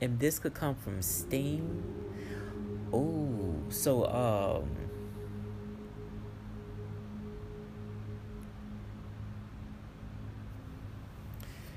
and 0.00 0.20
this 0.20 0.38
could 0.38 0.54
come 0.54 0.74
from 0.74 1.02
steam. 1.02 1.82
Oh, 2.92 3.54
so 3.68 4.06
um 4.06 4.85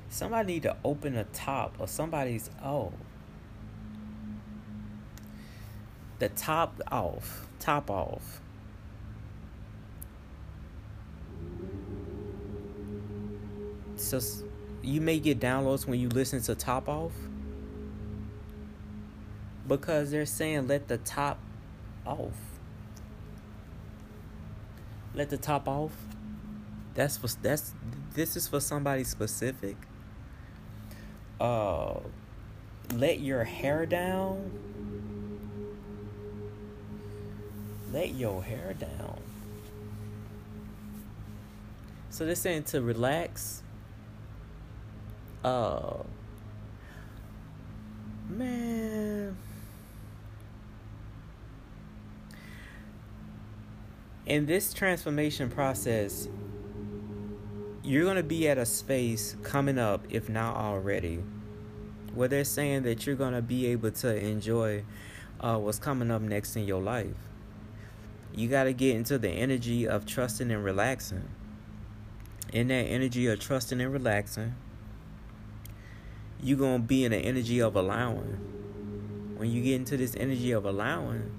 somebody 0.10 0.54
need 0.54 0.64
to 0.64 0.76
open 0.84 1.16
the 1.16 1.26
top 1.26 1.76
or 1.80 1.88
somebody's 1.88 2.50
oh. 2.64 2.92
The 6.20 6.30
top 6.30 6.82
off 6.92 7.48
top 7.60 7.90
off. 7.92 8.42
So 13.96 14.20
you 14.82 15.02
may 15.02 15.20
get 15.20 15.40
downloads 15.40 15.86
when 15.86 16.00
you 16.00 16.10
listen 16.10 16.42
to 16.44 16.56
top 16.56 16.88
off. 16.90 17.12
Because 19.68 20.10
they're 20.10 20.26
saying 20.26 20.68
let 20.68 20.88
the 20.88 20.98
top 20.98 21.38
off. 22.06 22.34
Let 25.14 25.30
the 25.30 25.38
top 25.38 25.68
off. 25.68 25.92
That's 26.96 27.18
for 27.18 27.28
that's 27.42 27.74
this 28.14 28.36
is 28.36 28.48
for 28.48 28.60
somebody 28.60 29.04
specific 29.04 29.76
uh 31.40 32.00
let 32.94 33.20
your 33.20 33.44
hair 33.44 33.86
down. 33.86 34.52
Let 37.92 38.16
your 38.16 38.44
hair 38.44 38.74
down. 38.74 39.20
So 42.10 42.26
they're 42.26 42.36
saying 42.36 42.64
to 42.66 42.82
relax. 42.82 43.64
Uh 45.44 45.98
man. 48.28 49.38
In 54.26 54.46
this 54.46 54.74
transformation 54.74 55.50
process 55.50 56.28
you're 57.90 58.04
going 58.04 58.18
to 58.18 58.24
be 58.24 58.48
at 58.48 58.60
a 58.60 58.68
space 58.68 59.36
coming 59.42 59.80
up, 59.80 60.06
if 60.12 60.30
not 60.30 60.56
already, 60.56 61.24
where 62.14 62.28
they're 62.28 62.44
saying 62.44 62.84
that 62.84 63.08
you're 63.08 63.16
going 63.16 63.34
to 63.34 63.42
be 63.42 63.66
able 63.66 63.90
to 63.90 64.16
enjoy 64.16 64.84
uh, 65.40 65.58
what's 65.58 65.80
coming 65.80 66.12
up 66.12 66.22
next 66.22 66.56
in 66.56 66.66
your 66.66 66.80
life. 66.80 67.16
You 68.32 68.48
got 68.48 68.66
to 68.66 68.74
get 68.74 68.96
into 68.96 69.18
the 69.18 69.30
energy 69.30 69.88
of 69.88 70.06
trusting 70.06 70.52
and 70.52 70.64
relaxing. 70.64 71.30
In 72.54 72.68
that 72.68 72.86
energy 72.86 73.26
of 73.26 73.40
trusting 73.40 73.82
and 73.82 73.92
relaxing, 73.92 74.54
you're 76.44 76.60
going 76.60 76.84
to 76.84 76.88
be 76.88 77.06
in 77.06 77.12
the 77.12 77.18
energy 77.18 77.60
of 77.60 77.76
allowing. 77.76 78.38
When 79.36 79.50
you 79.50 79.64
get 79.64 79.74
into 79.74 79.98
this 79.98 80.16
energy 80.16 80.52
of 80.52 80.64
allowing, 80.64 81.32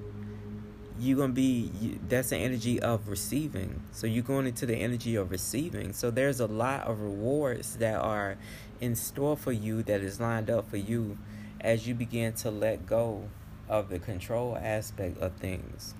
you're 1.00 1.16
gonna 1.16 1.32
be 1.32 1.98
that's 2.08 2.30
the 2.30 2.36
energy 2.36 2.78
of 2.78 3.08
receiving. 3.08 3.82
So 3.90 4.06
you're 4.06 4.22
going 4.22 4.46
into 4.46 4.66
the 4.66 4.76
energy 4.76 5.16
of 5.16 5.30
receiving. 5.30 5.92
So 5.92 6.10
there's 6.10 6.40
a 6.40 6.46
lot 6.46 6.82
of 6.82 7.00
rewards 7.00 7.76
that 7.76 7.98
are 8.00 8.36
in 8.80 8.94
store 8.94 9.36
for 9.36 9.52
you 9.52 9.82
that 9.84 10.02
is 10.02 10.20
lined 10.20 10.50
up 10.50 10.68
for 10.68 10.76
you 10.76 11.16
as 11.60 11.88
you 11.88 11.94
begin 11.94 12.34
to 12.34 12.50
let 12.50 12.86
go 12.86 13.28
of 13.68 13.88
the 13.88 13.98
control 13.98 14.58
aspect 14.60 15.16
of 15.18 15.32
things 15.36 15.94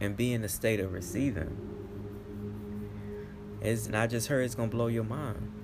and 0.00 0.16
be 0.16 0.32
in 0.32 0.42
the 0.42 0.48
state 0.48 0.78
of 0.78 0.92
receiving. 0.92 1.56
It's 3.60 3.88
not 3.88 4.10
just 4.10 4.28
her 4.28 4.40
it's 4.40 4.54
gonna 4.54 4.68
blow 4.68 4.86
your 4.86 5.04
mind 5.04 5.59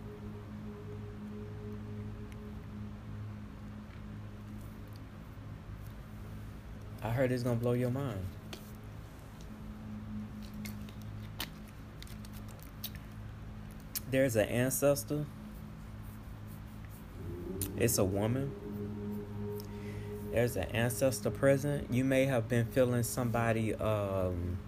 I 7.06 7.10
heard 7.10 7.30
it's 7.30 7.44
gonna 7.44 7.54
blow 7.54 7.72
your 7.72 7.90
mind. 7.90 8.26
There's 14.10 14.34
an 14.34 14.48
ancestor. 14.48 15.24
It's 17.76 17.98
a 17.98 18.04
woman. 18.04 18.50
There's 20.32 20.56
an 20.56 20.64
ancestor 20.64 21.30
present. 21.30 21.92
You 21.92 22.02
may 22.02 22.24
have 22.24 22.48
been 22.48 22.66
feeling 22.66 23.04
somebody 23.04 23.72
um 23.76 24.58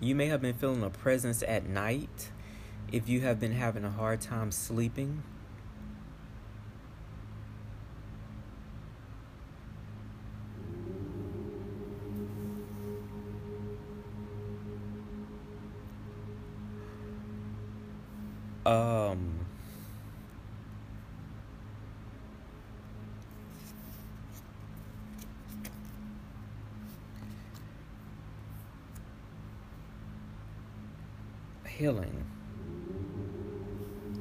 You 0.00 0.14
may 0.14 0.26
have 0.26 0.40
been 0.40 0.54
feeling 0.54 0.84
a 0.84 0.90
presence 0.90 1.42
at 1.42 1.66
night 1.66 2.30
if 2.92 3.08
you 3.08 3.22
have 3.22 3.40
been 3.40 3.54
having 3.54 3.82
a 3.82 3.90
hard 3.90 4.20
time 4.20 4.52
sleeping. 4.52 5.24
Um, 18.66 19.46
healing. 31.68 32.24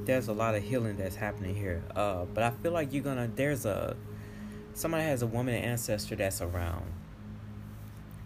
There's 0.05 0.27
a 0.27 0.33
lot 0.33 0.53
of 0.53 0.61
healing 0.61 0.97
that's 0.97 1.15
happening 1.15 1.55
here. 1.55 1.83
Uh, 1.95 2.25
but 2.25 2.43
I 2.43 2.51
feel 2.51 2.71
like 2.71 2.93
you're 2.93 3.01
gonna. 3.01 3.27
There's 3.35 3.65
a 3.65 3.95
somebody 4.75 5.05
has 5.05 5.23
a 5.23 5.27
woman 5.27 5.55
ancestor 5.55 6.15
that's 6.15 6.39
around, 6.39 6.85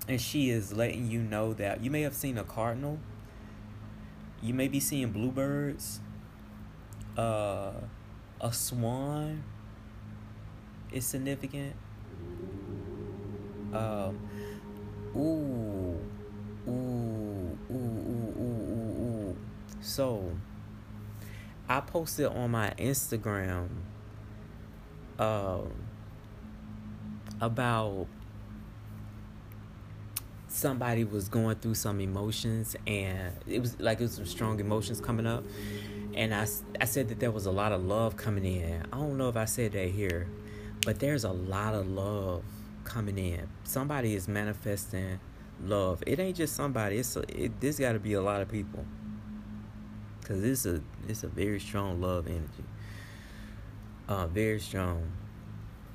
and 0.09 0.19
she 0.19 0.49
is 0.49 0.73
letting 0.73 1.09
you 1.09 1.21
know 1.21 1.53
that 1.53 1.81
you 1.81 1.89
may 1.89 2.01
have 2.01 2.13
seen 2.13 2.37
a 2.37 2.43
cardinal. 2.43 2.99
You 4.41 4.53
may 4.53 4.67
be 4.67 4.81
seeing 4.81 5.11
bluebirds 5.11 6.01
uh, 7.19 7.71
a 8.39 8.53
swan 8.53 9.43
is 10.91 11.05
significant. 11.05 11.75
Um, 13.73 14.19
ooh, 15.15 15.99
ooh, 16.67 16.71
ooh, 16.71 17.57
ooh, 17.71 18.33
ooh, 18.39 18.41
ooh, 18.41 19.03
ooh. 19.03 19.37
So, 19.81 20.31
I 21.67 21.81
posted 21.81 22.27
on 22.27 22.51
my 22.51 22.71
Instagram 22.77 23.67
um, 25.19 25.73
about 27.41 28.07
somebody 30.47 31.03
was 31.03 31.29
going 31.29 31.55
through 31.57 31.75
some 31.75 31.99
emotions 32.01 32.75
and 32.87 33.33
it 33.45 33.59
was 33.59 33.79
like 33.79 33.99
it 33.99 34.03
was 34.03 34.13
some 34.13 34.25
strong 34.25 34.59
emotions 34.59 34.99
coming 34.99 35.27
up 35.27 35.43
and 36.19 36.35
I, 36.35 36.45
I 36.81 36.83
said 36.83 37.07
that 37.07 37.21
there 37.21 37.31
was 37.31 37.45
a 37.45 37.51
lot 37.51 37.71
of 37.71 37.85
love 37.85 38.17
coming 38.17 38.43
in. 38.43 38.83
I 38.91 38.97
don't 38.97 39.17
know 39.17 39.29
if 39.29 39.37
I 39.37 39.45
said 39.45 39.71
that 39.71 39.87
here, 39.87 40.27
but 40.85 40.99
there's 40.99 41.23
a 41.23 41.31
lot 41.31 41.73
of 41.73 41.87
love 41.87 42.43
coming 42.83 43.17
in. 43.17 43.47
Somebody 43.63 44.15
is 44.15 44.27
manifesting 44.27 45.21
love. 45.63 46.03
It 46.05 46.19
ain't 46.19 46.35
just 46.35 46.57
somebody. 46.57 46.97
It's 46.97 47.15
a, 47.15 47.21
it, 47.29 47.61
this 47.61 47.79
got 47.79 47.93
to 47.93 47.99
be 47.99 48.13
a 48.13 48.21
lot 48.21 48.41
of 48.41 48.49
people. 48.49 48.83
Cause 50.25 50.43
it's 50.43 50.65
a 50.65 50.81
it's 51.07 51.23
a 51.23 51.27
very 51.27 51.59
strong 51.59 52.01
love 52.01 52.27
energy. 52.27 52.65
Uh, 54.07 54.27
very 54.27 54.59
strong, 54.59 55.11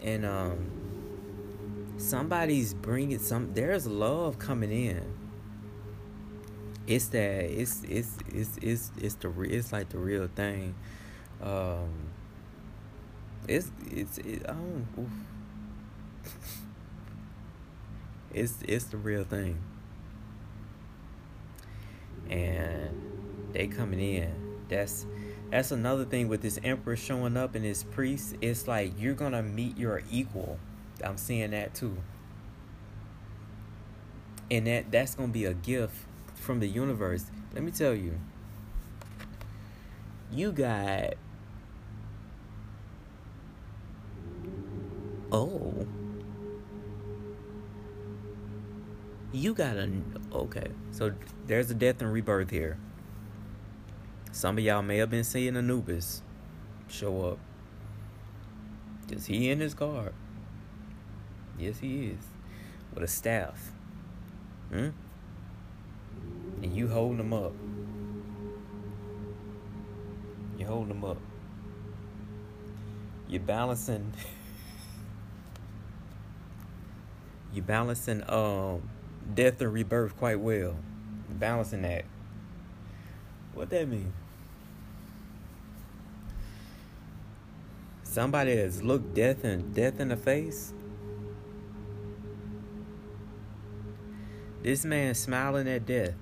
and 0.01 0.25
um, 0.25 1.93
somebody's 1.99 2.75
bringing 2.75 3.19
some. 3.21 3.53
There's 3.55 3.87
love 3.87 4.41
coming 4.41 4.73
in 4.73 5.14
it's 6.87 7.09
that 7.09 7.45
it's 7.45 7.83
it's 7.85 8.19
it's 8.33 8.59
it's 8.61 8.91
it's 8.99 9.15
the 9.17 9.31
it's 9.43 9.73
like 9.73 9.89
the 9.89 9.99
real 9.99 10.29
thing. 10.35 10.75
Um, 11.43 12.11
it's 13.49 13.71
it's 13.91 14.19
it, 14.19 14.43
I 14.49 14.53
don't. 14.53 14.87
Oof. 14.99 16.33
it's 18.35 18.55
it's 18.67 18.85
the 18.87 18.99
real 18.99 19.25
thing, 19.25 19.59
and 22.29 23.51
they 23.53 23.67
coming 23.67 24.01
in. 24.01 24.35
That's 24.69 25.07
that's 25.51 25.71
another 25.71 26.05
thing 26.05 26.29
with 26.29 26.43
this 26.43 26.59
emperor 26.63 26.97
showing 26.97 27.37
up 27.37 27.55
and 27.55 27.65
this 27.65 27.83
priest. 27.83 28.37
It's 28.43 28.69
like 28.69 28.93
you're 28.99 29.15
gonna 29.15 29.43
meet 29.43 29.79
your 29.79 30.03
equal. 30.11 30.59
I'm 31.03 31.17
seeing 31.17 31.53
that 31.53 31.75
too, 31.75 31.97
and 34.51 34.67
that 34.67 34.93
that's 34.93 35.15
gonna 35.15 35.33
be 35.33 35.47
a 35.47 35.55
gift 35.55 35.97
from 36.45 36.61
the 36.61 36.69
universe. 36.69 37.25
Let 37.55 37.65
me 37.65 37.73
tell 37.73 37.95
you, 37.95 38.21
you 40.31 40.53
got 40.53 41.15
Oh. 45.35 45.85
You 49.33 49.53
gotta. 49.53 49.91
Okay. 50.33 50.69
So 50.93 51.13
there's 51.49 51.73
a 51.73 51.75
death 51.75 52.01
and 52.01 52.13
rebirth 52.13 52.51
here. 52.51 52.79
Some 54.31 54.59
of 54.59 54.65
y'all 54.65 54.83
may 54.83 54.99
have 54.99 55.11
been 55.11 55.25
seeing 55.25 55.57
Anubis 55.57 56.23
show 56.87 57.31
up. 57.31 57.39
Is 59.11 59.27
he 59.27 59.51
in 59.51 59.59
his 59.59 59.75
guard? 59.75 60.15
Yes, 61.59 61.79
he 61.79 62.07
is. 62.11 62.25
With 62.95 63.03
a 63.03 63.09
staff. 63.09 63.73
Hmm? 64.73 64.91
And 66.65 66.75
you 66.75 66.89
holding 66.89 67.19
them 67.19 67.35
up. 67.35 67.53
You're 70.57 70.67
holding 70.67 70.89
them 70.89 71.05
up. 71.05 71.19
You're 73.29 73.43
balancing. 73.43 74.15
you're 77.53 77.67
balancing 77.67 78.23
um 78.31 78.89
death 79.35 79.61
and 79.61 79.75
rebirth 79.75 80.17
quite 80.17 80.41
well. 80.41 80.77
balancing 81.29 81.83
that. 81.83 82.07
What 83.53 83.69
that 83.69 83.87
mean? 83.87 84.15
Somebody 88.05 88.57
has 88.57 88.83
looked 88.83 89.13
death 89.13 89.45
and 89.45 89.75
death 89.75 90.01
in 90.01 90.09
the 90.09 90.17
face. 90.17 90.73
This 94.63 94.87
man 94.87 95.15
smiling 95.15 95.69
at 95.69 95.85
death. 95.85 96.15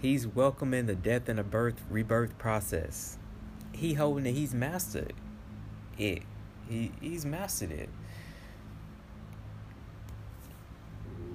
He's 0.00 0.26
welcoming 0.26 0.86
the 0.86 0.94
death 0.94 1.28
and 1.28 1.38
the 1.38 1.44
birth 1.44 1.82
rebirth 1.90 2.38
process. 2.38 3.18
He 3.72 3.94
holding 3.94 4.26
it. 4.26 4.32
He's 4.32 4.54
mastered 4.54 5.12
it. 5.98 6.22
He 6.68 6.92
he's 7.00 7.24
mastered 7.26 7.72
it. 7.72 7.88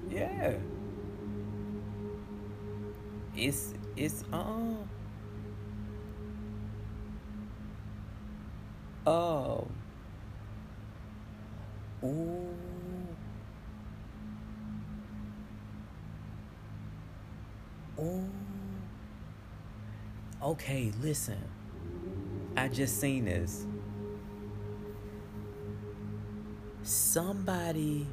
Yeah. 0.10 0.54
It's 3.36 3.74
it's 3.98 4.24
uh 4.32 4.76
Oh. 9.06 9.68
Ooh. 12.04 12.48
Ooh. 18.00 18.43
Okay, 20.44 20.92
listen. 21.02 21.42
I 22.58 22.68
just 22.68 23.00
seen 23.00 23.26
this. 23.26 23.66
Somebody. 26.84 28.06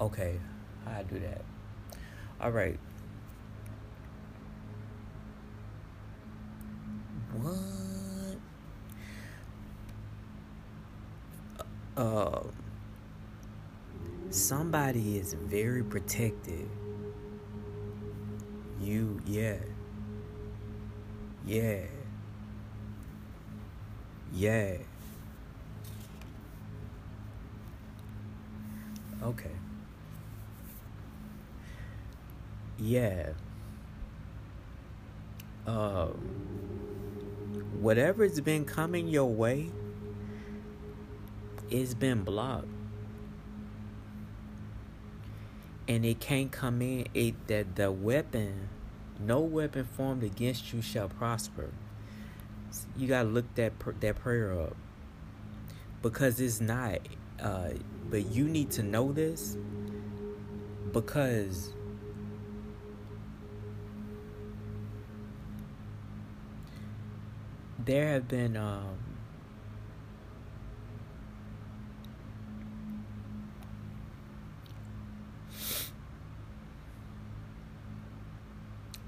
Okay, 0.00 0.38
I 0.86 1.02
do 1.02 1.18
that? 1.18 1.42
All 2.40 2.50
right. 2.50 2.78
What? 7.40 7.72
uh, 11.96 12.42
somebody 14.30 15.18
is 15.18 15.34
very 15.34 15.82
protective. 15.82 16.68
You, 18.80 19.20
yeah. 19.26 19.56
Yeah. 21.46 21.80
Yeah. 24.32 24.76
Okay. 29.22 29.50
Yeah. 32.78 33.30
Um, 35.66 36.10
whatever's 37.80 38.40
been 38.40 38.64
coming 38.64 39.08
your 39.08 39.28
way 39.30 39.70
it's 41.70 41.94
been 41.94 42.22
blocked 42.22 42.66
and 45.88 46.04
it 46.04 46.20
can't 46.20 46.52
come 46.52 46.82
in 46.82 47.06
it 47.14 47.34
that 47.46 47.76
the 47.76 47.90
weapon 47.90 48.68
no 49.20 49.40
weapon 49.40 49.84
formed 49.84 50.22
against 50.22 50.72
you 50.72 50.82
shall 50.82 51.08
prosper. 51.08 51.70
You 52.96 53.08
gotta 53.08 53.28
look 53.28 53.54
that 53.54 53.72
that 54.00 54.16
prayer 54.16 54.58
up. 54.58 54.76
Because 56.00 56.40
it's 56.40 56.60
not 56.60 56.98
uh, 57.40 57.70
but 58.08 58.26
you 58.26 58.44
need 58.44 58.70
to 58.72 58.82
know 58.82 59.12
this. 59.12 59.56
Because 60.92 61.72
there 67.78 68.08
have 68.08 68.28
been 68.28 68.56
um, 68.56 68.98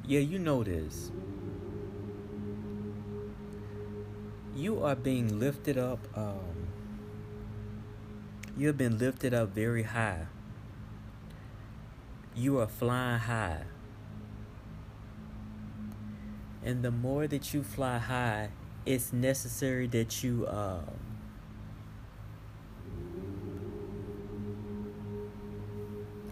Yeah, 0.07 0.21
you 0.21 0.39
know 0.39 0.63
this. 0.63 1.11
You 4.55 4.85
are 4.85 4.95
being 4.95 5.41
lifted 5.41 5.79
up. 5.79 5.99
Um, 6.15 6.69
you 8.57 8.67
have 8.67 8.77
been 8.77 8.99
lifted 8.99 9.33
up 9.33 9.55
very 9.55 9.83
high. 9.83 10.27
You 12.37 12.59
are 12.59 12.67
flying 12.67 13.21
high. 13.21 13.63
And 16.63 16.83
the 16.83 16.91
more 16.91 17.27
that 17.27 17.55
you 17.55 17.63
fly 17.63 17.97
high, 17.97 18.51
it's 18.85 19.11
necessary 19.13 19.87
that 19.89 20.23
you 20.23 20.47
um, 20.49 20.85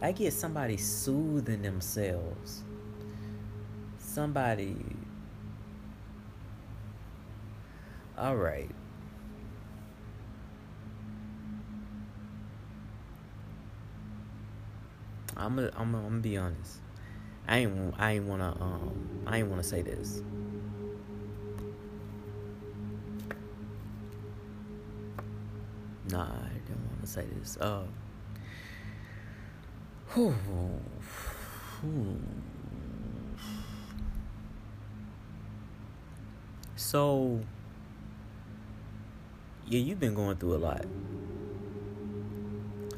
I 0.02 0.12
get 0.12 0.32
somebody 0.34 0.76
soothing 0.76 1.62
themselves 1.62 2.64
somebody. 4.12 4.76
All 8.18 8.36
right. 8.36 8.70
I'm 15.34 15.56
gonna, 15.56 15.70
I'm 15.74 15.92
gonna, 15.92 15.98
I'm 15.98 16.08
gonna 16.10 16.20
be 16.20 16.36
honest. 16.36 16.76
I 17.48 17.58
ain't 17.58 17.94
I 17.98 18.12
ain't 18.12 18.26
wanna 18.26 18.54
um 18.60 19.22
I 19.26 19.38
ain't 19.38 19.48
wanna 19.48 19.62
say 19.62 19.80
this. 19.80 20.20
Nah, 26.10 26.22
I 26.22 26.52
don't 26.68 26.90
wanna 26.94 27.06
say 27.06 27.24
this. 27.38 27.56
Uh. 27.56 27.84
Whew, 30.14 30.34
whew. 31.80 32.41
So, 36.92 37.40
yeah, 39.66 39.78
you've 39.78 39.98
been 39.98 40.12
going 40.12 40.36
through 40.36 40.56
a 40.56 40.58
lot. 40.58 40.84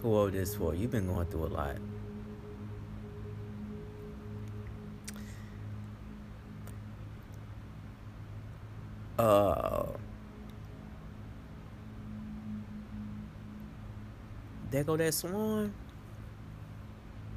Who 0.03 0.17
owed 0.17 0.33
this 0.33 0.57
for? 0.57 0.75
You've 0.75 0.91
been 0.91 1.07
going 1.07 1.27
through 1.27 1.45
a 1.45 1.53
lot. 1.55 1.77
Uh, 9.17 9.87
there 14.73 14.83
go 14.83 14.97
that 14.97 15.15
swan. 15.15 15.73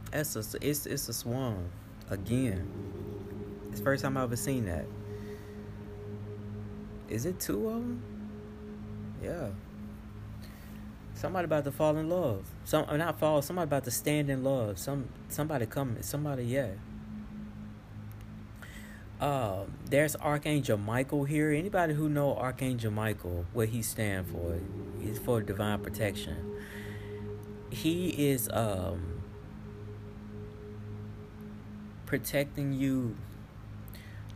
That's 0.10 0.36
a 0.36 0.44
it's 0.60 0.88
it's 0.88 1.08
a 1.08 1.14
swan 1.14 1.70
again. 2.10 2.68
It's 3.70 3.78
the 3.78 3.86
first 3.86 4.02
time 4.02 4.18
I 4.18 4.24
ever 4.24 4.36
seen 4.36 4.66
that. 4.66 4.88
Is 7.10 7.26
it 7.26 7.40
two 7.40 7.68
of 7.70 7.76
them? 7.76 8.02
Yeah. 9.24 9.48
Somebody 11.14 11.46
about 11.46 11.64
to 11.64 11.72
fall 11.72 11.98
in 11.98 12.10
love. 12.10 12.46
Some 12.64 12.86
not 12.98 13.18
fall. 13.20 13.42
Somebody 13.42 13.64
about 13.64 13.86
to 13.86 13.92
stand 13.92 14.30
in 14.30 14.44
love. 14.44 14.78
Some 14.78 15.10
somebody 15.30 15.66
coming. 15.66 16.04
Somebody 16.04 16.44
yeah. 16.44 16.72
Uh, 19.20 19.64
there's 19.90 20.16
Archangel 20.18 20.78
Michael 20.78 21.24
here. 21.24 21.52
Anybody 21.52 21.96
who 21.96 22.08
know 22.08 22.36
Archangel 22.36 22.92
Michael, 22.92 23.46
what 23.52 23.70
he 23.70 23.82
stand 23.82 24.28
for? 24.28 24.60
He's 25.02 25.18
for 25.18 25.42
divine 25.42 25.80
protection. 25.80 26.38
He 27.72 28.10
is 28.30 28.48
um 28.54 29.24
protecting 32.06 32.74
you. 32.74 33.16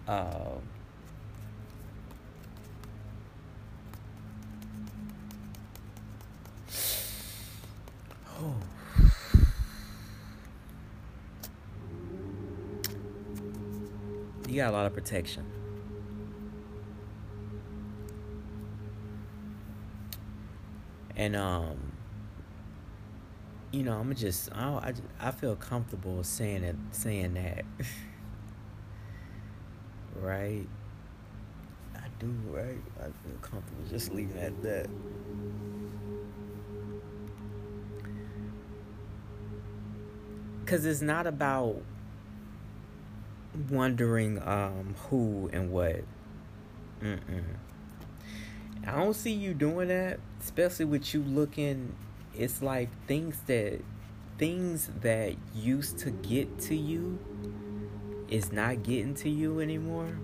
Uh, 0.08 0.56
you 14.48 14.56
got 14.56 14.70
a 14.70 14.72
lot 14.72 14.86
of 14.86 14.94
protection. 14.94 15.46
And 21.16 21.36
um 21.36 21.92
you 23.72 23.84
know, 23.84 23.98
I'm 23.98 24.14
just 24.16 24.52
I 24.54 24.94
I, 25.20 25.32
feel 25.32 25.56
comfortable 25.56 26.24
saying 26.24 26.64
it 26.64 26.76
saying 26.92 27.34
that. 27.36 27.66
right? 30.16 30.68
I 31.96 32.08
do, 32.20 32.34
right? 32.50 32.82
I 33.00 33.04
feel 33.04 33.38
comfortable 33.42 33.84
just 33.90 34.14
leaving 34.14 34.38
at 34.38 34.62
that. 34.64 34.88
Cuz 40.72 40.86
it's 40.86 41.02
not 41.02 41.28
about 41.28 41.82
wondering 43.70 44.42
um, 44.42 44.96
who 45.10 45.50
and 45.52 45.70
what. 45.70 46.06
Mm-mm. 47.02 47.44
I 48.88 48.92
don't 48.96 49.14
see 49.14 49.34
you 49.34 49.54
doing 49.54 49.90
that, 49.90 50.22
especially 50.40 50.86
with 50.86 51.14
you 51.14 51.24
looking. 51.24 51.94
It's 52.34 52.62
like 52.62 52.88
things 53.06 53.42
that 53.48 53.82
things 54.38 54.90
that 55.02 55.36
used 55.54 55.98
to 56.00 56.12
get 56.12 56.58
to 56.60 56.76
you 56.78 57.20
is 58.30 58.54
not 58.54 58.82
getting 58.82 59.14
to 59.16 59.30
you 59.30 59.60
anymore. 59.60 60.20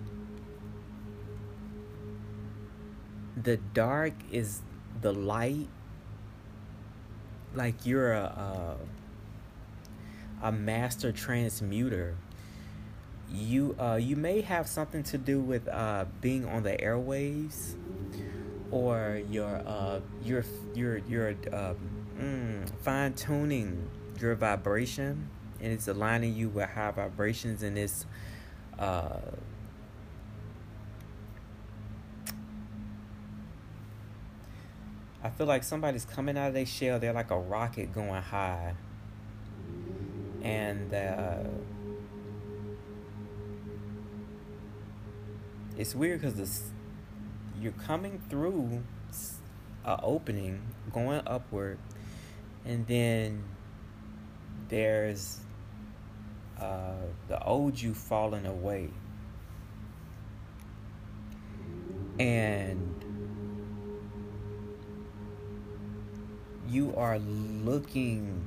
The 3.36 3.58
dark 3.58 4.14
is 4.32 4.62
the 5.02 5.12
light. 5.12 5.68
Like 7.54 7.86
you're 7.86 8.14
a 8.14 8.24
a, 8.24 8.97
a 10.42 10.52
master 10.52 11.12
transmuter 11.12 12.16
you 13.32 13.76
uh, 13.80 13.96
you 13.96 14.16
may 14.16 14.42
have 14.42 14.68
something 14.68 15.04
to 15.04 15.18
do 15.18 15.40
with 15.40 15.68
uh, 15.68 16.06
being 16.22 16.46
on 16.46 16.64
the 16.64 16.76
airwaves 16.78 17.76
or 18.72 19.22
your 19.30 19.62
uh, 19.66 20.00
your 20.24 20.44
your 20.74 20.98
your 21.00 21.30
uh, 21.52 21.74
mm, 22.20 22.70
fine 22.82 23.14
tuning 23.14 23.90
your 24.20 24.36
vibration 24.36 25.30
and 25.60 25.74
it's 25.74 25.88
aligning 25.88 26.34
you 26.34 26.50
with 26.50 26.70
high 26.70 26.92
vibrations 26.92 27.64
and 27.64 27.78
it's 27.78 28.06
uh, 28.80 29.20
I 35.24 35.30
feel 35.30 35.48
like 35.48 35.64
somebody's 35.64 36.06
coming 36.06 36.38
out 36.38 36.50
of 36.50 36.54
their 36.54 36.66
shell. 36.66 37.00
They're 37.00 37.12
like 37.12 37.32
a 37.32 37.38
rocket 37.38 37.94
going 37.94 38.22
high, 38.22 38.76
and 40.48 40.94
uh, 40.94 41.44
it's 45.78 45.94
weird 45.94 46.22
because 46.22 46.64
you're 47.60 47.74
coming 47.74 48.22
through 48.30 48.82
a 49.84 50.00
opening 50.02 50.62
going 50.94 51.22
upward 51.28 51.78
and 52.66 52.88
then 52.88 53.44
there's 54.70 55.40
uh, 56.60 56.94
the 57.28 57.44
old 57.44 57.82
you 57.82 57.94
falling 57.94 58.46
away. 58.46 58.90
And 62.20 62.94
you 66.68 66.94
are 66.96 67.20
looking 67.20 68.44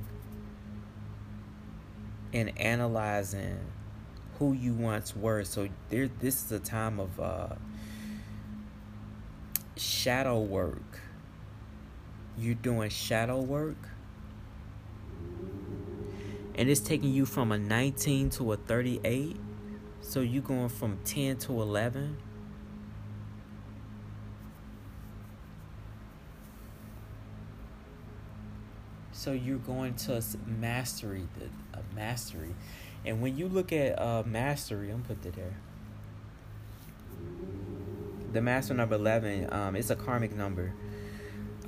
and 2.32 2.58
analyzing 2.58 3.58
who 4.38 4.52
you 4.52 4.72
once 4.72 5.14
were. 5.14 5.44
So 5.44 5.68
there, 5.88 6.08
this 6.08 6.44
is 6.44 6.52
a 6.52 6.58
time 6.58 6.98
of 6.98 7.20
uh, 7.20 7.48
shadow 9.76 10.40
work. 10.40 11.00
You're 12.38 12.54
doing 12.54 12.88
shadow 12.88 13.40
work, 13.40 13.76
and 16.54 16.70
it's 16.70 16.80
taking 16.80 17.12
you 17.12 17.26
from 17.26 17.52
a 17.52 17.58
19 17.58 18.30
to 18.30 18.52
a 18.52 18.56
38. 18.56 19.36
So 20.00 20.20
you're 20.20 20.42
going 20.42 20.70
from 20.70 20.98
10 21.04 21.36
to 21.38 21.60
11. 21.60 22.16
So 29.20 29.32
you're 29.32 29.58
going 29.58 29.96
to 29.96 30.22
mastery, 30.46 31.28
the 31.38 31.78
uh, 31.78 31.82
mastery. 31.94 32.54
And 33.04 33.20
when 33.20 33.36
you 33.36 33.48
look 33.48 33.70
at 33.70 34.00
uh, 34.00 34.22
mastery, 34.24 34.90
I'm 34.90 35.02
put 35.02 35.26
it 35.26 35.34
there. 35.34 35.56
The 38.32 38.40
master 38.40 38.72
number 38.72 38.94
eleven, 38.94 39.52
um, 39.52 39.76
it's 39.76 39.90
a 39.90 39.94
karmic 39.94 40.34
number, 40.34 40.72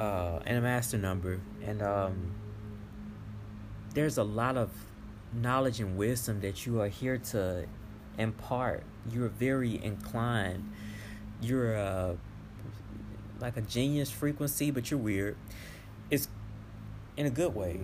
uh, 0.01 0.39
and 0.47 0.57
a 0.57 0.61
master 0.63 0.97
number, 0.97 1.41
and 1.63 1.83
um, 1.83 2.33
there's 3.93 4.17
a 4.17 4.25
lot 4.25 4.57
of 4.57 4.71
knowledge 5.35 5.79
and 5.79 5.99
wisdom 5.99 6.41
that 6.41 6.65
you 6.65 6.81
are 6.81 6.89
here 6.89 7.19
to 7.19 7.67
impart. 8.17 8.83
You're 9.11 9.29
very 9.29 9.79
inclined. 9.85 10.73
You're 11.43 11.75
a 11.75 12.17
like 13.41 13.59
a 13.59 13.63
genius 13.63 14.11
frequency, 14.11 14.71
but 14.71 14.91
you're 14.91 15.01
weird. 15.01 15.37
It's 16.11 16.29
in 17.17 17.27
a 17.27 17.31
good 17.31 17.55
way. 17.55 17.81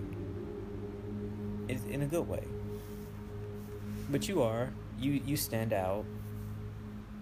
In 1.67 2.01
a 2.01 2.07
good 2.07 2.27
way. 2.27 2.43
But 4.09 4.27
you 4.27 4.41
are. 4.41 4.69
You 4.99 5.21
you 5.25 5.37
stand 5.37 5.71
out. 5.71 6.05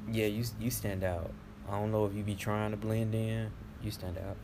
Yeah, 0.09 0.27
you 0.27 0.45
you 0.59 0.71
stand 0.71 1.03
out. 1.03 1.31
I 1.67 1.71
don't 1.71 1.91
know 1.91 2.05
if 2.05 2.13
you 2.13 2.23
be 2.23 2.35
trying 2.35 2.71
to 2.71 2.77
blend 2.77 3.13
in. 3.13 3.51
You 3.83 3.91
stand 3.91 4.17
out. 4.17 4.37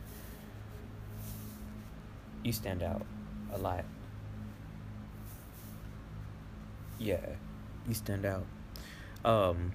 You 2.42 2.52
stand 2.52 2.82
out 2.82 3.02
a 3.52 3.58
lot. 3.58 3.84
Yeah, 6.98 7.26
you 7.88 7.94
stand 7.94 8.26
out. 8.26 8.44
Um, 9.24 9.72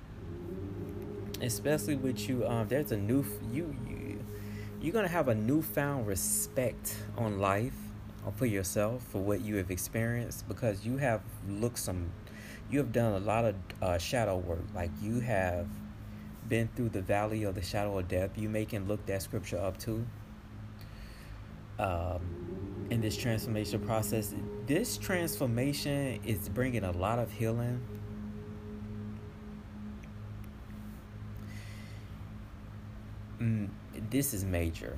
especially 1.42 1.96
with 1.96 2.30
you. 2.30 2.48
Um, 2.48 2.68
there's 2.68 2.92
a 2.92 2.98
new 2.98 3.26
you 3.52 3.76
you 4.80 4.86
you're 4.86 4.94
gonna 4.94 5.08
have 5.08 5.28
a 5.28 5.36
newfound 5.36 6.08
respect 6.08 6.96
on 7.18 7.40
life 7.40 7.74
or 8.26 8.32
for 8.32 8.46
yourself 8.46 9.04
for 9.04 9.22
what 9.22 9.42
you 9.42 9.56
have 9.56 9.72
experienced 9.72 10.48
because 10.48 10.86
you 10.86 10.98
have 10.98 11.22
looked 11.48 11.80
some 11.80 12.12
you 12.70 12.80
have 12.80 12.92
done 12.92 13.14
a 13.14 13.20
lot 13.20 13.46
of 13.46 13.56
uh, 13.82 13.98
shadow 13.98 14.38
work. 14.38 14.64
Like 14.76 14.92
you 15.02 15.20
have 15.22 15.68
been 16.48 16.70
through 16.76 16.90
the 16.90 17.02
valley 17.02 17.44
of 17.44 17.56
the 17.56 17.62
shadow 17.62 17.98
of 17.98 18.08
death. 18.08 18.38
You 18.38 18.50
may 18.50 18.66
can 18.66 18.88
look 18.88 19.06
that 19.08 19.22
scripture 19.22 19.58
up 19.58 19.78
too. 19.78 20.06
Um, 21.80 22.88
in 22.90 23.02
this 23.02 23.16
transformation 23.16 23.80
process, 23.80 24.34
this 24.68 24.98
transformation 24.98 26.20
is 26.26 26.50
bringing 26.50 26.84
a 26.84 26.92
lot 26.92 27.20
of 27.20 27.32
healing. 27.32 27.82
Mm, 33.40 33.70
this 34.10 34.34
is 34.34 34.44
major, 34.44 34.98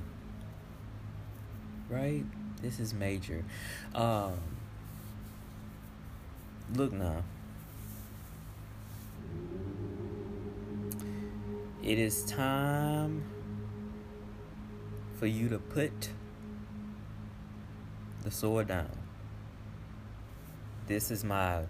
right? 1.88 2.24
This 2.60 2.78
is 2.78 2.94
major. 2.94 3.44
Um, 3.94 4.38
look 6.74 6.92
now. 6.92 7.24
It 11.82 11.98
is 11.98 12.24
time 12.24 13.24
for 15.18 15.26
you 15.26 15.48
to 15.48 15.58
put 15.58 16.10
the 18.22 18.30
sword 18.30 18.68
down. 18.68 18.90
This 20.86 21.10
is 21.10 21.24
my 21.24 21.62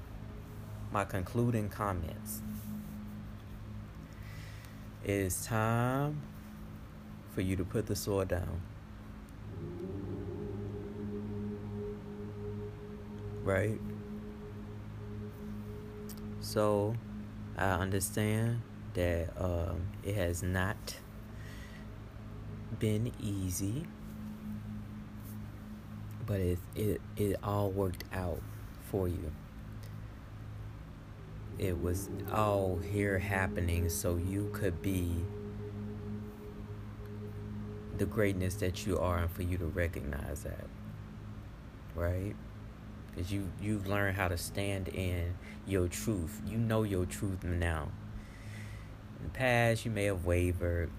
my 0.90 1.06
concluding 1.06 1.70
comments. 1.70 2.42
It 5.02 5.10
is 5.10 5.46
time 5.46 6.20
for 7.34 7.40
you 7.40 7.56
to 7.56 7.64
put 7.64 7.86
the 7.86 7.96
sword 7.96 8.28
down. 8.28 8.60
Right? 13.42 13.78
So, 16.40 16.94
I 17.56 17.70
understand 17.70 18.62
that 18.94 19.30
um, 19.38 19.88
it 20.02 20.14
has 20.14 20.42
not 20.42 20.96
been 22.78 23.12
easy, 23.20 23.86
but 26.26 26.40
it, 26.40 26.58
it, 26.74 27.00
it 27.16 27.36
all 27.42 27.70
worked 27.70 28.04
out 28.12 28.40
for 28.90 29.08
you. 29.08 29.32
It 31.58 31.80
was 31.80 32.08
all 32.32 32.78
here 32.78 33.18
happening 33.18 33.88
so 33.88 34.16
you 34.16 34.50
could 34.52 34.82
be 34.82 35.16
the 37.98 38.06
greatness 38.06 38.54
that 38.56 38.86
you 38.86 38.98
are 38.98 39.18
and 39.18 39.30
for 39.30 39.42
you 39.42 39.58
to 39.58 39.66
recognize 39.66 40.42
that. 40.44 40.66
right? 41.94 42.34
Because 43.10 43.32
you 43.32 43.50
you've 43.60 43.86
learned 43.86 44.16
how 44.16 44.28
to 44.28 44.38
stand 44.38 44.88
in 44.88 45.34
your 45.66 45.88
truth. 45.88 46.40
You 46.46 46.58
know 46.58 46.82
your 46.82 47.06
truth 47.06 47.44
now. 47.44 47.88
In 49.18 49.24
the 49.24 49.30
past, 49.30 49.84
you 49.84 49.90
may 49.90 50.04
have 50.04 50.24
wavered. 50.24 50.90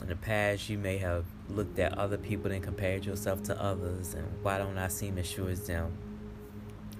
In 0.00 0.08
the 0.08 0.16
past, 0.16 0.68
you 0.68 0.78
may 0.78 0.98
have 0.98 1.24
looked 1.48 1.78
at 1.78 1.96
other 1.98 2.18
people 2.18 2.50
and 2.50 2.62
compared 2.62 3.04
yourself 3.04 3.42
to 3.44 3.60
others, 3.62 4.14
and 4.14 4.26
why 4.42 4.58
don't 4.58 4.78
I 4.78 4.88
seem 4.88 5.18
as 5.18 5.26
sure 5.28 5.50
as 5.50 5.66
them? 5.66 5.96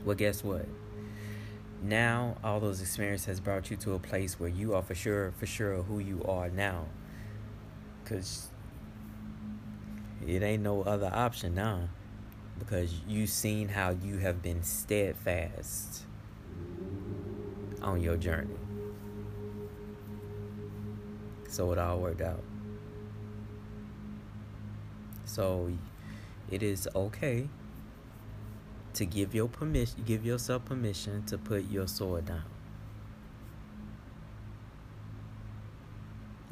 Well, 0.05 0.17
guess 0.17 0.45
what? 0.45 0.67
Now, 1.83 2.37
all 2.45 2.61
those 2.61 2.81
experiences 2.81 3.27
has 3.27 3.41
brought 3.41 3.71
you 3.71 3.77
to 3.79 3.95
a 3.95 3.99
place 3.99 4.39
where 4.39 4.49
you 4.49 4.75
are 4.75 4.83
for 4.83 4.95
sure, 4.95 5.33
for 5.33 5.47
sure 5.47 5.83
who 5.83 5.99
you 5.99 6.23
are 6.25 6.51
now. 6.51 6.87
Cause 8.05 8.50
it 10.27 10.43
ain't 10.43 10.63
no 10.63 10.83
other 10.83 11.11
option 11.13 11.55
now 11.55 11.89
because 12.59 12.93
you've 13.09 13.31
seen 13.31 13.69
how 13.69 13.91
you 13.91 14.19
have 14.19 14.43
been 14.43 14.63
steadfast 14.63 16.05
on 17.83 18.01
your 18.01 18.17
journey. 18.17 18.55
So 21.49 21.73
it 21.73 21.79
all 21.79 21.99
worked 21.99 22.21
out. 22.21 22.45
So 25.25 25.73
it 26.51 26.63
is 26.63 26.89
okay 26.95 27.49
to 28.93 29.07
give 29.07 29.35
your 29.35 29.49
permission 29.49 30.03
give 30.05 30.27
yourself 30.27 30.65
permission 30.65 31.25
to 31.27 31.39
put 31.39 31.71
your 31.71 31.87
sword 31.87 32.27
down. 32.27 32.45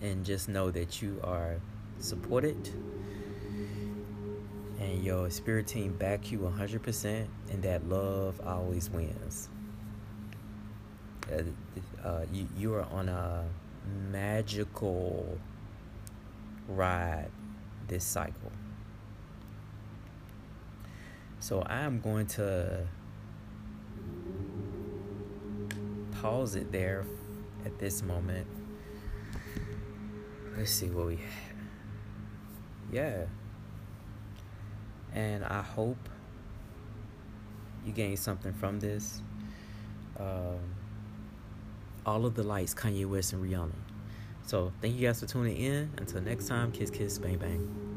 And 0.00 0.24
just 0.24 0.48
know 0.48 0.70
that 0.70 1.02
you 1.02 1.20
are 1.24 1.56
supported 1.98 2.70
and 4.88 5.04
your 5.04 5.28
spirit 5.30 5.66
team 5.66 5.92
back 5.92 6.32
you 6.32 6.38
100% 6.38 7.26
and 7.50 7.62
that 7.62 7.86
love 7.88 8.40
always 8.46 8.88
wins. 8.90 9.48
Uh, 11.30 12.24
you, 12.32 12.48
you 12.56 12.74
are 12.74 12.86
on 12.90 13.08
a 13.08 13.44
magical 14.10 15.38
ride 16.68 17.30
this 17.86 18.04
cycle. 18.04 18.52
So 21.40 21.62
i'm 21.62 22.00
going 22.00 22.26
to 22.26 22.86
pause 26.20 26.56
it 26.56 26.72
there 26.72 27.04
at 27.64 27.78
this 27.78 28.02
moment. 28.02 28.46
Let's 30.56 30.72
see 30.72 30.88
what 30.88 31.06
we 31.06 31.16
have. 31.16 31.24
Yeah 32.90 33.24
and 35.18 35.44
I 35.44 35.62
hope 35.62 35.98
you 37.84 37.92
gain 37.92 38.16
something 38.16 38.52
from 38.52 38.78
this. 38.78 39.20
Um, 40.18 40.60
all 42.06 42.24
of 42.24 42.36
the 42.36 42.44
lights, 42.44 42.72
Kanye 42.72 43.04
West 43.04 43.32
and 43.32 43.44
Rihanna. 43.44 43.72
So 44.46 44.72
thank 44.80 44.94
you 44.94 45.08
guys 45.08 45.18
for 45.18 45.26
tuning 45.26 45.56
in. 45.56 45.90
Until 45.98 46.22
next 46.22 46.46
time, 46.46 46.70
kiss, 46.70 46.90
kiss, 46.90 47.18
bang, 47.18 47.36
bang. 47.36 47.87